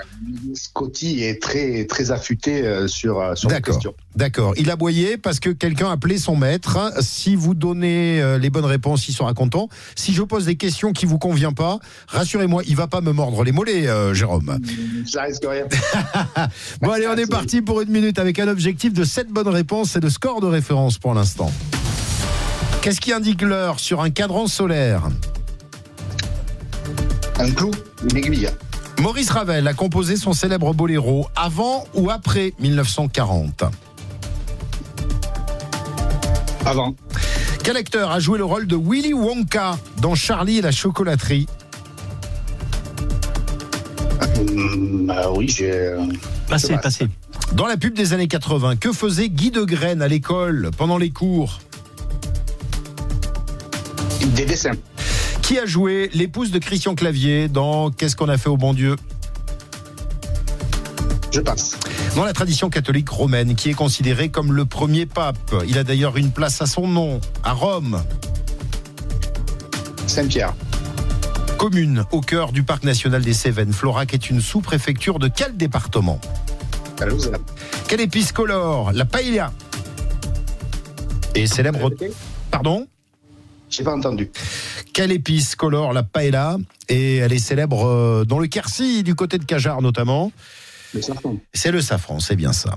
Scotty 0.54 1.22
est 1.24 1.40
très, 1.42 1.84
très 1.86 2.10
affûté 2.10 2.62
euh, 2.66 2.88
sur, 2.88 3.36
sur 3.36 3.48
la 3.48 3.56
D'accord. 3.56 3.74
question. 3.74 3.94
D'accord. 4.16 4.54
Il 4.56 4.70
a 4.70 4.76
boyé 4.76 5.16
parce 5.16 5.40
que 5.40 5.50
quelqu'un 5.50 5.88
a 5.88 5.92
appelé 5.92 6.18
son 6.18 6.36
maître. 6.36 6.92
Si 7.00 7.36
vous 7.36 7.54
donnez 7.54 8.38
les 8.38 8.50
bonnes 8.50 8.64
réponses, 8.64 9.08
il 9.08 9.12
sera 9.14 9.32
content. 9.34 9.68
Si 9.94 10.12
je 10.12 10.22
pose 10.22 10.46
des 10.46 10.56
questions 10.56 10.92
qui 10.92 11.06
vous 11.06 11.18
conviennent 11.18 11.54
pas, 11.54 11.78
rassurez-moi, 12.08 12.62
il 12.66 12.74
va 12.76 12.86
pas 12.88 13.00
me 13.00 13.12
mordre 13.12 13.44
les 13.44 13.52
mollets, 13.52 13.86
euh, 13.86 14.14
Jérôme. 14.14 14.58
Ça 15.06 15.22
risque 15.22 15.44
rien. 15.48 15.66
Bon, 16.80 16.90
allez, 16.90 17.06
on 17.08 17.16
est 17.16 17.30
parti 17.30 17.60
pour 17.62 17.80
une 17.80 17.90
minute 17.90 18.18
avec 18.18 18.38
un 18.38 18.48
objectif 18.48 18.92
de 18.92 19.04
7 19.04 19.28
bonnes 19.28 19.48
réponses 19.48 19.96
et 19.96 20.00
de 20.00 20.08
score 20.08 20.40
de 20.40 20.46
référence 20.46 20.98
pour 20.98 21.14
l'instant. 21.14 21.50
Qu'est-ce 22.82 23.00
qui 23.00 23.12
indique 23.12 23.42
l'heure 23.42 23.80
sur 23.80 24.00
un 24.00 24.10
cadran 24.10 24.46
solaire 24.46 25.02
Un 27.38 27.50
clou, 27.50 27.70
une 28.10 28.16
aiguille. 28.16 28.48
Maurice 29.00 29.30
Ravel 29.30 29.66
a 29.68 29.74
composé 29.74 30.16
son 30.16 30.32
célèbre 30.32 30.72
boléro 30.74 31.28
avant 31.36 31.84
ou 31.94 32.10
après 32.10 32.52
1940 32.58 33.64
Avant. 36.64 36.94
Quel 37.62 37.76
acteur 37.76 38.10
a 38.10 38.20
joué 38.20 38.38
le 38.38 38.44
rôle 38.44 38.66
de 38.66 38.76
Willy 38.76 39.12
Wonka 39.12 39.78
dans 40.00 40.14
Charlie 40.14 40.58
et 40.58 40.62
la 40.62 40.72
chocolaterie 40.72 41.46
Hum, 44.40 45.12
ah 45.14 45.30
oui, 45.32 45.48
j'ai. 45.48 45.70
euh, 45.72 46.06
Passé, 46.48 46.76
passé. 46.78 47.06
Dans 47.52 47.66
la 47.66 47.76
pub 47.76 47.94
des 47.94 48.12
années 48.12 48.28
80, 48.28 48.76
que 48.76 48.92
faisait 48.92 49.28
Guy 49.28 49.50
de 49.50 49.62
Graine 49.64 50.00
à 50.00 50.08
l'école 50.08 50.70
pendant 50.76 50.96
les 50.96 51.10
cours? 51.10 51.60
Des 54.20 54.44
dessins. 54.44 54.72
Qui 55.42 55.58
a 55.58 55.66
joué 55.66 56.10
l'épouse 56.12 56.50
de 56.50 56.58
Christian 56.58 56.94
Clavier 56.94 57.48
dans 57.48 57.90
Qu'est-ce 57.90 58.16
qu'on 58.16 58.28
a 58.28 58.36
fait 58.36 58.48
au 58.48 58.56
bon 58.56 58.74
Dieu? 58.74 58.96
Je 61.32 61.40
passe. 61.40 61.76
Dans 62.16 62.24
la 62.24 62.32
tradition 62.32 62.70
catholique 62.70 63.08
romaine, 63.08 63.54
qui 63.54 63.70
est 63.70 63.74
considéré 63.74 64.28
comme 64.28 64.52
le 64.52 64.64
premier 64.64 65.06
pape. 65.06 65.54
Il 65.68 65.78
a 65.78 65.84
d'ailleurs 65.84 66.16
une 66.16 66.30
place 66.30 66.60
à 66.62 66.66
son 66.66 66.88
nom, 66.88 67.20
à 67.44 67.52
Rome. 67.52 68.02
Saint-Pierre. 70.06 70.54
Commune 71.58 72.04
au 72.12 72.20
cœur 72.20 72.52
du 72.52 72.62
parc 72.62 72.84
national 72.84 73.22
des 73.22 73.34
Cévennes, 73.34 73.72
Florac 73.72 74.14
est 74.14 74.30
une 74.30 74.40
sous-préfecture 74.40 75.18
de 75.18 75.28
quel 75.28 75.56
département? 75.56 76.20
Toulouse. 76.96 77.30
Quelle 77.88 78.00
épice 78.00 78.32
colore? 78.32 78.92
La 78.92 79.04
paella. 79.04 79.52
Et 81.34 81.46
célèbre. 81.46 81.90
Pardon? 82.50 82.86
J'ai 83.70 83.84
pas 83.84 83.94
entendu. 83.94 84.30
Quelle 84.92 85.12
épice 85.12 85.54
colore 85.54 85.92
la 85.92 86.02
paella 86.02 86.56
Et 86.88 87.16
elle 87.16 87.32
est 87.32 87.38
célèbre 87.38 87.86
euh, 87.86 88.24
dans 88.24 88.38
le 88.38 88.46
Quercy, 88.46 89.02
du 89.02 89.14
côté 89.14 89.38
de 89.38 89.44
Cajar 89.44 89.82
notamment. 89.82 90.32
Le 90.94 91.02
safran. 91.02 91.36
C'est 91.52 91.70
le 91.70 91.82
safran, 91.82 92.20
c'est 92.20 92.36
bien 92.36 92.52
ça. 92.52 92.74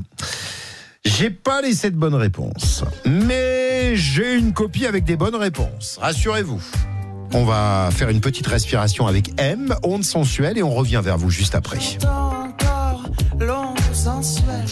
J'ai 1.03 1.31
pas 1.31 1.61
laissé 1.61 1.89
de 1.89 1.95
bonnes 1.95 2.15
réponses, 2.15 2.83
mais 3.05 3.95
j'ai 3.95 4.35
une 4.35 4.53
copie 4.53 4.85
avec 4.85 5.03
des 5.03 5.15
bonnes 5.15 5.35
réponses. 5.35 5.97
Rassurez-vous. 5.99 6.61
On 7.33 7.45
va 7.45 7.89
faire 7.91 8.09
une 8.09 8.21
petite 8.21 8.45
respiration 8.45 9.07
avec 9.07 9.31
M, 9.37 9.73
onde 9.83 10.03
sensuelle, 10.03 10.57
et 10.57 10.63
on 10.63 10.71
revient 10.71 11.01
vers 11.03 11.17
vous 11.17 11.29
juste 11.29 11.55
après. 11.55 11.79
encore 12.03 13.03
l'ombre 13.39 13.95
sensuelle 13.95 14.65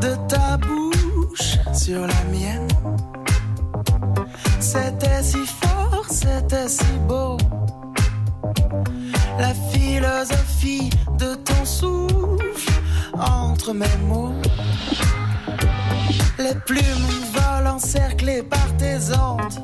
de 0.00 0.14
ta 0.28 0.56
bouche 0.56 1.56
sur 1.74 2.00
la 2.00 2.24
mienne. 2.30 2.68
Si 5.24 5.46
fort, 5.46 6.04
c'était 6.10 6.68
si 6.68 6.92
beau. 7.08 7.38
La 9.38 9.54
philosophie 9.72 10.90
de 11.18 11.34
ton 11.36 11.64
souffle 11.64 12.72
entre 13.18 13.72
mes 13.72 13.96
mots. 14.06 14.34
Les 16.38 16.54
plumes 16.66 17.10
volent 17.32 17.76
encerclées 17.76 18.42
par 18.42 18.68
tes 18.76 18.98
ondes. 19.30 19.58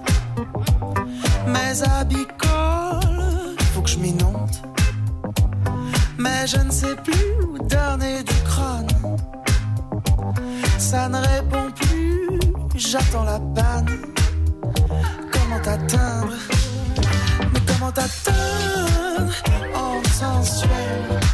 Mes 1.46 1.82
habits 1.82 2.30
collent, 2.38 3.54
faut 3.74 3.82
que 3.82 3.90
je 3.90 3.98
m'inonde. 3.98 4.56
Mais 6.16 6.46
je 6.46 6.56
ne 6.56 6.70
sais 6.70 6.96
plus 7.04 7.26
où 7.42 7.58
donner 7.58 8.22
du 8.22 8.38
crâne. 8.46 8.88
Ça 10.78 11.06
ne 11.10 11.18
répond 11.18 11.70
plus, 11.76 12.40
j'attends 12.76 13.24
la 13.24 13.38
panne. 13.54 13.69
En 20.58 21.29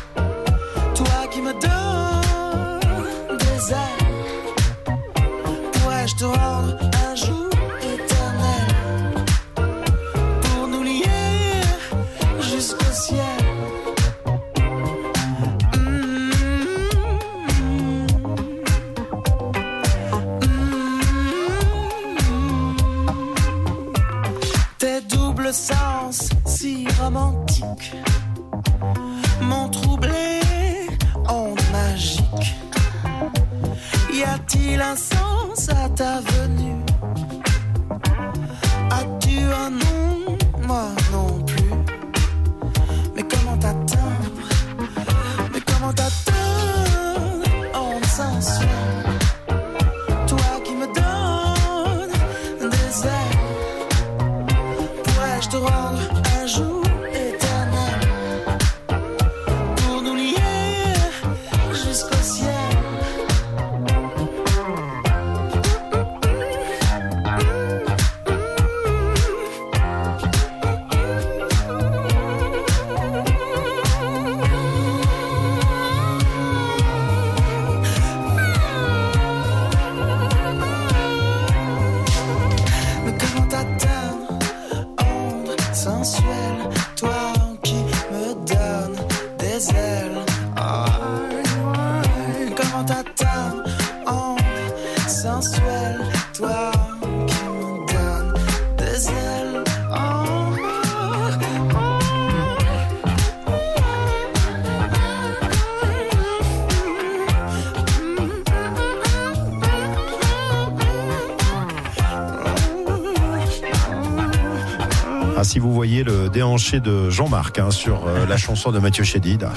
déhanché 116.37 116.81
de 116.81 117.09
Jean-Marc 117.09 117.59
hein, 117.59 117.71
sur 117.71 118.07
euh, 118.07 118.27
la 118.27 118.37
chanson 118.37 118.71
de 118.71 118.79
Mathieu 118.79 119.05
Chédid, 119.05 119.43
ah, 119.49 119.55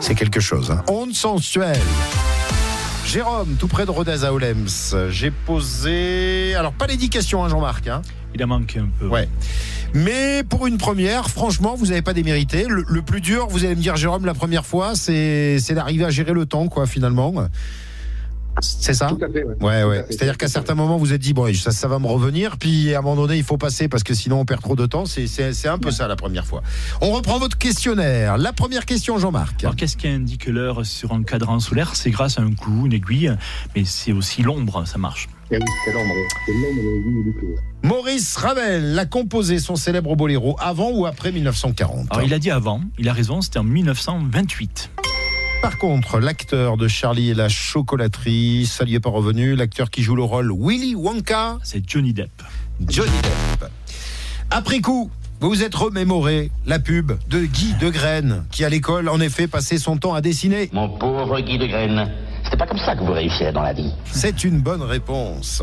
c'est- 0.00 0.14
quelque 0.14 0.38
chose. 0.38 0.70
Hein. 0.70 0.82
Onde 0.88 1.14
sensuelle. 1.14 1.80
Jérôme, 3.06 3.56
tout 3.58 3.66
près 3.66 3.86
de 3.86 3.90
Rodez 3.90 4.24
à 4.24 4.34
Olems. 4.34 4.66
J'ai 5.08 5.30
posé. 5.30 6.54
Alors, 6.54 6.72
pas 6.74 6.86
les 6.86 6.98
10 6.98 7.08
questions, 7.08 7.42
hein, 7.42 7.48
Jean-Marc. 7.48 7.88
Hein. 7.88 8.02
Il 8.34 8.42
a 8.42 8.46
manqué 8.46 8.78
un 8.80 8.88
peu. 8.98 9.06
Ouais. 9.06 9.26
Mais 9.94 10.42
pour 10.46 10.66
une 10.66 10.76
première, 10.76 11.30
franchement, 11.30 11.76
vous 11.78 11.86
n'avez 11.86 12.02
pas 12.02 12.12
démérité. 12.12 12.66
Le, 12.68 12.84
le 12.86 13.00
plus 13.00 13.22
dur, 13.22 13.46
vous 13.48 13.64
allez 13.64 13.74
me 13.74 13.80
dire, 13.80 13.96
Jérôme, 13.96 14.26
la 14.26 14.34
première 14.34 14.66
fois, 14.66 14.94
c'est 14.94 15.58
c'est 15.60 15.72
d'arriver 15.74 16.04
à 16.04 16.10
gérer 16.10 16.32
le 16.34 16.44
temps, 16.44 16.68
quoi, 16.68 16.86
finalement. 16.86 17.32
C'est 18.80 18.94
ça 18.94 19.08
Tout 19.08 19.24
à 19.24 19.28
fait, 19.28 19.44
ouais. 19.44 19.84
Ouais. 19.84 20.04
C'est-à-dire 20.08 20.38
qu'à 20.38 20.48
certains 20.48 20.74
moments, 20.74 20.94
vous 20.96 21.04
vous 21.06 21.12
êtes 21.12 21.20
dit, 21.20 21.34
bon, 21.34 21.52
ça, 21.54 21.70
ça 21.70 21.88
va 21.88 21.98
me 21.98 22.06
revenir, 22.06 22.56
puis 22.56 22.94
à 22.94 22.98
un 22.98 23.02
moment 23.02 23.16
donné, 23.22 23.36
il 23.36 23.44
faut 23.44 23.58
passer 23.58 23.88
parce 23.88 24.02
que 24.02 24.14
sinon 24.14 24.40
on 24.40 24.44
perd 24.44 24.62
trop 24.62 24.76
de 24.76 24.86
temps. 24.86 25.04
C'est- 25.06 25.66
un 25.66 25.78
peu 25.78 25.90
ça 25.90 26.08
la 26.08 26.16
première 26.16 26.46
fois. 26.46 26.62
On 27.00 27.10
reprend 27.12 27.38
votre 27.38 27.56
questionnaire. 27.58 28.38
La 28.38 28.52
première 28.52 28.86
question, 28.86 29.18
Jean-Marc. 29.18 29.62
Alors 29.64 29.76
qu'est-ce 29.76 29.96
qui 29.96 30.08
indique 30.08 30.46
l'heure 30.46 30.84
sur 30.84 31.12
un 31.12 31.22
cadran 31.22 31.60
solaire? 31.60 31.94
C'est 31.94 32.10
grâce 32.10 32.38
à 32.38 32.42
un 32.42 32.52
clou, 32.52 32.86
une 32.86 32.92
aiguille, 32.92 33.32
mais 33.74 33.84
c'est 33.84 34.12
aussi 34.12 34.42
l'ombre, 34.42 34.86
ça 34.86 34.98
marche. 34.98 35.28
Oui. 35.50 35.58
Maurice 37.82 38.36
Ravel 38.36 38.98
a 38.98 39.06
composé 39.06 39.58
son 39.58 39.76
célèbre 39.76 40.16
boléro 40.16 40.56
avant 40.58 40.90
ou 40.90 41.06
après 41.06 41.32
1940 41.32 42.06
Alors 42.10 42.24
il 42.24 42.32
a 42.32 42.38
dit 42.38 42.50
avant, 42.50 42.80
il 42.98 43.08
a 43.08 43.12
raison, 43.12 43.40
c'était 43.40 43.58
en 43.58 43.64
1928. 43.64 44.90
Par 45.64 45.78
contre, 45.78 46.20
l'acteur 46.20 46.76
de 46.76 46.88
Charlie 46.88 47.30
et 47.30 47.34
la 47.34 47.48
chocolaterie, 47.48 48.66
ça 48.66 48.84
n'y 48.84 48.96
est 48.96 49.00
pas 49.00 49.08
revenu. 49.08 49.56
L'acteur 49.56 49.88
qui 49.88 50.02
joue 50.02 50.14
le 50.14 50.22
rôle 50.22 50.52
Willy 50.54 50.94
Wonka, 50.94 51.56
C'est 51.62 51.82
Johnny 51.88 52.12
Depp. 52.12 52.42
Johnny 52.86 53.16
Depp. 53.22 53.70
Après 54.50 54.82
coup, 54.82 55.10
vous 55.40 55.48
vous 55.48 55.62
êtes 55.62 55.74
remémoré 55.74 56.50
la 56.66 56.78
pub 56.78 57.12
de 57.30 57.46
Guy 57.46 57.72
de 57.80 57.88
Graine, 57.88 58.44
qui 58.50 58.62
à 58.62 58.68
l'école, 58.68 59.08
en 59.08 59.18
effet, 59.20 59.46
passait 59.46 59.78
son 59.78 59.96
temps 59.96 60.12
à 60.12 60.20
dessiner. 60.20 60.68
Mon 60.74 60.90
pauvre 60.98 61.40
Guy 61.40 61.56
de 61.56 61.64
Graine, 61.64 62.10
c'était 62.44 62.58
pas 62.58 62.66
comme 62.66 62.76
ça 62.76 62.94
que 62.94 63.02
vous 63.02 63.12
réussirez 63.14 63.52
dans 63.52 63.62
la 63.62 63.72
vie. 63.72 63.94
C'est 64.12 64.44
une 64.44 64.60
bonne 64.60 64.82
réponse. 64.82 65.62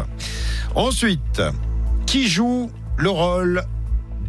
Ensuite, 0.73 1.43
qui 2.07 2.27
joue 2.27 2.71
le 2.97 3.11
rôle 3.11 3.61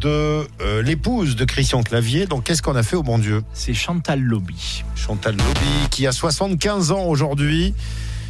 de 0.03 0.45
euh, 0.61 0.81
l'épouse 0.81 1.35
de 1.35 1.45
Christian 1.45 1.81
Clavier 1.81 2.25
Donc, 2.25 2.43
qu'est-ce 2.43 2.61
qu'on 2.61 2.75
a 2.75 2.83
fait 2.83 2.95
au 2.95 3.03
bon 3.03 3.17
Dieu? 3.17 3.43
C'est 3.53 3.73
Chantal 3.73 4.21
Lobby. 4.21 4.83
Chantal 4.95 5.37
Lobby, 5.37 5.89
qui 5.89 6.05
a 6.07 6.11
75 6.11 6.91
ans 6.91 7.05
aujourd'hui. 7.05 7.73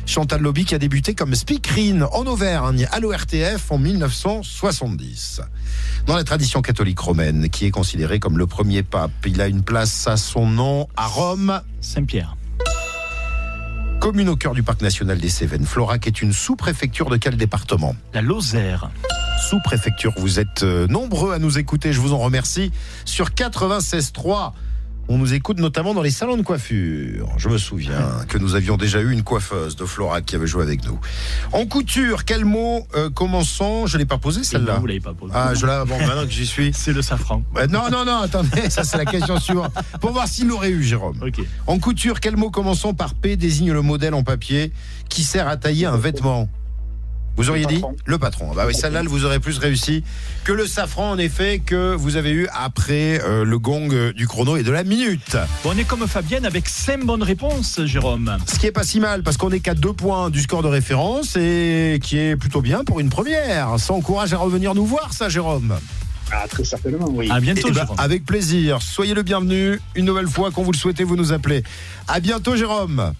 Chantal 0.06 0.42
Lobby 0.42 0.66
qui 0.66 0.76
a 0.76 0.78
débuté 0.78 1.16
comme 1.16 1.34
speakerine 1.34 2.04
en 2.12 2.26
Auvergne 2.26 2.88
à 2.92 3.00
l'ORTF 3.00 3.72
en 3.72 3.78
1970. 3.80 5.42
Dans 6.06 6.16
la 6.16 6.24
tradition 6.24 6.62
catholique 6.62 7.00
romaine, 7.00 7.50
qui 7.50 7.66
est 7.66 7.72
considéré 7.72 8.20
comme 8.20 8.38
le 8.38 8.46
premier 8.46 8.84
pape, 8.84 9.12
il 9.26 9.42
a 9.42 9.48
une 9.48 9.64
place 9.64 10.08
à 10.08 10.18
son 10.18 10.46
nom 10.46 10.88
à 10.96 11.08
Rome. 11.08 11.62
Saint-Pierre. 11.82 12.36
Commune 14.00 14.30
au 14.30 14.36
cœur 14.36 14.54
du 14.54 14.62
parc 14.62 14.82
national 14.82 15.18
des 15.18 15.30
Cévennes, 15.30 15.66
Florac 15.66 16.06
est 16.06 16.22
une 16.22 16.34
sous-préfecture 16.34 17.10
de 17.10 17.18
quel 17.18 17.38
département? 17.38 17.96
La 18.14 18.22
Lozère. 18.22 18.92
Sous-préfecture, 19.40 20.14
vous 20.18 20.40
êtes 20.40 20.64
euh, 20.64 20.88
nombreux 20.88 21.34
à 21.34 21.40
nous 21.40 21.58
écouter, 21.58 21.94
je 21.94 22.00
vous 22.00 22.14
en 22.14 22.20
remercie. 22.20 22.72
Sur 23.06 23.30
96.3, 23.30 24.54
on 25.10 25.18
nous 25.18 25.34
écoute 25.34 25.60
notamment 25.60 25.94
dans 25.94 26.02
les 26.02 26.12
salons 26.12 26.38
de 26.38 26.44
coiffure. 26.44 27.28
Je 27.38 27.50
me 27.50 27.58
souviens 27.58 28.26
que 28.30 28.38
nous 28.38 28.56
avions 28.56 28.78
déjà 28.78 29.02
eu 29.02 29.12
une 29.12 29.24
coiffeuse 29.24 29.76
de 29.76 29.86
Florac 29.86 30.26
qui 30.26 30.36
avait 30.36 30.48
joué 30.48 30.64
avec 30.64 30.86
nous. 30.86 30.98
En 31.52 31.66
couture, 31.66 32.24
quel 32.24 32.46
mot 32.46 32.88
euh, 32.96 33.10
commençons? 33.10 33.86
Je 33.86 33.98
l'ai 33.98 34.06
pas 34.06 34.18
posé 34.18 34.44
celle-là. 34.44 34.78
Vous 34.78 34.88
l'avez 34.88 35.02
pas 35.02 35.14
posé. 35.14 35.34
Ah, 35.36 35.54
je 35.54 35.66
l'ai. 35.66 35.84
Bon, 35.86 35.98
maintenant 36.08 36.24
que 36.24 36.32
j'y 36.32 36.48
suis. 36.48 36.72
C'est 36.74 36.94
le 36.94 37.02
safran. 37.02 37.44
Euh, 37.58 37.68
non, 37.68 37.90
non, 37.92 38.06
non. 38.06 38.20
Attendez, 38.20 38.70
ça 38.70 38.84
c'est 38.86 38.98
la 38.98 39.06
question 39.06 39.40
suivante. 39.40 39.74
Pour 40.00 40.12
voir 40.12 40.28
s'il 40.28 40.48
l'aurait 40.48 40.72
eu, 40.72 40.84
Jérôme. 40.84 41.20
En 41.68 41.80
couture, 41.80 42.22
quel 42.22 42.38
mot 42.38 42.50
commençant 42.50 42.94
par 42.94 43.14
P? 43.14 43.36
Désigne 43.36 43.74
le 43.74 43.82
modèle 43.82 44.14
en 44.14 44.24
papier 44.24 44.72
qui 45.10 45.24
sert 45.24 45.48
à 45.48 45.58
tailler 45.58 45.86
un 45.86 45.98
vêtement 45.98 46.48
vous 47.36 47.50
auriez 47.50 47.66
dit 47.66 47.82
le 48.06 48.18
patron. 48.18 48.54
Bah 48.54 48.66
oui, 48.68 48.76
celle-là, 48.76 49.02
vous 49.06 49.26
aurez 49.26 49.40
plus 49.40 49.58
réussi 49.58 50.04
que 50.44 50.52
le 50.52 50.68
safran, 50.68 51.12
en 51.12 51.18
effet, 51.18 51.62
que 51.66 51.96
vous 51.96 52.16
avez 52.16 52.32
eu 52.32 52.48
après 52.54 53.20
euh, 53.24 53.44
le 53.44 53.60
gong 53.60 53.90
euh, 53.92 54.14
du 54.14 54.28
chrono 54.28 54.56
et 54.58 54.64
de 54.64 54.72
la 54.72 54.84
minute. 54.84 55.38
Bon, 55.64 55.72
on 55.74 55.78
est 55.78 55.84
comme 55.84 56.08
Fabienne 56.08 56.46
avec 56.46 56.70
5 56.70 57.06
bonnes 57.06 57.24
réponses, 57.24 57.82
Jérôme. 57.86 58.38
Ce 58.48 58.60
qui 58.60 58.68
est 58.68 58.72
pas 58.72 58.84
si 58.84 59.00
mal, 59.00 59.24
parce 59.24 59.38
qu'on 59.38 59.50
est 59.52 59.60
qu'à 59.62 59.74
deux 59.74 59.94
points 59.94 60.30
du 60.30 60.42
score 60.42 60.62
de 60.64 60.68
référence 60.68 61.36
et 61.36 62.00
qui 62.04 62.20
est 62.20 62.36
plutôt 62.36 62.62
bien 62.62 62.84
pour 62.84 63.00
une 63.00 63.10
première. 63.10 63.80
Ça 63.80 63.94
encourage 63.94 64.34
à 64.34 64.38
revenir 64.38 64.76
nous 64.76 64.86
voir, 64.86 65.14
ça, 65.14 65.30
Jérôme. 65.30 65.76
Ah, 66.32 66.48
très 66.48 66.64
certainement, 66.64 67.08
oui. 67.12 67.30
À 67.30 67.40
bientôt, 67.40 67.68
Eh 67.68 67.72
ben, 67.72 67.82
Jérôme. 67.82 67.96
avec 68.00 68.26
plaisir. 68.26 68.82
Soyez 68.82 69.14
le 69.14 69.24
bienvenu. 69.24 69.80
Une 69.96 70.06
nouvelle 70.06 70.28
fois, 70.28 70.52
quand 70.54 70.64
vous 70.64 70.72
le 70.72 70.78
souhaitez, 70.78 71.04
vous 71.04 71.16
nous 71.16 71.32
appelez. 71.32 71.64
À 72.08 72.20
bientôt, 72.20 72.56
Jérôme. 72.56 73.14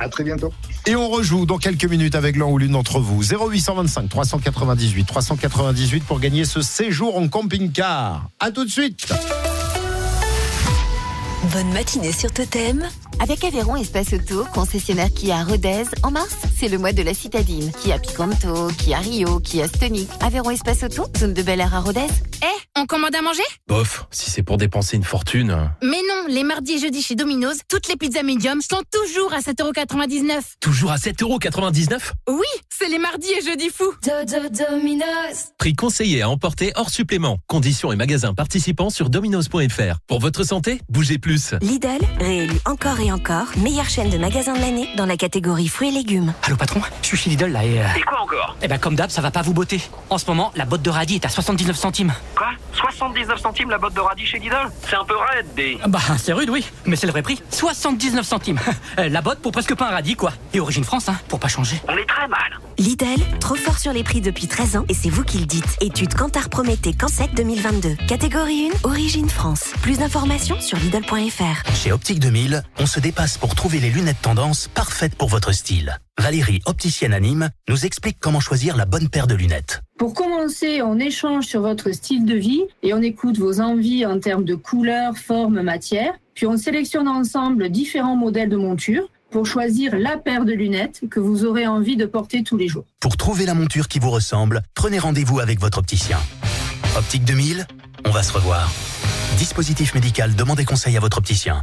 À 0.00 0.08
très 0.08 0.24
bientôt. 0.24 0.50
Et 0.86 0.96
on 0.96 1.10
rejoue 1.10 1.44
dans 1.44 1.58
quelques 1.58 1.84
minutes 1.84 2.14
avec 2.14 2.34
l'un 2.34 2.46
ou 2.46 2.56
l'une 2.56 2.72
d'entre 2.72 3.00
vous. 3.00 3.22
0825 3.22 4.08
398 4.08 5.04
398 5.04 6.04
pour 6.04 6.18
gagner 6.20 6.46
ce 6.46 6.62
séjour 6.62 7.18
en 7.18 7.28
camping-car. 7.28 8.28
À 8.40 8.50
tout 8.50 8.64
de 8.64 8.70
suite. 8.70 9.06
Bonne 11.52 11.72
matinée 11.72 12.12
sur 12.12 12.32
Totem. 12.32 12.86
Avec 13.18 13.44
Aveyron 13.44 13.76
Espace 13.76 14.14
Auto, 14.14 14.46
concessionnaire 14.54 15.12
qui 15.12 15.30
à 15.30 15.44
Rodez, 15.44 15.84
en 16.02 16.10
mars, 16.10 16.36
c'est 16.56 16.68
le 16.68 16.78
mois 16.78 16.92
de 16.92 17.02
la 17.02 17.12
citadine. 17.12 17.70
Qui 17.82 17.92
a 17.92 17.98
Picanto, 17.98 18.68
qui 18.78 18.94
a 18.94 18.98
Rio, 18.98 19.40
qui 19.40 19.60
a 19.60 19.68
Stonic. 19.68 20.08
Aveyron 20.20 20.50
Espace 20.50 20.82
Auto, 20.84 21.04
zone 21.18 21.34
de 21.34 21.42
Bel 21.42 21.60
Air 21.60 21.74
à 21.74 21.80
Rodez. 21.80 22.00
Eh, 22.42 22.69
on 22.80 22.86
commande 22.86 23.14
à 23.14 23.20
manger? 23.20 23.42
Bof, 23.68 24.06
si 24.10 24.30
c'est 24.30 24.42
pour 24.42 24.56
dépenser 24.56 24.96
une 24.96 25.04
fortune. 25.04 25.70
Mais 25.82 26.00
non, 26.08 26.24
les 26.28 26.44
mardis 26.44 26.72
et 26.74 26.78
jeudis 26.78 27.02
chez 27.02 27.14
Domino's, 27.14 27.58
toutes 27.68 27.88
les 27.88 27.96
pizzas 27.96 28.22
medium 28.22 28.60
sont 28.62 28.80
toujours 28.90 29.34
à 29.34 29.40
7,99€. 29.40 30.40
Toujours 30.60 30.90
à 30.90 30.96
7,99€ 30.96 31.98
Oui, 32.28 32.46
c'est 32.70 32.88
les 32.88 32.98
mardis 32.98 33.28
et 33.38 33.42
jeudis 33.44 33.68
fous. 33.68 33.92
Domino's. 34.48 35.48
Prix 35.58 35.74
conseillé 35.74 36.22
à 36.22 36.30
emporter 36.30 36.72
hors 36.76 36.90
supplément. 36.90 37.38
Conditions 37.48 37.92
et 37.92 37.96
magasins 37.96 38.32
participants 38.34 38.90
sur 38.90 39.10
dominos.fr. 39.10 39.98
Pour 40.06 40.20
votre 40.20 40.42
santé, 40.44 40.80
bougez 40.88 41.18
plus. 41.18 41.54
Lidl, 41.60 41.98
réélu 42.18 42.58
encore 42.64 42.98
et 43.00 43.12
encore, 43.12 43.46
meilleure 43.58 43.88
chaîne 43.90 44.10
de 44.10 44.16
magasins 44.18 44.54
de 44.54 44.60
l'année 44.60 44.88
dans 44.96 45.06
la 45.06 45.16
catégorie 45.16 45.68
fruits 45.68 45.88
et 45.88 45.92
légumes. 45.92 46.32
Allô 46.44 46.56
patron, 46.56 46.80
je 47.02 47.06
suis 47.08 47.16
chez 47.16 47.30
Lidl 47.30 47.46
là 47.52 47.64
et... 47.64 47.80
euh, 47.80 47.84
Et 47.96 48.00
quoi 48.02 48.20
encore? 48.22 48.56
Eh 48.62 48.68
ben 48.68 48.78
comme 48.78 48.94
d'hab, 48.96 49.10
ça 49.10 49.20
va 49.20 49.30
pas 49.30 49.42
vous 49.42 49.52
botter. 49.54 49.80
En 50.08 50.18
ce 50.18 50.26
moment, 50.26 50.50
la 50.56 50.64
botte 50.64 50.82
de 50.82 50.90
radis 50.90 51.16
est 51.16 51.24
à 51.26 51.28
79 51.28 51.76
centimes. 51.76 52.14
Quoi? 52.34 52.48
79 52.74 53.40
centimes 53.40 53.70
la 53.70 53.78
botte 53.78 53.94
de 53.94 54.00
radis 54.00 54.26
chez 54.26 54.38
Lidl 54.38 54.70
C'est 54.88 54.96
un 54.96 55.04
peu 55.04 55.16
raide, 55.16 55.46
des... 55.54 55.78
Bah 55.88 56.00
c'est 56.18 56.32
rude 56.32 56.50
oui, 56.50 56.64
mais 56.86 56.96
c'est 56.96 57.06
le 57.06 57.12
vrai 57.12 57.22
prix. 57.22 57.42
79 57.50 58.26
centimes. 58.26 58.60
Euh, 58.98 59.08
la 59.08 59.22
botte 59.22 59.40
pour 59.40 59.52
presque 59.52 59.74
pas 59.74 59.88
un 59.88 59.90
radis 59.90 60.16
quoi. 60.16 60.32
Et 60.52 60.60
origine 60.60 60.84
France 60.84 61.08
hein, 61.08 61.16
pour 61.28 61.38
pas 61.38 61.48
changer. 61.48 61.80
On 61.88 61.96
est 61.96 62.06
très 62.06 62.26
mal. 62.26 62.58
Lidl, 62.78 63.20
trop 63.40 63.54
fort 63.54 63.78
sur 63.78 63.92
les 63.92 64.02
prix 64.02 64.20
depuis 64.20 64.48
13 64.48 64.76
ans 64.78 64.84
et 64.88 64.94
c'est 64.94 65.10
vous 65.10 65.22
qui 65.22 65.38
le 65.38 65.46
dites. 65.46 65.76
Étude 65.80 66.14
Kantar 66.14 66.48
Prométhée 66.48 66.94
Cansec 66.94 67.34
2022. 67.34 67.96
Catégorie 68.08 68.70
1, 68.84 68.88
Origine 68.88 69.28
France. 69.28 69.72
Plus 69.82 69.98
d'informations 69.98 70.58
sur 70.60 70.78
Lidl.fr. 70.78 71.74
Chez 71.74 71.92
Optique 71.92 72.20
2000, 72.20 72.62
on 72.78 72.86
se 72.86 73.00
dépasse 73.00 73.38
pour 73.38 73.54
trouver 73.54 73.78
les 73.78 73.90
lunettes 73.90 74.22
tendance 74.22 74.68
parfaites 74.68 75.14
pour 75.14 75.28
votre 75.28 75.52
style. 75.52 75.98
Valérie, 76.20 76.60
opticienne 76.66 77.14
à 77.14 77.20
Nîmes, 77.20 77.48
nous 77.68 77.86
explique 77.86 78.18
comment 78.20 78.40
choisir 78.40 78.76
la 78.76 78.84
bonne 78.84 79.08
paire 79.08 79.26
de 79.26 79.34
lunettes. 79.34 79.80
Pour 79.98 80.12
commencer, 80.12 80.82
on 80.82 80.98
échange 80.98 81.46
sur 81.46 81.62
votre 81.62 81.92
style 81.92 82.26
de 82.26 82.34
vie 82.34 82.62
et 82.82 82.92
on 82.92 83.00
écoute 83.00 83.38
vos 83.38 83.60
envies 83.60 84.04
en 84.04 84.20
termes 84.20 84.44
de 84.44 84.54
couleur, 84.54 85.16
forme, 85.16 85.62
matière. 85.62 86.12
Puis 86.34 86.46
on 86.46 86.58
sélectionne 86.58 87.08
ensemble 87.08 87.70
différents 87.70 88.16
modèles 88.16 88.50
de 88.50 88.56
montures 88.56 89.08
pour 89.30 89.46
choisir 89.46 89.96
la 89.96 90.18
paire 90.18 90.44
de 90.44 90.52
lunettes 90.52 91.00
que 91.10 91.20
vous 91.20 91.46
aurez 91.46 91.66
envie 91.66 91.96
de 91.96 92.04
porter 92.04 92.42
tous 92.42 92.58
les 92.58 92.68
jours. 92.68 92.84
Pour 93.00 93.16
trouver 93.16 93.46
la 93.46 93.54
monture 93.54 93.88
qui 93.88 93.98
vous 93.98 94.10
ressemble, 94.10 94.60
prenez 94.74 94.98
rendez-vous 94.98 95.40
avec 95.40 95.58
votre 95.58 95.78
opticien. 95.78 96.18
Optique 96.96 97.24
2000, 97.24 97.66
on 98.04 98.10
va 98.10 98.22
se 98.22 98.32
revoir. 98.32 98.70
Dispositif 99.38 99.94
médical, 99.94 100.34
demandez 100.34 100.66
conseil 100.66 100.96
à 100.98 101.00
votre 101.00 101.16
opticien. 101.16 101.62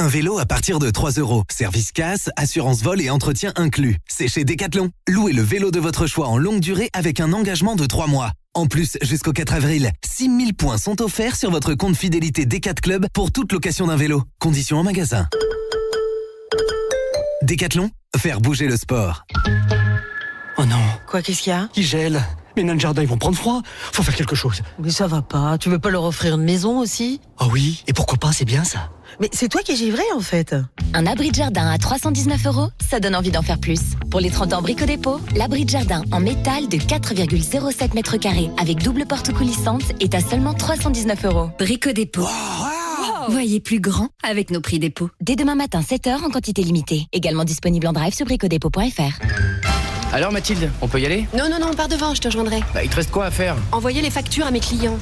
Un 0.00 0.06
vélo 0.06 0.38
à 0.38 0.46
partir 0.46 0.78
de 0.78 0.90
3 0.90 1.14
euros. 1.14 1.42
Service 1.50 1.90
casse, 1.90 2.30
assurance 2.36 2.82
vol 2.82 3.00
et 3.00 3.10
entretien 3.10 3.52
inclus. 3.56 3.96
C'est 4.06 4.28
chez 4.28 4.44
Decathlon. 4.44 4.90
Louez 5.08 5.32
le 5.32 5.42
vélo 5.42 5.72
de 5.72 5.80
votre 5.80 6.06
choix 6.06 6.28
en 6.28 6.38
longue 6.38 6.60
durée 6.60 6.88
avec 6.92 7.18
un 7.18 7.32
engagement 7.32 7.74
de 7.74 7.84
3 7.84 8.06
mois. 8.06 8.30
En 8.54 8.66
plus, 8.66 8.96
jusqu'au 9.02 9.32
4 9.32 9.54
avril, 9.54 9.90
6000 10.08 10.54
points 10.54 10.78
sont 10.78 11.02
offerts 11.02 11.34
sur 11.34 11.50
votre 11.50 11.74
compte 11.74 11.96
fidélité 11.96 12.46
Decat 12.46 12.74
Club 12.74 13.08
pour 13.12 13.32
toute 13.32 13.50
location 13.50 13.88
d'un 13.88 13.96
vélo. 13.96 14.22
Conditions 14.38 14.78
en 14.78 14.84
magasin. 14.84 15.26
Décathlon, 17.42 17.90
faire 18.16 18.40
bouger 18.40 18.68
le 18.68 18.76
sport. 18.76 19.24
Oh 20.58 20.64
non. 20.64 20.76
Quoi, 21.08 21.22
qu'est-ce 21.22 21.42
qu'il 21.42 21.50
y 21.50 21.56
a? 21.56 21.68
Il 21.74 21.82
gèle. 21.82 22.22
Les 22.56 22.62
nains 22.62 22.76
de 22.76 22.80
jardin 22.80 23.02
ils 23.02 23.08
vont 23.08 23.18
prendre 23.18 23.36
froid. 23.36 23.62
Faut 23.92 24.04
faire 24.04 24.14
quelque 24.14 24.36
chose. 24.36 24.62
Mais 24.78 24.90
ça 24.90 25.08
va 25.08 25.22
pas. 25.22 25.58
Tu 25.58 25.68
veux 25.68 25.80
pas 25.80 25.90
leur 25.90 26.04
offrir 26.04 26.36
une 26.36 26.44
maison 26.44 26.78
aussi? 26.78 27.20
Ah 27.38 27.48
oui, 27.50 27.82
et 27.88 27.92
pourquoi 27.92 28.18
pas, 28.18 28.32
c'est 28.32 28.44
bien 28.44 28.62
ça. 28.62 28.90
Mais 29.20 29.28
c'est 29.32 29.48
toi 29.48 29.62
qui 29.62 29.72
es 29.72 29.76
givré 29.76 30.02
en 30.14 30.20
fait. 30.20 30.54
Un 30.94 31.06
abri 31.06 31.30
de 31.30 31.34
jardin 31.34 31.68
à 31.70 31.78
319 31.78 32.46
euros, 32.46 32.68
ça 32.88 33.00
donne 33.00 33.14
envie 33.14 33.30
d'en 33.30 33.42
faire 33.42 33.58
plus. 33.58 33.80
Pour 34.10 34.20
les 34.20 34.30
30 34.30 34.52
ans 34.52 34.62
Brico 34.62 34.84
Dépôt, 34.84 35.20
l'abri 35.36 35.64
de 35.64 35.70
jardin 35.70 36.02
en 36.12 36.20
métal 36.20 36.68
de 36.68 36.76
4,07 36.76 37.94
mètres 37.94 38.16
carrés 38.16 38.50
avec 38.58 38.82
double 38.82 39.06
porte 39.06 39.32
coulissante 39.32 39.82
est 40.00 40.14
à 40.14 40.20
seulement 40.20 40.54
319 40.54 41.24
euros. 41.26 41.50
Brico 41.58 41.92
Dépôt. 41.92 42.26
Voyez 43.28 43.60
plus 43.60 43.80
grand 43.80 44.08
avec 44.22 44.50
nos 44.50 44.62
prix 44.62 44.78
dépôt. 44.78 45.10
Dès 45.20 45.36
demain 45.36 45.54
matin, 45.54 45.80
7h 45.80 46.24
en 46.24 46.30
quantité 46.30 46.62
limitée. 46.62 47.06
Également 47.12 47.44
disponible 47.44 47.86
en 47.86 47.92
drive 47.92 48.14
sur 48.14 48.24
bricodépôt.fr. 48.24 49.18
Alors 50.14 50.32
Mathilde, 50.32 50.70
on 50.80 50.88
peut 50.88 50.98
y 50.98 51.04
aller? 51.04 51.28
Non, 51.36 51.50
non, 51.50 51.58
non, 51.60 51.74
pars 51.74 51.88
devant, 51.88 52.14
je 52.14 52.22
te 52.22 52.28
rejoindrai. 52.28 52.60
Bah 52.72 52.82
il 52.82 52.88
te 52.88 52.96
reste 52.96 53.10
quoi 53.10 53.26
à 53.26 53.30
faire? 53.30 53.56
Envoyer 53.72 54.00
les 54.00 54.08
factures 54.10 54.46
à 54.46 54.50
mes 54.50 54.60
clients. 54.60 54.96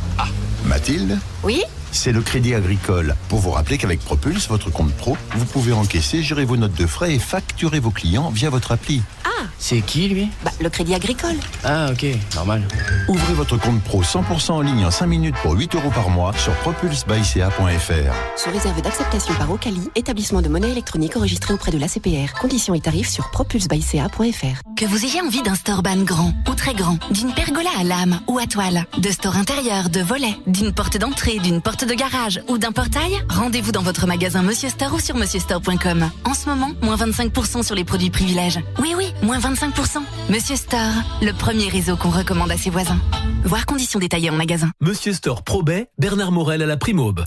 Mathilde? 0.64 1.18
Oui? 1.44 1.62
C'est 1.96 2.12
le 2.12 2.20
Crédit 2.20 2.54
Agricole. 2.54 3.16
Pour 3.30 3.40
vous 3.40 3.50
rappeler 3.50 3.78
qu'avec 3.78 4.00
Propulse, 4.00 4.48
votre 4.48 4.70
compte 4.70 4.92
pro, 4.92 5.16
vous 5.34 5.46
pouvez 5.46 5.72
encaisser, 5.72 6.22
gérer 6.22 6.44
vos 6.44 6.58
notes 6.58 6.74
de 6.74 6.86
frais 6.86 7.14
et 7.14 7.18
facturer 7.18 7.80
vos 7.80 7.90
clients 7.90 8.28
via 8.30 8.50
votre 8.50 8.70
appli. 8.72 9.00
Ah 9.24 9.44
C'est 9.58 9.80
qui 9.80 10.06
lui? 10.08 10.28
Bah, 10.44 10.50
le 10.60 10.68
crédit 10.68 10.94
agricole. 10.94 11.36
Ah 11.64 11.88
ok, 11.90 12.04
normal. 12.34 12.62
Ouvrez 13.08 13.32
votre 13.32 13.56
compte 13.56 13.82
pro 13.82 14.02
100% 14.02 14.52
en 14.52 14.60
ligne 14.60 14.84
en 14.84 14.90
5 14.90 15.06
minutes 15.06 15.34
pour 15.42 15.52
8 15.52 15.74
euros 15.74 15.90
par 15.90 16.10
mois 16.10 16.32
sur 16.36 16.52
propulsebyca.fr. 16.56 18.14
Sous 18.36 18.50
réserve 18.50 18.82
d'acceptation 18.82 19.34
par 19.34 19.50
Ocali, 19.50 19.88
établissement 19.94 20.42
de 20.42 20.48
monnaie 20.48 20.70
électronique 20.70 21.16
enregistré 21.16 21.54
auprès 21.54 21.72
de 21.72 21.78
l'ACPR. 21.78 22.38
Conditions 22.38 22.74
et 22.74 22.80
tarifs 22.80 23.08
sur 23.08 23.30
propulsebyca.fr. 23.30 24.62
Que 24.76 24.84
vous 24.84 25.04
ayez 25.04 25.22
envie 25.22 25.42
d'un 25.42 25.54
store 25.54 25.82
ban 25.82 25.96
grand 26.02 26.34
ou 26.48 26.54
très 26.54 26.74
grand, 26.74 26.98
d'une 27.10 27.32
pergola 27.32 27.70
à 27.80 27.84
lame 27.84 28.20
ou 28.28 28.38
à 28.38 28.46
toile, 28.46 28.84
de 28.98 29.10
store 29.10 29.36
intérieur, 29.36 29.88
de 29.88 30.00
volets, 30.00 30.36
d'une 30.46 30.72
porte 30.72 30.98
d'entrée, 30.98 31.38
d'une 31.38 31.62
porte 31.62 31.85
de 31.86 31.94
garage 31.94 32.40
ou 32.48 32.58
d'un 32.58 32.72
portail 32.72 33.12
Rendez-vous 33.28 33.72
dans 33.72 33.82
votre 33.82 34.06
magasin 34.06 34.42
Monsieur 34.42 34.68
Store 34.68 34.92
ou 34.94 35.00
sur 35.00 35.16
monsieurstore.com. 35.16 36.10
En 36.24 36.34
ce 36.34 36.48
moment, 36.48 36.72
moins 36.82 36.96
25% 36.96 37.62
sur 37.62 37.74
les 37.74 37.84
produits 37.84 38.10
privilèges. 38.10 38.60
Oui, 38.80 38.94
oui, 38.96 39.12
moins 39.22 39.38
25%. 39.38 39.98
Monsieur 40.28 40.56
Store, 40.56 40.92
le 41.22 41.32
premier 41.32 41.68
réseau 41.68 41.96
qu'on 41.96 42.10
recommande 42.10 42.50
à 42.50 42.56
ses 42.56 42.70
voisins. 42.70 42.98
Voir 43.44 43.66
conditions 43.66 43.98
détaillées 43.98 44.30
en 44.30 44.36
magasin. 44.36 44.70
Monsieur 44.80 45.12
Store 45.12 45.42
Probet, 45.42 45.88
Bernard 45.98 46.32
Morel 46.32 46.62
à 46.62 46.66
la 46.66 46.76
Primaube. 46.76 47.22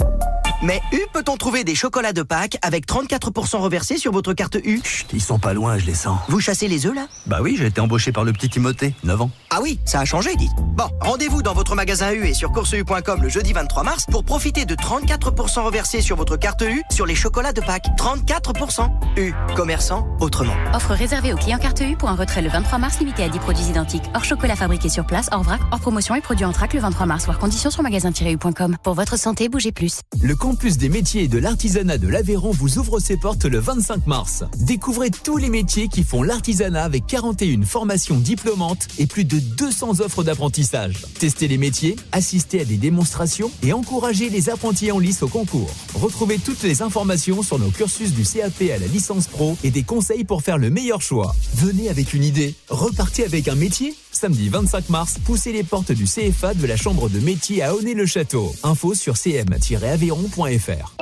Mais 0.61 0.81
U 0.91 0.99
peut-on 1.13 1.37
trouver 1.37 1.63
des 1.63 1.75
chocolats 1.75 2.11
de 2.11 2.21
Pâques 2.21 2.57
avec 2.61 2.85
34% 2.85 3.57
reversés 3.57 3.97
sur 3.97 4.11
votre 4.11 4.33
carte 4.33 4.57
U 4.63 4.81
Chut, 4.83 5.07
ils 5.13 5.21
sont 5.21 5.39
pas 5.39 5.53
loin, 5.53 5.77
je 5.77 5.85
les 5.85 5.93
sens. 5.93 6.19
Vous 6.27 6.41
chassez 6.41 6.67
les 6.67 6.85
œufs 6.85 6.93
là? 6.93 7.07
Bah 7.27 7.39
oui, 7.41 7.55
j'ai 7.57 7.67
été 7.67 7.79
embauché 7.79 8.11
par 8.11 8.25
le 8.25 8.33
petit 8.33 8.49
Timothée, 8.49 8.93
9 9.03 9.21
ans. 9.21 9.31
Ah 9.51 9.59
oui, 9.61 9.79
ça 9.85 10.01
a 10.01 10.05
changé, 10.05 10.35
dites. 10.35 10.51
Bon, 10.75 10.89
rendez-vous 11.01 11.41
dans 11.41 11.53
votre 11.53 11.75
magasin 11.75 12.11
U 12.11 12.25
et 12.25 12.33
sur 12.33 12.51
courseu.com 12.51 13.21
le 13.21 13.29
jeudi 13.29 13.53
23 13.53 13.83
mars 13.83 14.05
pour 14.11 14.25
profiter 14.25 14.65
de 14.65 14.75
34% 14.75 15.61
reversés 15.61 16.01
sur 16.01 16.17
votre 16.17 16.35
carte 16.35 16.61
U 16.61 16.83
sur 16.91 17.05
les 17.05 17.15
chocolats 17.15 17.53
de 17.53 17.61
Pâques. 17.61 17.87
34% 17.97 18.89
U, 19.17 19.33
commerçant 19.55 20.07
autrement. 20.19 20.55
Offre 20.73 20.91
réservée 20.91 21.31
aux 21.31 21.37
clients 21.37 21.57
carte 21.57 21.79
U 21.81 21.95
pour 21.95 22.09
un 22.09 22.15
retrait 22.15 22.41
le 22.41 22.49
23 22.49 22.79
mars 22.79 22.99
limité 22.99 23.23
à 23.23 23.29
10 23.29 23.39
produits 23.39 23.65
identiques. 23.65 24.03
Hors 24.13 24.25
chocolat 24.25 24.57
fabriqué 24.57 24.89
sur 24.89 25.05
place, 25.05 25.29
hors 25.31 25.43
vrac, 25.43 25.61
hors 25.71 25.79
promotion 25.79 26.15
et 26.15 26.21
produit 26.21 26.45
en 26.45 26.51
trac 26.51 26.73
le 26.73 26.81
23 26.81 27.05
mars. 27.05 27.25
Voir 27.25 27.39
conditions 27.39 27.71
sur 27.71 27.81
magasin-u.com. 27.81 28.77
Pour 28.83 28.93
votre 28.93 29.17
santé, 29.17 29.47
bougez 29.47 29.71
plus. 29.71 30.01
Le 30.21 30.35
campus 30.49 30.79
des 30.79 30.89
métiers 30.89 31.25
et 31.25 31.27
de 31.27 31.37
l'artisanat 31.37 31.99
de 31.99 32.07
l'Aveyron 32.07 32.49
vous 32.49 32.79
ouvre 32.79 32.99
ses 32.99 33.17
portes 33.17 33.45
le 33.45 33.59
25 33.59 34.07
mars. 34.07 34.43
Découvrez 34.57 35.11
tous 35.11 35.37
les 35.37 35.47
métiers 35.47 35.87
qui 35.89 36.03
font 36.03 36.23
l'artisanat 36.23 36.85
avec 36.85 37.05
41 37.05 37.61
formations 37.61 38.17
diplômantes 38.17 38.87
et 38.97 39.05
plus 39.05 39.25
de 39.25 39.37
200 39.37 39.99
offres 39.99 40.23
d'apprentissage. 40.23 41.05
Testez 41.19 41.47
les 41.47 41.59
métiers, 41.59 41.97
assistez 42.11 42.61
à 42.61 42.65
des 42.65 42.77
démonstrations 42.77 43.51
et 43.61 43.73
encouragez 43.73 44.29
les 44.29 44.49
apprentis 44.49 44.91
en 44.91 44.97
lice 44.97 45.21
au 45.21 45.27
concours. 45.27 45.69
Retrouvez 45.93 46.39
toutes 46.39 46.63
les 46.63 46.81
informations 46.81 47.43
sur 47.43 47.59
nos 47.59 47.69
cursus 47.69 48.11
du 48.13 48.23
CAP 48.23 48.71
à 48.73 48.79
la 48.79 48.87
licence 48.87 49.27
pro 49.27 49.55
et 49.63 49.69
des 49.69 49.83
conseils 49.83 50.23
pour 50.23 50.41
faire 50.41 50.57
le 50.57 50.71
meilleur 50.71 51.03
choix. 51.03 51.35
Venez 51.57 51.89
avec 51.89 52.15
une 52.15 52.23
idée, 52.23 52.55
repartez 52.69 53.23
avec 53.23 53.49
un 53.49 53.55
métier. 53.55 53.93
Samedi 54.19 54.49
25 54.49 54.89
mars, 54.89 55.17
poussez 55.23 55.53
les 55.53 55.63
portes 55.63 55.93
du 55.93 56.03
CFA 56.03 56.53
de 56.53 56.67
la 56.67 56.75
Chambre 56.75 57.07
de 57.07 57.21
métier 57.21 57.63
à 57.63 57.73
Honnay-le-Château. 57.73 58.53
Info 58.63 58.93
sur 58.93 59.15
cm-aveyron.fr. 59.15 60.95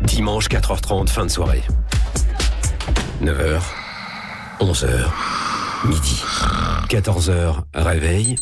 Dimanche 0.00 0.48
4h30, 0.48 1.08
fin 1.08 1.26
de 1.26 1.30
soirée. 1.30 1.62
9h, 3.22 3.60
11h, 4.60 5.10
midi. 5.84 6.22
14h, 6.88 7.56
réveil. 7.74 8.36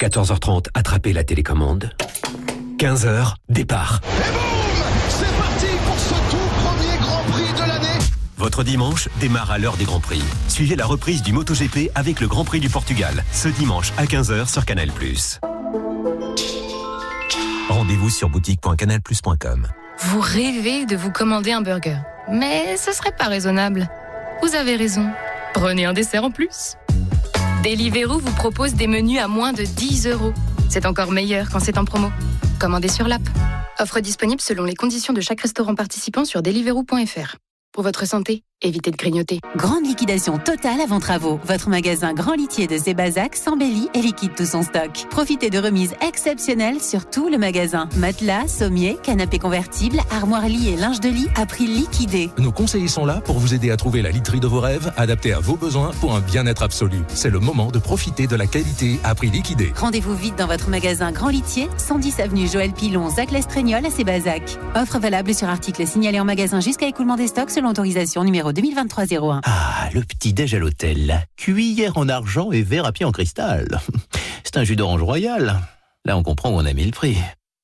14h30, 0.00 0.68
attraper 0.72 1.12
la 1.12 1.24
télécommande. 1.24 1.90
15h, 2.78 3.34
départ. 3.50 4.00
Votre 8.48 8.64
dimanche 8.64 9.10
démarre 9.20 9.50
à 9.50 9.58
l'heure 9.58 9.76
des 9.76 9.84
Grands 9.84 10.00
Prix. 10.00 10.22
Suivez 10.48 10.74
la 10.74 10.86
reprise 10.86 11.20
du 11.20 11.34
MotoGP 11.34 11.90
avec 11.94 12.18
le 12.18 12.28
Grand 12.28 12.46
Prix 12.46 12.60
du 12.60 12.70
Portugal, 12.70 13.22
ce 13.30 13.46
dimanche 13.48 13.92
à 13.98 14.06
15h 14.06 14.50
sur 14.50 14.64
Canal+. 14.64 14.90
Rendez-vous 17.68 18.08
sur 18.08 18.30
boutique.canalplus.com. 18.30 19.68
Vous 19.98 20.20
rêvez 20.20 20.86
de 20.86 20.96
vous 20.96 21.12
commander 21.12 21.52
un 21.52 21.60
burger. 21.60 21.98
Mais 22.30 22.78
ce 22.78 22.92
serait 22.92 23.12
pas 23.12 23.26
raisonnable. 23.26 23.86
Vous 24.42 24.54
avez 24.54 24.76
raison. 24.76 25.10
Prenez 25.52 25.84
un 25.84 25.92
dessert 25.92 26.24
en 26.24 26.30
plus. 26.30 26.76
Deliveroo 27.62 28.18
vous 28.18 28.32
propose 28.32 28.72
des 28.72 28.86
menus 28.86 29.20
à 29.20 29.28
moins 29.28 29.52
de 29.52 29.64
10 29.64 30.06
euros. 30.06 30.32
C'est 30.70 30.86
encore 30.86 31.12
meilleur 31.12 31.50
quand 31.50 31.60
c'est 31.60 31.76
en 31.76 31.84
promo. 31.84 32.10
Commandez 32.58 32.88
sur 32.88 33.08
l'app. 33.08 33.28
Offre 33.78 34.00
disponible 34.00 34.40
selon 34.40 34.64
les 34.64 34.74
conditions 34.74 35.12
de 35.12 35.20
chaque 35.20 35.42
restaurant 35.42 35.74
participant 35.74 36.24
sur 36.24 36.40
deliveroo.fr. 36.40 37.36
Pour 37.78 37.84
votre 37.84 38.08
santé, 38.08 38.42
évitez 38.60 38.90
de 38.90 38.96
grignoter. 38.96 39.38
Grande 39.54 39.86
liquidation 39.86 40.36
totale 40.38 40.80
avant 40.80 40.98
travaux. 40.98 41.38
Votre 41.44 41.68
magasin 41.68 42.12
Grand 42.12 42.32
Litier 42.32 42.66
de 42.66 42.76
Sébazac 42.76 43.36
s'embellit 43.36 43.88
et 43.94 44.02
liquide 44.02 44.34
tout 44.34 44.46
son 44.46 44.64
stock. 44.64 45.06
Profitez 45.10 45.48
de 45.48 45.60
remises 45.60 45.94
exceptionnelles 46.04 46.80
sur 46.80 47.08
tout 47.08 47.28
le 47.28 47.38
magasin. 47.38 47.88
Matelas, 47.96 48.48
sommiers, 48.48 48.98
canapés 49.04 49.38
convertibles, 49.38 50.00
armoires 50.10 50.48
lit 50.48 50.70
et 50.70 50.76
linge 50.76 50.98
de 50.98 51.08
lit 51.08 51.28
à 51.36 51.46
prix 51.46 51.68
liquidé. 51.68 52.30
Nos 52.36 52.50
conseillers 52.50 52.88
sont 52.88 53.06
là 53.06 53.20
pour 53.20 53.38
vous 53.38 53.54
aider 53.54 53.70
à 53.70 53.76
trouver 53.76 54.02
la 54.02 54.10
literie 54.10 54.40
de 54.40 54.48
vos 54.48 54.58
rêves, 54.58 54.92
adaptée 54.96 55.32
à 55.32 55.38
vos 55.38 55.54
besoins 55.54 55.92
pour 56.00 56.16
un 56.16 56.20
bien-être 56.20 56.64
absolu. 56.64 56.98
C'est 57.06 57.30
le 57.30 57.38
moment 57.38 57.70
de 57.70 57.78
profiter 57.78 58.26
de 58.26 58.34
la 58.34 58.48
qualité 58.48 58.98
à 59.04 59.14
prix 59.14 59.30
liquidé. 59.30 59.72
Rendez-vous 59.76 60.16
vite 60.16 60.34
dans 60.34 60.48
votre 60.48 60.68
magasin 60.68 61.12
Grand 61.12 61.28
Litier, 61.28 61.68
110 61.76 62.18
avenue 62.18 62.48
Joël 62.48 62.72
Pilon, 62.72 63.08
Zac 63.08 63.30
Lestraignol 63.30 63.86
à 63.86 63.90
Sébazac. 63.90 64.58
Offre 64.74 64.98
valable 64.98 65.32
sur 65.32 65.48
article 65.48 65.86
signalé 65.86 66.18
en 66.18 66.24
magasin 66.24 66.58
jusqu'à 66.58 66.88
écoulement 66.88 67.14
des 67.14 67.28
stocks 67.28 67.52
selon 67.52 67.67
autorisation 67.68 68.24
numéro 68.24 68.52
2023-01. 68.52 69.40
Ah, 69.44 69.88
le 69.92 70.02
petit 70.02 70.32
déj 70.32 70.54
à 70.54 70.58
l'hôtel. 70.58 71.26
Cuillère 71.36 71.96
en 71.96 72.08
argent 72.08 72.50
et 72.52 72.62
verre 72.62 72.86
à 72.86 72.92
pied 72.92 73.04
en 73.04 73.12
cristal. 73.12 73.80
C'est 74.44 74.56
un 74.56 74.64
jus 74.64 74.76
d'orange 74.76 75.02
royal. 75.02 75.60
Là, 76.04 76.16
on 76.16 76.22
comprend 76.22 76.50
où 76.50 76.54
on 76.54 76.64
a 76.64 76.72
mis 76.72 76.84
le 76.84 76.90
prix. 76.90 77.16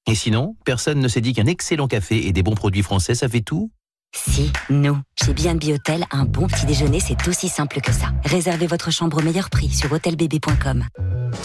Et 0.07 0.15
sinon, 0.15 0.57
personne 0.65 1.01
ne 1.01 1.09
s'est 1.09 1.21
dit 1.21 1.33
qu'un 1.33 1.47
excellent 1.47 1.89
café 1.89 2.27
et 2.27 2.33
des 2.33 2.43
bons 2.43 2.55
produits 2.55 2.83
français, 2.83 3.15
ça 3.15 3.29
fait 3.29 3.41
tout 3.41 3.71
Si, 4.15 4.53
nous. 4.71 4.97
Chez 5.21 5.35
Bien 5.35 5.55
Biotel, 5.57 6.05
un 6.13 6.25
bon 6.25 6.47
petit 6.47 6.67
déjeuner, 6.67 7.01
c'est 7.01 7.27
aussi 7.27 7.49
simple 7.49 7.81
que 7.81 7.93
ça. 7.93 8.07
Réservez 8.25 8.67
votre 8.67 8.93
chambre 8.93 9.19
au 9.19 9.23
meilleur 9.23 9.51
prix 9.51 9.71
sur 9.71 9.91
hôtelbb.com. 9.93 10.85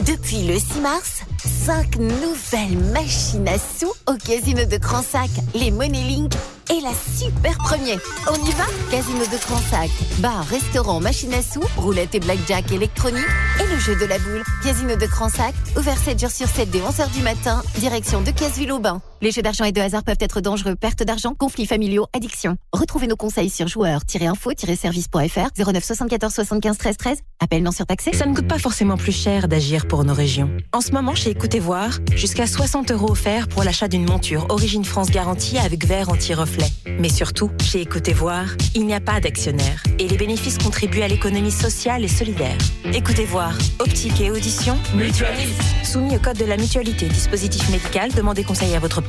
Depuis 0.06 0.44
le 0.44 0.60
6 0.60 0.80
mars, 0.82 1.24
5 1.66 1.98
nouvelles 1.98 2.78
machines 2.94 3.48
à 3.48 3.58
sous 3.58 3.92
au 4.08 4.16
Casino 4.24 4.66
de 4.66 4.78
Cransac, 4.78 5.30
les 5.56 5.72
Money 5.72 6.04
Link 6.04 6.32
et 6.70 6.80
la 6.82 6.92
super 6.94 7.58
premier. 7.58 7.98
On 8.28 8.36
y 8.36 8.52
va? 8.52 8.66
Casino 8.92 9.26
de 9.26 9.38
Cransac, 9.38 9.90
bar, 10.20 10.46
restaurant, 10.46 11.00
machine 11.00 11.34
à 11.34 11.42
sous, 11.42 11.64
roulette 11.76 12.14
et 12.14 12.20
blackjack 12.20 12.72
électronique 12.72 13.26
et 13.60 13.74
le 13.74 13.80
jeu 13.80 13.96
de 13.96 14.06
la 14.06 14.20
boule. 14.20 14.44
Casino 14.64 14.96
de 14.96 15.06
Cransac, 15.08 15.56
ouvert 15.76 15.98
7 15.98 16.20
jours 16.20 16.32
sur 16.32 16.48
7 16.48 16.70
dès 16.70 16.80
11h 16.80 17.12
du 17.12 17.24
matin, 17.24 17.64
direction 17.80 18.22
de 18.22 18.30
Casseville-au-Bain. 18.30 19.02
Les 19.22 19.32
jeux 19.32 19.42
d'argent 19.42 19.66
et 19.66 19.74
de 19.74 19.82
hasard 19.82 20.06
peuvent 20.06 20.16
être 20.22 20.40
dangereux, 20.40 20.78
perte 20.78 21.04
d'argent, 21.04 21.34
conflits 21.38 21.66
familiaux, 21.66 22.08
addiction. 22.14 22.56
Retrouvez 22.72 23.06
nos 23.06 23.18
conseils 23.18 23.50
sur 23.50 23.68
joueurs-info-service.fr 23.68 25.50
09 25.58 25.84
74 25.84 26.34
75 26.34 26.78
13 26.78 26.98
13. 26.98 27.20
Appel 27.42 27.62
non 27.62 27.72
surtaxé. 27.72 28.14
Ça 28.14 28.26
ne 28.26 28.34
coûte 28.34 28.48
pas 28.48 28.60
forcément 28.60 28.96
plus 28.96 29.12
cher 29.12 29.50
d'agir 29.50 29.88
pour 29.88 30.06
nos 30.06 30.14
régions. 30.14 30.50
En 30.72 30.80
ce 30.80 30.94
moment, 30.94 31.16
chez 31.16 31.32
Écoutez 31.32 31.60
Voir, 31.60 32.00
jusqu'à 32.16 32.48
60 32.48 32.92
euros 32.92 33.12
offerts 33.12 33.50
pour 33.50 33.66
l'achat 33.66 33.90
d'une 33.90 34.08
monture 34.08 34.46
Origine 34.48 34.86
France 34.86 35.10
garantie 35.12 35.58
avec 35.58 35.86
verre 35.86 36.08
anti-reflet. 36.08 36.68
Mais 36.86 37.10
surtout, 37.10 37.52
chez 37.62 37.82
Écoutez 37.82 38.14
Voir, 38.14 38.46
il 38.74 38.86
n'y 38.86 38.94
a 38.94 39.02
pas 39.02 39.20
d'actionnaire 39.20 39.84
et 40.00 40.08
les 40.08 40.18
bénéfices 40.18 40.58
contribuent 40.58 41.02
à 41.02 41.10
l'économie 41.10 41.52
sociale 41.52 42.06
et 42.06 42.10
solidaire. 42.10 42.58
Écoutez 42.86 43.26
Voir, 43.26 43.52
optique 43.80 44.22
et 44.22 44.32
audition, 44.32 44.78
Mutualise. 44.96 45.58
Soumis 45.84 46.16
au 46.16 46.20
code 46.20 46.38
de 46.38 46.46
la 46.46 46.56
mutualité, 46.56 47.08
dispositif 47.08 47.70
médical, 47.70 48.14
demandez 48.14 48.46
conseil 48.46 48.74
à 48.76 48.80
votre 48.80 49.02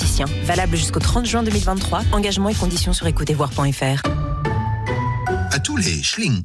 Valable 0.45 0.77
jusqu'au 0.77 1.01
30 1.01 1.27
juin 1.27 1.43
2023. 1.43 2.03
Engagement 2.13 2.49
et 2.49 2.55
conditions 2.55 2.93
sur 2.93 3.07
écoutezvoir.fr. 3.07 4.03
À 5.51 5.59
tous 5.59 5.77
les 5.77 6.03
schling. 6.03 6.43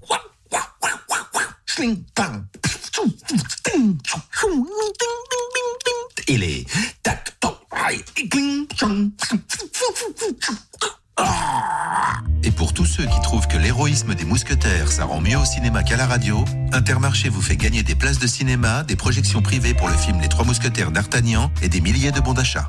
Et 6.27 6.37
les 6.37 6.65
tac 7.03 7.35
Et 12.43 12.51
pour 12.51 12.73
tous 12.73 12.85
ceux 12.85 13.05
qui 13.05 13.21
trouvent 13.21 13.47
que 13.47 13.57
l'héroïsme 13.57 14.15
des 14.15 14.25
mousquetaires, 14.25 14.91
ça 14.91 15.05
rend 15.05 15.21
mieux 15.21 15.37
au 15.37 15.45
cinéma 15.45 15.83
qu'à 15.83 15.97
la 15.97 16.07
radio, 16.07 16.43
Intermarché 16.71 17.29
vous 17.29 17.41
fait 17.41 17.57
gagner 17.57 17.83
des 17.83 17.95
places 17.95 18.19
de 18.19 18.27
cinéma, 18.27 18.83
des 18.83 18.95
projections 18.95 19.41
privées 19.41 19.73
pour 19.73 19.87
le 19.87 19.95
film 19.95 20.19
Les 20.21 20.29
Trois 20.29 20.45
Mousquetaires 20.45 20.91
d'Artagnan 20.91 21.51
et 21.61 21.69
des 21.69 21.81
milliers 21.81 22.11
de 22.11 22.19
bons 22.19 22.33
d'achat. 22.33 22.67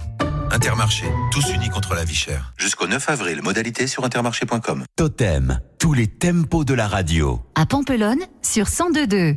Intermarché, 0.57 1.05
tous 1.31 1.53
unis 1.53 1.69
contre 1.69 1.95
la 1.95 2.03
vie 2.03 2.15
chère. 2.15 2.55
Jusqu'au 2.57 2.87
9 2.87 3.11
avril, 3.11 3.43
modalité 3.43 3.87
sur 3.87 4.07
intermarché.com. 4.07 4.85
Totem, 4.97 5.61
tous 5.79 5.93
les 5.93 6.07
tempos 6.07 6.65
de 6.65 6.73
la 6.73 6.89
radio. 6.89 7.43
À 7.55 7.67
Pampelonne, 7.67 8.23
sur 8.41 8.65
102.2. 8.65 9.37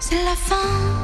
C'est 0.00 0.24
la 0.24 0.34
fin, 0.34 1.03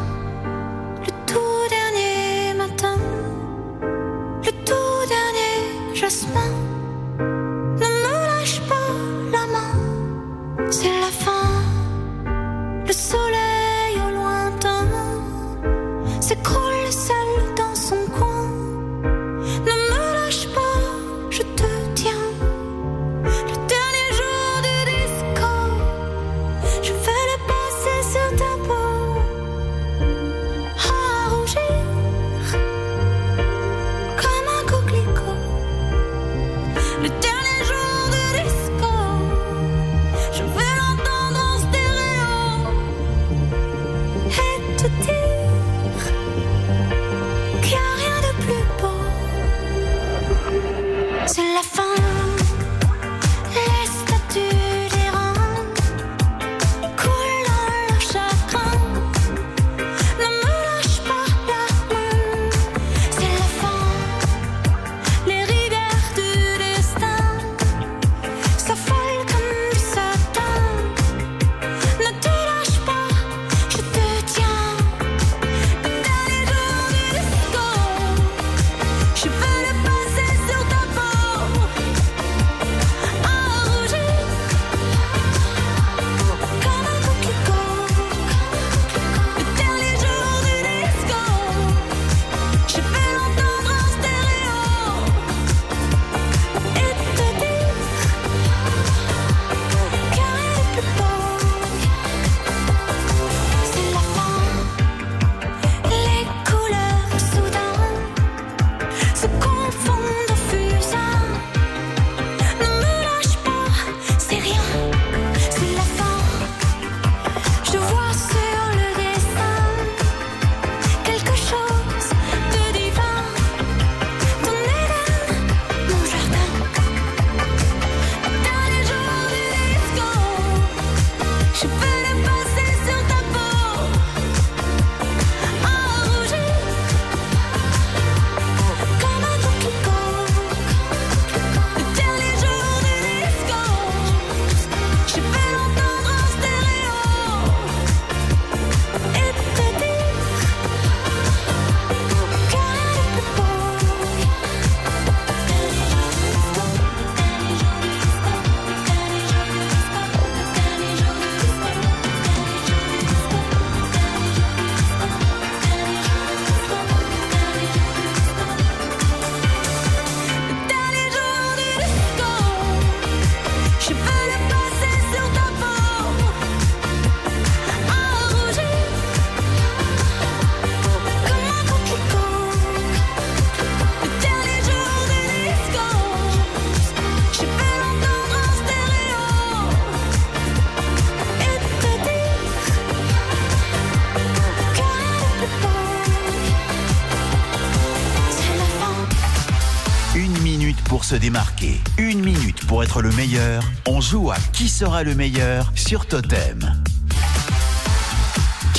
démarquer, 201.14 201.80
une 201.98 202.20
minute 202.20 202.66
pour 202.66 202.82
être 202.82 203.02
le 203.02 203.10
meilleur. 203.12 203.62
On 203.86 204.00
joue 204.00 204.30
à 204.30 204.36
qui 204.52 204.68
sera 204.68 205.02
le 205.02 205.14
meilleur 205.14 205.72
sur 205.74 206.06
Totem. 206.06 206.80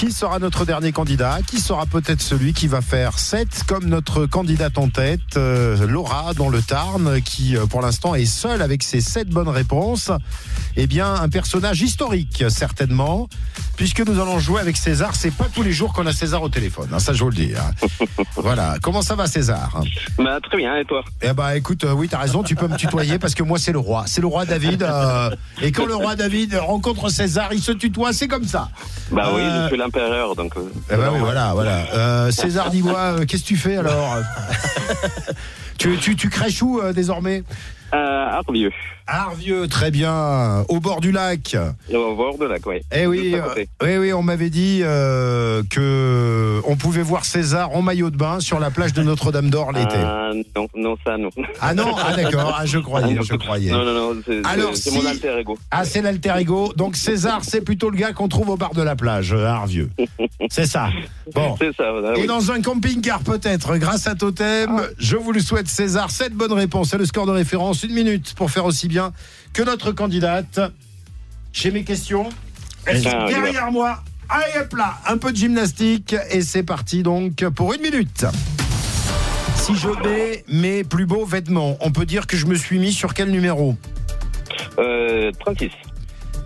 Qui 0.02 0.12
sera 0.12 0.39
notre 0.39 0.66
dernier 0.66 0.91
candidat? 0.91 1.38
Qui 1.45 1.60
sera 1.60 1.86
peut-être 1.86 2.22
celui 2.24 2.54
qui 2.54 2.68
va 2.68 2.82
faire 2.82 3.20
7 3.20 3.66
comme 3.68 3.86
notre 3.86 4.26
candidate 4.26 4.80
en 4.80 4.89
tête, 4.89 5.38
euh, 5.38 5.86
Laura, 5.86 6.34
dans 6.34 6.49
le 6.49 6.60
Tarn, 6.60 7.22
qui 7.22 7.56
euh, 7.56 7.68
pour 7.68 7.84
l'instant 7.84 8.16
est 8.16 8.26
seule 8.26 8.64
avec 8.64 8.82
ses 8.82 8.99
7 8.99 9.30
bonnes 9.30 9.47
réponses? 9.47 10.10
Eh 10.76 10.88
bien, 10.88 11.14
un 11.14 11.30
personnage 11.30 11.82
historique, 11.84 12.45
certainement, 12.49 13.30
puisque 13.78 13.99
nous 13.99 14.20
allons 14.20 14.39
jouer 14.39 14.60
avec 14.60 14.76
César. 14.76 15.14
C'est 15.14 15.30
pas 15.36 15.45
tous 15.54 15.62
les 15.62 15.72
jours 15.72 15.93
qu'on 15.93 16.08
a 16.08 16.14
César 16.14 16.41
au 16.41 16.49
téléphone, 16.49 16.89
hein, 16.91 16.97
ça 16.99 17.14
je 17.14 17.24
vous 17.24 17.30
le 17.30 17.36
dis. 17.36 17.52
hein. 17.56 17.88
voilà. 18.38 18.78
Comment 18.82 19.04
ça 19.04 19.14
va, 19.14 19.28
César? 19.28 19.84
Bah, 20.18 20.39
très 20.41 20.58
bien, 20.58 20.78
et 20.78 20.86
toi? 20.86 21.04
Eh 21.22 21.34
bah 21.34 21.56
écoute, 21.56 21.84
euh, 21.84 21.91
oui, 21.93 22.08
t'as 22.10 22.18
raison, 22.18 22.41
tu 22.41 22.56
peux 22.56 22.68
me 22.68 22.76
tutoyer 22.76 23.20
parce 23.20 23.36
que 23.36 23.43
moi 23.43 23.60
c'est 23.60 23.72
le 23.74 23.78
roi. 23.80 24.06
C'est 24.08 24.22
le 24.22 24.28
roi 24.28 24.45
David. 24.45 24.82
euh, 24.82 25.30
et 25.62 25.72
quand 25.72 25.86
le 25.86 25.93
roi 25.95 26.16
David 26.16 26.56
rencontre 26.56 27.10
César, 27.10 27.54
il 27.54 27.62
se 27.62 27.72
tutoie, 27.74 28.14
c'est 28.14 28.28
comme 28.28 28.45
ça. 28.47 28.70
Bah 29.12 29.30
oui, 29.36 29.41
je 29.43 29.68
suis 29.68 29.78
l'empereur, 29.96 30.36
donc. 30.36 30.56
euh, 30.58 30.62
eh 30.92 30.96
ben 30.96 31.10
oui, 31.14 31.20
voilà, 31.20 31.54
voilà. 31.54 31.86
Euh, 31.94 32.32
César, 32.32 32.70
dis-moi, 32.70 32.98
euh, 33.00 33.26
qu'est-ce 33.26 33.44
que 33.44 33.48
tu 33.48 33.58
fais 33.58 33.78
alors 33.78 34.18
tu, 35.78 35.98
tu, 35.98 36.16
tu 36.16 36.30
crèches 36.30 36.62
où 36.62 36.80
euh, 36.80 36.94
désormais? 36.94 37.44
Euh, 37.94 38.26
Arvieux. 38.28 38.72
Arvieux, 39.14 39.68
très 39.68 39.91
bien. 39.91 40.64
Au 40.70 40.80
bord 40.80 41.01
du 41.01 41.12
lac. 41.12 41.57
Au 41.93 42.16
bord 42.16 42.38
de 42.38 42.45
lac, 42.45 42.66
oui. 42.66 42.78
Eh 42.95 43.05
oui, 43.07 43.36
euh, 43.36 43.66
oui, 43.84 43.97
oui, 43.97 44.14
on 44.14 44.24
m'avait 44.24 44.49
dit 44.49 44.80
euh, 44.84 45.64
que 45.70 46.62
on 46.66 46.78
pouvait 46.78 47.01
voir 47.01 47.26
César 47.26 47.76
en 47.76 47.82
maillot 47.82 48.09
de 48.09 48.16
bain 48.16 48.39
sur 48.39 48.57
la 48.62 48.72
plage 48.72 48.93
de 48.93 49.03
Notre-Dame-d'Or 49.03 49.74
l'été. 49.74 49.97
Ah, 49.97 50.32
non, 50.55 50.68
non, 50.76 50.95
ça, 51.05 51.18
non. 51.18 51.30
Ah 51.59 51.74
non, 51.74 51.93
ah 52.01 52.16
d'accord, 52.16 52.55
ah, 52.57 52.66
je 52.66 52.80
croyais, 52.80 53.18
Ah, 53.20 53.24
je 53.30 53.36
croyais. 53.36 53.72
Non, 53.72 53.84
non, 53.84 54.14
non, 54.14 54.22
c'est 54.26 54.89
si- 54.89 54.95
mon 54.97 55.05
alter 55.05 55.38
ego. 55.39 55.57
Ah, 55.72 55.84
c'est 55.84 56.01
l'alter 56.01 56.34
ego. 56.39 56.72
Donc 56.78 56.95
César, 56.95 57.41
c'est 57.43 57.62
plutôt 57.62 57.89
le 57.89 57.97
gars 57.97 58.14
qu'on 58.14 58.30
trouve 58.30 58.49
au 58.49 58.55
bar 58.57 58.74
de 58.74 58.82
la 58.82 58.95
plage, 58.95 59.34
euh, 59.34 59.45
à 59.45 59.55
Arvieux. 59.55 59.89
C'est 60.49 60.66
ça. 60.66 60.89
Bon. 61.34 61.55
C'est 61.62 61.74
ça, 61.78 61.91
voilà, 61.91 62.18
Et 62.18 62.26
dans 62.26 62.51
un 62.51 62.62
camping-car 62.62 63.20
peut-être, 63.22 63.78
grâce 63.78 64.07
à 64.07 64.16
Totem, 64.16 64.82
je 64.97 65.16
vous 65.16 65.32
le 65.32 65.39
souhaite 65.39 65.68
César. 65.70 66.12
Cette 66.12 66.34
bonne 66.34 66.51
réponse, 66.51 66.89
c'est 66.89 66.97
le 66.97 67.05
score 67.05 67.26
de 67.26 67.32
référence. 67.32 67.84
Une 67.84 67.93
minute 67.93 68.34
pour 68.36 68.51
faire 68.51 68.66
aussi 68.66 68.88
bien 68.89 69.01
que 69.54 69.64
notre 69.64 69.91
candidate. 69.91 70.60
J'ai 71.54 71.72
mes 71.72 71.84
questions. 71.84 72.30
Elles 72.86 73.02
sont 73.02 73.10
Ah, 73.12 73.26
va. 73.26 73.28
derrière 73.28 73.72
moi? 73.72 74.04
Allez 74.30 74.60
hop 74.62 74.74
là, 74.78 74.95
un 75.08 75.18
peu 75.18 75.32
de 75.34 75.38
gymnastique 75.38 76.16
et 76.30 76.41
c'est 76.41 76.64
parti 76.64 77.04
donc 77.04 77.43
pour 77.49 77.74
une 77.74 77.82
minute. 77.82 78.26
Si 79.56 79.76
je 79.76 79.89
mets 80.08 80.43
mes 80.47 80.84
plus 80.84 81.06
beaux 81.06 81.26
vêtements, 81.26 81.78
on 81.82 81.91
peut 81.91 82.06
dire 82.06 82.26
que 82.28 82.38
je 82.38 82.45
me 82.45 82.56
suis 82.56 82.80
mis 82.80 82.93
sur 82.93 83.14
quel 83.14 83.30
numéro? 83.30 83.76
Euh, 84.80 85.32
36. 85.41 85.70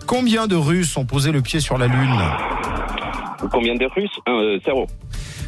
Combien 0.06 0.46
de 0.48 0.56
Russes 0.56 0.96
ont 0.96 1.04
posé 1.06 1.32
le 1.32 1.40
pied 1.42 1.60
sur 1.60 1.78
la 1.78 1.86
Lune? 1.86 2.20
Combien 3.52 3.74
de 3.76 3.86
Russes? 3.86 4.10
Euh, 4.28 4.58
Zéro. 4.64 4.86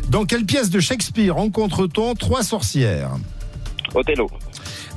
Dans 0.09 0.25
quelle 0.25 0.45
pièce 0.47 0.71
de 0.71 0.81
Shakespeare 0.81 1.35
rencontre-t-on 1.35 2.15
trois 2.15 2.43
sorcières? 2.43 3.11
Othello. 3.95 4.31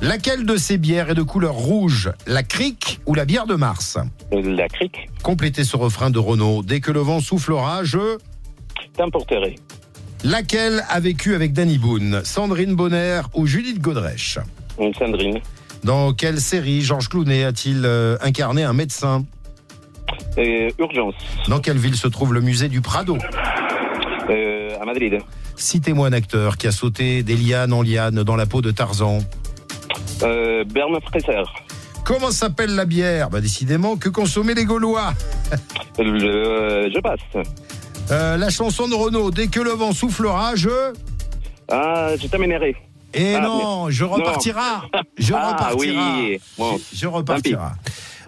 Laquelle 0.02 0.44
de 0.44 0.56
ces 0.56 0.78
bières 0.78 1.10
est 1.10 1.14
de 1.14 1.22
couleur 1.22 1.54
rouge 1.54 2.10
La 2.26 2.42
crique 2.42 3.00
ou 3.06 3.14
la 3.14 3.24
bière 3.24 3.46
de 3.46 3.54
Mars 3.54 3.98
Euh, 4.32 4.42
La 4.56 4.66
crique. 4.68 5.08
Complétez 5.22 5.62
ce 5.62 5.76
refrain 5.76 6.10
de 6.10 6.18
Renaud. 6.18 6.62
Dès 6.64 6.80
que 6.80 6.90
le 6.90 6.98
vent 7.00 7.20
soufflera, 7.20 7.84
je... 7.84 8.18
T'emporterai. 8.96 9.54
Laquelle 10.24 10.82
a 10.88 10.98
vécu 10.98 11.34
avec 11.36 11.52
Danny 11.52 11.78
Boone 11.78 12.20
Sandrine 12.24 12.74
Bonner 12.74 13.20
ou 13.34 13.46
Judith 13.46 13.80
Godrèche 13.80 14.38
Une 14.80 14.92
Sandrine. 14.94 15.38
Dans 15.84 16.12
quelle 16.12 16.40
série 16.40 16.80
Georges 16.82 17.08
Clooney 17.08 17.44
a-t-il 17.44 17.82
euh, 17.84 18.16
incarné 18.22 18.64
un 18.64 18.72
médecin 18.72 19.24
Euh, 20.36 20.68
urgence. 20.80 21.14
Dans 21.48 21.60
quelle 21.60 21.78
ville 21.78 21.96
se 21.96 22.08
trouve 22.08 22.34
le 22.34 22.40
musée 22.40 22.68
du 22.68 22.80
Prado 22.80 23.18
Euh, 24.30 24.70
à 24.80 24.84
Madrid. 24.84 25.18
Citez-moi 25.56 26.08
un 26.08 26.12
acteur 26.12 26.56
qui 26.56 26.66
a 26.66 26.72
sauté 26.72 27.22
des 27.22 27.36
lianes 27.36 27.72
en 27.72 27.82
lianes 27.82 28.22
dans 28.24 28.36
la 28.36 28.46
peau 28.46 28.62
de 28.62 28.70
Tarzan. 28.72 29.18
Euh, 30.22 30.64
Bernard 30.64 31.02
Fraser. 31.02 31.42
Comment 32.04 32.30
s'appelle 32.30 32.74
la 32.74 32.84
bière 32.84 33.30
Bah 33.30 33.40
décidément, 33.40 33.96
que 33.96 34.08
consommaient 34.08 34.54
les 34.54 34.64
Gaulois 34.64 35.12
Le- 35.98 36.90
je 36.92 37.00
passe. 37.00 37.46
Euh, 38.10 38.36
La 38.36 38.50
chanson 38.50 38.88
de 38.88 38.94
Renaud, 38.94 39.30
dès 39.30 39.46
que 39.48 39.60
le 39.60 39.70
vent 39.70 39.92
soufflera, 39.92 40.52
je... 40.56 40.92
Ah, 41.70 42.10
je 42.20 42.26
t'amènerai. 42.26 42.74
Et 43.14 43.34
Ah, 43.36 43.40
non, 43.40 43.90
je 43.90 44.04
repartira. 44.04 44.84
Je 45.18 45.32
ah, 45.34 45.50
repartira. 45.52 46.14
oui. 46.16 46.40
Bon, 46.58 46.78
Je 46.92 47.06
repartira. 47.06 47.72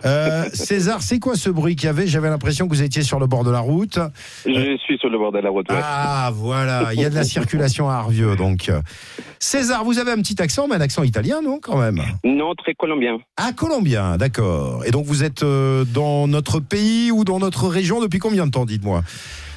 Euh, 0.04 0.44
César, 0.52 1.02
c'est 1.02 1.18
quoi 1.18 1.34
ce 1.36 1.50
bruit 1.50 1.76
qu'il 1.76 1.86
y 1.86 1.90
avait? 1.90 2.06
J'avais 2.06 2.28
l'impression 2.28 2.66
que 2.68 2.74
vous 2.74 2.82
étiez 2.82 3.02
sur 3.02 3.18
le 3.18 3.26
bord 3.26 3.44
de 3.44 3.50
la 3.50 3.60
route. 3.60 3.98
Je 4.44 4.76
suis 4.78 4.98
sur 4.98 5.08
le 5.08 5.18
bord 5.18 5.32
de 5.32 5.38
la 5.38 5.50
route. 5.50 5.70
ouais. 5.70 5.78
Ah, 5.82 6.30
voilà, 6.34 6.88
il 6.92 7.00
y 7.00 7.04
a 7.04 7.10
de 7.10 7.14
la 7.14 7.24
circulation 7.24 7.88
à 7.88 7.94
Arvieux, 7.94 8.36
donc. 8.36 8.70
César, 9.38 9.84
vous 9.84 9.98
avez 9.98 10.12
un 10.12 10.16
petit 10.16 10.40
accent, 10.40 10.66
mais 10.68 10.76
un 10.76 10.80
accent 10.80 11.02
italien, 11.02 11.40
non, 11.42 11.58
quand 11.60 11.78
même? 11.78 12.00
Non, 12.24 12.54
très 12.54 12.74
colombien. 12.74 13.18
Ah, 13.36 13.52
colombien, 13.54 14.16
d'accord. 14.16 14.84
Et 14.86 14.90
donc, 14.90 15.04
vous 15.06 15.22
êtes 15.24 15.42
euh, 15.42 15.84
dans 15.84 16.26
notre 16.26 16.60
pays 16.60 17.10
ou 17.10 17.24
dans 17.24 17.38
notre 17.38 17.68
région 17.68 18.00
depuis 18.00 18.18
combien 18.18 18.46
de 18.46 18.50
temps, 18.50 18.64
dites-moi? 18.64 19.02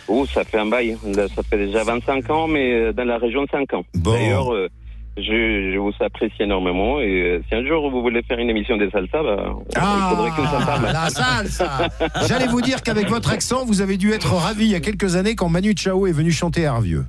Oh, 0.09 0.25
ça 0.33 0.43
fait 0.43 0.57
un 0.57 0.65
bail. 0.65 0.97
Ça 1.35 1.43
fait 1.49 1.57
déjà 1.57 1.83
25 1.83 2.29
ans, 2.29 2.47
mais 2.47 2.73
euh, 2.73 2.93
dans 2.93 3.03
la 3.03 3.17
région 3.17 3.43
de 3.43 3.49
5 3.49 3.73
ans. 3.73 3.83
Bon. 3.95 4.11
D'ailleurs, 4.11 4.53
euh, 4.53 4.69
je, 5.17 5.71
je 5.73 5.77
vous 5.77 5.91
apprécie 5.99 6.41
énormément. 6.43 6.99
Et 6.99 7.05
euh, 7.23 7.41
si 7.49 7.55
un 7.55 7.65
jour 7.65 7.89
vous 7.89 8.01
voulez 8.01 8.21
faire 8.23 8.39
une 8.39 8.49
émission 8.49 8.77
des 8.77 8.89
salsa, 8.89 9.21
bah, 9.23 9.53
il 9.75 10.15
faudrait 10.15 10.31
qu'on 10.31 10.45
s'en 10.45 10.65
parle. 10.65 10.85
Ah, 10.89 10.93
la 10.93 11.09
salsa 11.09 11.89
J'allais 12.27 12.47
vous 12.47 12.61
dire 12.61 12.81
qu'avec 12.83 13.07
votre 13.09 13.31
accent, 13.31 13.65
vous 13.65 13.81
avez 13.81 13.97
dû 13.97 14.11
être 14.11 14.33
ravi 14.33 14.65
il 14.65 14.71
y 14.71 14.75
a 14.75 14.79
quelques 14.79 15.15
années 15.15 15.35
quand 15.35 15.49
Manu 15.49 15.73
Chao 15.75 16.07
est 16.07 16.11
venu 16.11 16.31
chanter 16.31 16.65
à 16.65 16.73
Arvieux. 16.73 17.05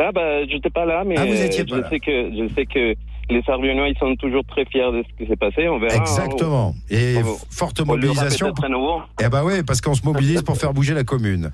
Ah 0.00 0.10
bah, 0.14 0.46
j'étais 0.48 0.70
pas 0.70 0.84
là, 0.86 1.02
mais 1.04 1.16
Ah, 1.18 1.24
vous 1.26 1.40
étiez 1.42 1.64
pas 1.64 1.76
je 1.76 1.80
là. 1.80 1.88
sais 1.90 1.98
que 1.98 2.30
je 2.32 2.54
sais 2.54 2.66
que 2.66 2.94
les 3.30 3.42
Sarviennois, 3.42 3.88
ils 3.88 3.98
sont 3.98 4.14
toujours 4.16 4.42
très 4.46 4.64
fiers 4.64 4.90
de 4.90 5.02
ce 5.02 5.22
qui 5.22 5.28
s'est 5.28 5.36
passé. 5.36 5.68
On 5.68 5.78
verra. 5.78 5.96
hein. 5.96 6.00
Exactement. 6.00 6.74
Et 6.88 7.16
forte 7.50 7.84
mobilisation. 7.84 8.54
nouveau. 8.70 9.02
Eh 9.22 9.28
ben 9.28 9.42
oui, 9.44 9.62
parce 9.66 9.82
qu'on 9.82 9.94
se 9.94 10.02
mobilise 10.02 10.40
pour 10.42 10.56
faire 10.56 10.72
bouger 10.72 10.94
la 10.94 11.04
commune. 11.04 11.50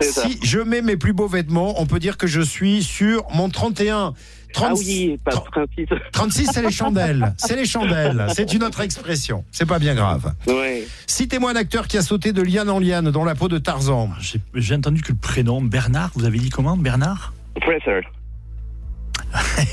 Ça. 0.00 0.20
Si 0.28 0.38
je 0.44 0.60
mets 0.60 0.82
mes 0.82 0.96
plus 0.96 1.14
beaux 1.14 1.26
vêtements, 1.26 1.80
on 1.80 1.86
peut 1.86 1.98
dire 1.98 2.16
que 2.16 2.26
je 2.28 2.40
suis 2.42 2.82
sur 2.84 3.24
mon 3.34 3.48
31. 3.48 4.12
30 4.56 4.68
Ah 4.70 4.74
oui, 4.78 5.20
pas 5.24 5.30
36. 5.32 5.86
36, 6.12 6.46
c'est 6.52 6.62
les 6.62 6.70
chandelles. 6.70 7.34
C'est 7.36 7.56
les 7.56 7.66
chandelles. 7.66 8.26
C'est 8.34 8.52
une 8.54 8.64
autre 8.64 8.80
expression. 8.80 9.44
C'est 9.52 9.66
pas 9.66 9.78
bien 9.78 9.94
grave. 9.94 10.32
Ouais. 10.46 10.86
Citez-moi 11.06 11.50
un 11.52 11.56
acteur 11.56 11.86
qui 11.88 11.98
a 11.98 12.02
sauté 12.02 12.32
de 12.32 12.42
liane 12.42 12.70
en 12.70 12.78
liane 12.78 13.10
dans 13.10 13.24
la 13.24 13.34
peau 13.34 13.48
de 13.48 13.58
Tarzan. 13.58 14.10
J'ai- 14.20 14.40
J'ai 14.54 14.74
entendu 14.74 15.02
que 15.02 15.12
le 15.12 15.18
prénom 15.18 15.60
Bernard, 15.62 16.10
vous 16.14 16.24
avez 16.24 16.38
dit 16.38 16.48
comment 16.50 16.76
Bernard? 16.76 17.32
Fraser. 17.62 18.00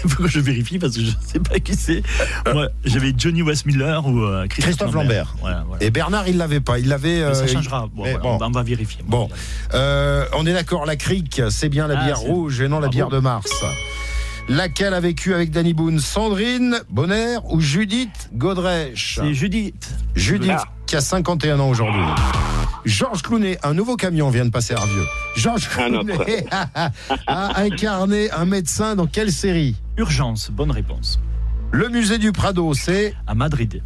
Il 0.03 0.09
faut 0.09 0.23
que 0.23 0.29
je 0.29 0.39
vérifie 0.41 0.79
parce 0.79 0.95
que 0.95 1.01
je 1.01 1.05
ne 1.11 1.21
sais 1.25 1.39
pas 1.39 1.59
qui 1.59 1.75
c'est. 1.75 2.01
Moi, 2.53 2.67
j'avais 2.83 3.13
Johnny 3.17 3.41
Westmiller 3.41 3.99
ou 4.05 4.21
euh, 4.23 4.45
Christophe, 4.47 4.75
Christophe 4.77 4.93
Lambert. 4.95 5.35
Voilà, 5.39 5.63
voilà. 5.67 5.83
Et 5.83 5.89
Bernard, 5.91 6.27
il 6.27 6.37
l'avait 6.37 6.59
pas. 6.59 6.79
Il 6.79 6.89
l'avait. 6.89 7.25
Mais 7.25 7.33
ça 7.33 7.43
euh, 7.43 7.47
changera. 7.47 7.87
Bon, 7.93 8.03
mais 8.03 8.13
voilà, 8.15 8.37
bon. 8.37 8.45
on, 8.45 8.51
va, 8.51 8.63
vérifier. 8.63 9.01
Bon, 9.05 9.29
Euh, 9.73 10.25
on 10.33 10.45
est 10.45 10.53
d'accord, 10.53 10.85
la 10.85 10.95
crique, 10.97 11.41
c'est 11.49 11.69
bien 11.69 11.87
la 11.87 11.97
Ah, 11.99 12.03
bière 12.03 12.19
rouge 12.19 12.59
et 12.61 12.67
non 12.67 12.79
la 12.81 12.89
bière 12.89 13.09
de 13.09 13.19
mars. 13.19 13.49
Laquelle 14.49 14.93
a 14.93 14.99
vécu 14.99 15.33
avec 15.33 15.51
Danny 15.51 15.73
Boone? 15.73 15.99
Sandrine 15.99 16.79
Bonner 16.89 17.37
ou 17.49 17.61
Judith 17.61 18.29
Godrèche? 18.33 19.19
C'est 19.21 19.33
Judith. 19.33 19.89
Judith, 20.15 20.51
Ah. 20.53 20.63
qui 20.85 20.95
a 20.95 21.01
51 21.01 21.59
ans 21.59 21.69
aujourd'hui. 21.69 22.01
Georges 22.85 23.21
Clounet, 23.21 23.57
un 23.63 23.73
nouveau 23.73 23.95
camion 23.95 24.29
vient 24.29 24.43
de 24.43 24.49
passer 24.49 24.73
à 24.73 24.77
Arvieux. 24.79 25.05
Georges. 25.37 25.69
Clounet 25.69 26.45
a 27.27 27.61
incarné 27.61 28.29
un 28.31 28.43
médecin 28.45 28.95
dans 28.95 29.07
quelle 29.07 29.31
série? 29.31 29.75
Urgence, 29.97 30.51
bonne 30.51 30.71
réponse. 30.71 31.19
Le 31.71 31.87
musée 31.87 32.17
du 32.17 32.33
Prado, 32.33 32.73
c'est 32.73 33.15
À 33.25 33.35
Madrid. 33.35 33.81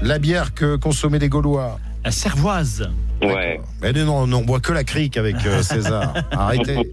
la 0.00 0.18
bière 0.18 0.54
que 0.54 0.76
consommaient 0.76 1.18
les 1.18 1.28
Gaulois. 1.28 1.78
La 2.04 2.10
Cervoise. 2.10 2.90
Ouais. 3.22 3.60
Mais 3.82 3.92
non, 3.92 4.26
non, 4.26 4.38
on 4.38 4.44
boit 4.44 4.60
que 4.60 4.72
la 4.72 4.84
crique 4.84 5.16
avec 5.16 5.36
euh, 5.44 5.62
César. 5.62 6.14
Arrêtez. 6.30 6.92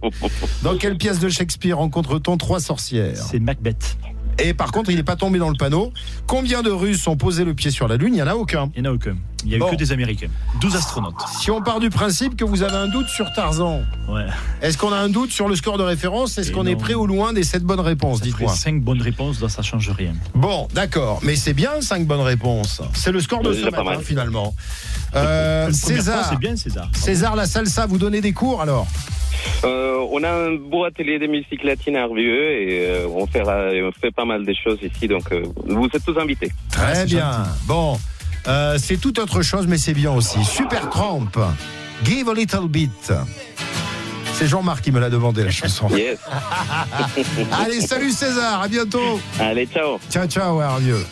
Dans 0.64 0.76
quelle 0.78 0.97
pièce 0.97 1.20
de 1.20 1.30
Shakespeare 1.30 1.78
rencontre-t-on 1.78 2.38
trois 2.38 2.60
sorcières? 2.60 3.16
C'est 3.16 3.39
Macbeth. 3.39 3.97
Et 4.38 4.53
par 4.53 4.71
contre, 4.71 4.89
il 4.89 4.97
n'est 4.97 5.03
pas 5.03 5.15
tombé 5.15 5.39
dans 5.39 5.49
le 5.49 5.55
panneau. 5.57 5.91
Combien 6.27 6.61
de 6.61 6.69
Russes 6.69 7.07
ont 7.07 7.15
posé 7.15 7.45
le 7.45 7.53
pied 7.53 7.71
sur 7.71 7.88
la 7.88 7.95
Lune? 7.97 8.13
Il 8.13 8.17
n'y 8.17 8.21
en 8.21 8.27
a 8.27 8.36
aucun. 8.36 8.69
Il 8.75 8.81
n'y 8.81 8.88
en 8.88 8.91
a 8.91 8.93
aucun. 8.93 9.15
Il 9.43 9.49
n'y 9.49 9.55
a 9.55 9.59
Bon. 9.59 9.67
eu 9.67 9.71
que 9.71 9.75
des 9.75 9.91
Américains. 9.91 10.27
12 10.59 10.75
astronautes. 10.75 11.13
Si 11.39 11.51
on 11.51 11.61
part 11.61 11.79
du 11.79 11.89
principe 11.89 12.36
que 12.36 12.43
vous 12.43 12.63
avez 12.63 12.75
un 12.75 12.88
doute 12.88 13.07
sur 13.07 13.31
Tarzan, 13.33 13.81
Ouais. 14.09 14.25
est-ce 14.61 14.77
qu'on 14.77 14.91
a 14.91 14.97
un 14.97 15.07
doute 15.09 15.31
sur 15.31 15.47
le 15.47 15.55
score 15.55 15.77
de 15.77 15.83
référence? 15.83 16.38
Est-ce 16.38 16.51
qu'on 16.51 16.65
est 16.65 16.75
près 16.75 16.95
ou 16.95 17.05
loin 17.07 17.31
des 17.31 17.43
sept 17.43 17.63
bonnes 17.63 17.79
réponses? 17.79 18.21
Dites-moi. 18.21 18.53
5 18.53 18.81
bonnes 18.81 19.01
réponses, 19.01 19.39
donc 19.39 19.51
ça 19.51 19.61
change 19.61 19.89
rien. 19.91 20.13
Bon, 20.33 20.67
d'accord, 20.73 21.19
mais 21.23 21.36
c'est 21.36 21.53
bien 21.53 21.79
cinq 21.81 22.05
bonnes 22.07 22.21
réponses. 22.21 22.81
C'est 22.93 23.11
le 23.11 23.21
score 23.21 23.41
de 23.43 23.53
ce 23.53 23.63
matin 23.65 23.83
mal. 23.83 24.01
finalement. 24.01 24.55
Euh, 25.15 25.71
fois, 25.71 26.36
bien, 26.39 26.55
César. 26.57 26.89
César 26.93 27.36
la 27.36 27.45
salsa, 27.45 27.86
vous 27.86 27.97
donnez 27.97 28.19
des 28.21 28.33
cours 28.33 28.61
alors? 28.61 28.88
Euh, 29.63 30.05
on 30.11 30.23
a 30.23 30.29
un 30.29 30.55
beau 30.55 30.83
atelier 30.86 31.19
de 31.19 31.27
musique 31.27 31.63
latine 31.63 31.95
à 31.95 32.03
Arvieux 32.03 32.51
et 32.51 32.88
euh, 32.89 33.07
on, 33.07 33.25
fera, 33.27 33.69
on 33.71 33.91
fait 33.91 34.11
pas 34.11 34.25
mal 34.25 34.45
de 34.45 34.53
choses 34.53 34.79
ici, 34.81 35.07
donc 35.07 35.31
euh, 35.31 35.43
vous 35.65 35.86
êtes 35.86 36.03
tous 36.05 36.17
invités. 36.19 36.51
Très 36.71 37.05
bien. 37.05 37.43
Bon, 37.65 37.97
euh, 38.47 38.77
c'est 38.79 38.97
tout 38.97 39.19
autre 39.19 39.41
chose, 39.41 39.65
mais 39.67 39.77
c'est 39.77 39.93
bien 39.93 40.11
aussi. 40.11 40.43
Super 40.43 40.89
Tramp, 40.89 41.31
Give 42.03 42.29
a 42.29 42.33
Little 42.33 42.67
Bit. 42.67 43.13
C'est 44.33 44.47
Jean-Marc 44.47 44.83
qui 44.83 44.91
me 44.91 44.99
l'a 44.99 45.09
demandé 45.09 45.43
la 45.43 45.51
chanson. 45.51 45.88
Yes. 45.95 46.19
Allez, 47.53 47.81
salut 47.81 48.11
César, 48.11 48.61
à 48.61 48.67
bientôt. 48.67 49.19
Allez, 49.39 49.65
ciao. 49.65 49.97
Ciao, 50.11 50.27
ciao, 50.27 50.59
Arvieux. 50.59 51.05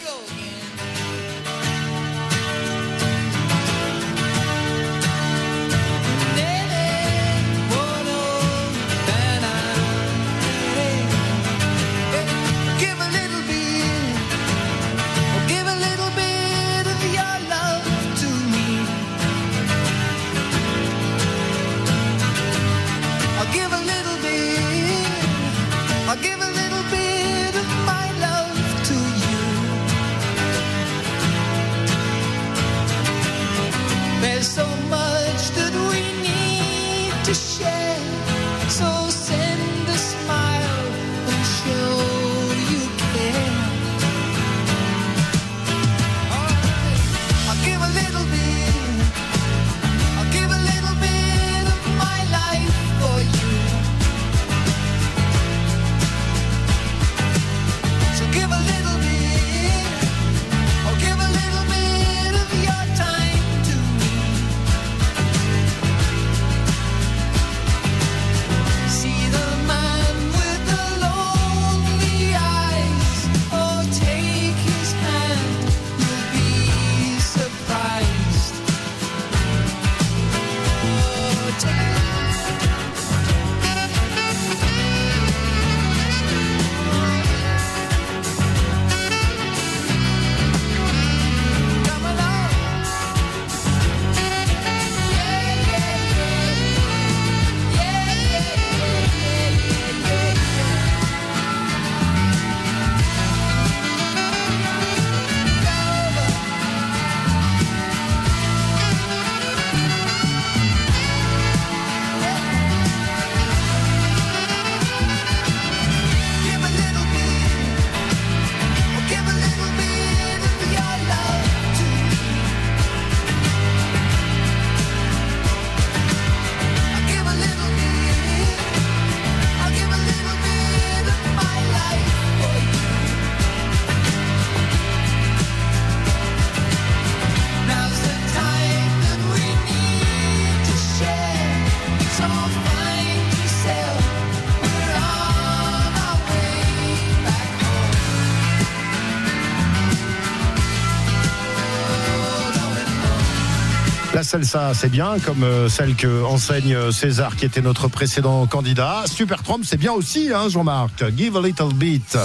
C'est 154.73 154.89
bien, 154.89 155.17
comme 155.25 155.43
euh, 155.43 155.67
celle 155.67 155.95
que 155.95 156.23
enseigne 156.23 156.75
euh, 156.75 156.91
César, 156.91 157.35
qui 157.35 157.45
était 157.45 157.61
notre 157.61 157.87
précédent 157.87 158.45
candidat. 158.45 159.03
Super 159.07 159.41
Trump, 159.41 159.63
c'est 159.65 159.77
bien 159.77 159.91
aussi, 159.93 160.29
hein, 160.31 160.47
Jean-Marc. 160.47 161.03
Give 161.17 161.35
a 161.37 161.41
little 161.41 161.73
bit. 161.73 162.17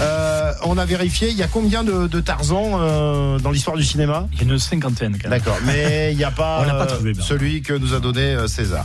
Euh, 0.00 0.52
on 0.64 0.76
a 0.76 0.84
vérifié, 0.84 1.30
il 1.30 1.36
y 1.38 1.42
a 1.42 1.46
combien 1.46 1.82
de, 1.82 2.06
de 2.06 2.20
Tarzan 2.20 2.72
euh, 2.74 3.38
dans 3.38 3.50
l'histoire 3.50 3.78
du 3.78 3.84
cinéma? 3.84 4.26
Il 4.34 4.42
y 4.42 4.46
en 4.46 4.50
a 4.50 4.52
une 4.52 4.58
cinquantaine. 4.58 5.12
quand 5.16 5.30
même. 5.30 5.38
D'accord, 5.38 5.56
mais 5.64 6.12
il 6.12 6.18
n'y 6.18 6.24
a 6.24 6.30
pas, 6.30 6.60
On 6.62 6.64
l'a 6.66 6.74
pas 6.74 6.86
trouvé, 6.86 7.14
celui 7.18 7.62
que 7.62 7.72
nous 7.72 7.94
a 7.94 8.00
donné 8.00 8.36
César. 8.46 8.84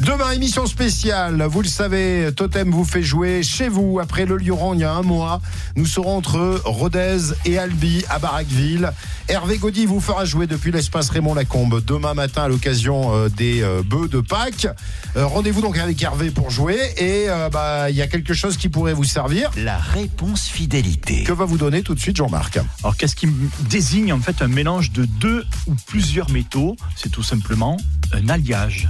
Demain, 0.00 0.30
émission 0.30 0.64
spéciale. 0.66 1.42
Vous 1.50 1.60
le 1.60 1.66
savez, 1.68 2.30
Totem 2.34 2.70
vous 2.70 2.84
fait 2.84 3.02
jouer 3.02 3.42
chez 3.42 3.68
vous 3.68 3.98
après 4.00 4.26
le 4.26 4.36
Lioran 4.36 4.74
il 4.74 4.80
y 4.80 4.84
a 4.84 4.92
un 4.92 5.02
mois. 5.02 5.40
Nous 5.74 5.86
serons 5.86 6.16
entre 6.16 6.60
Rodez 6.64 7.18
et 7.44 7.58
Albi 7.58 8.04
à 8.08 8.20
Baraqueville. 8.20 8.92
Hervé 9.28 9.58
Gaudy 9.58 9.86
vous 9.86 10.00
fera 10.00 10.24
jouer 10.24 10.46
depuis 10.46 10.70
l'espace 10.70 11.10
Raymond 11.10 11.34
Lacombe 11.34 11.82
demain 11.84 12.14
matin 12.14 12.44
à 12.44 12.48
l'occasion 12.48 13.14
euh, 13.14 13.28
des 13.28 13.60
euh, 13.62 13.82
bœufs 13.84 14.08
de 14.08 14.20
Pâques. 14.20 14.68
Euh, 15.16 15.26
Rendez-vous 15.26 15.60
donc 15.62 15.76
avec 15.76 16.00
Hervé 16.00 16.30
pour 16.30 16.50
jouer 16.50 16.78
et 16.96 17.28
euh, 17.28 17.48
bah, 17.50 17.90
il 17.90 17.96
y 17.96 18.02
a 18.02 18.06
quelque 18.06 18.34
chose 18.34 18.56
qui 18.56 18.68
pourrait 18.68 18.94
vous 18.94 19.04
servir. 19.04 19.50
La 19.56 19.78
réponse 19.78 20.46
fidélité. 20.46 21.24
Que 21.24 21.32
va 21.32 21.44
vous 21.44 21.58
donner 21.58 21.82
tout 21.82 21.96
de 21.96 22.00
suite 22.00 22.16
Jean-Marc 22.16 22.60
Alors, 22.84 22.96
qu'est-ce 22.96 23.16
qui 23.16 23.28
désigne 23.68 24.12
en 24.12 24.20
fait 24.20 24.42
un 24.42 24.48
mélange 24.48 24.92
de 24.92 25.04
deux 25.04 25.44
ou 25.66 25.74
plusieurs 25.86 26.30
métaux? 26.30 26.76
C'est 26.94 27.10
tout 27.10 27.24
simplement 27.24 27.76
un 28.12 28.28
alliage. 28.28 28.88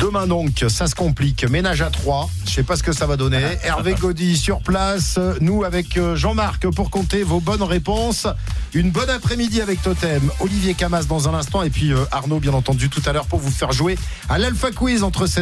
Demain 0.00 0.26
donc, 0.26 0.64
ça 0.68 0.86
se 0.86 0.94
complique. 0.94 1.48
Ménage 1.48 1.82
à 1.82 1.90
trois. 1.90 2.28
Je 2.46 2.52
sais 2.52 2.62
pas 2.62 2.76
ce 2.76 2.82
que 2.82 2.92
ça 2.92 3.06
va 3.06 3.16
donner. 3.16 3.42
Hervé 3.64 3.94
Gaudy 3.94 4.36
sur 4.36 4.60
place. 4.60 5.18
Nous 5.40 5.64
avec 5.64 5.96
euh, 5.96 6.16
Jean-Marc 6.16 6.68
pour 6.70 6.90
compter 6.90 7.22
vos 7.22 7.40
bonnes 7.40 7.62
réponses. 7.62 8.26
Une 8.74 8.90
bonne 8.90 9.10
après-midi 9.10 9.60
avec 9.60 9.82
Totem. 9.82 10.30
Olivier 10.40 10.74
Camas 10.74 11.04
dans 11.04 11.28
un 11.28 11.34
instant 11.34 11.62
et 11.62 11.70
puis 11.70 11.92
euh, 11.92 12.04
Arnaud 12.10 12.40
bien 12.40 12.54
entendu 12.54 12.88
tout 12.88 13.02
à 13.06 13.12
l'heure 13.12 13.26
pour 13.26 13.38
vous 13.38 13.50
faire 13.50 13.72
jouer 13.72 13.98
à 14.28 14.38
l'Alpha 14.38 14.70
Quiz 14.70 15.02
entre 15.02 15.26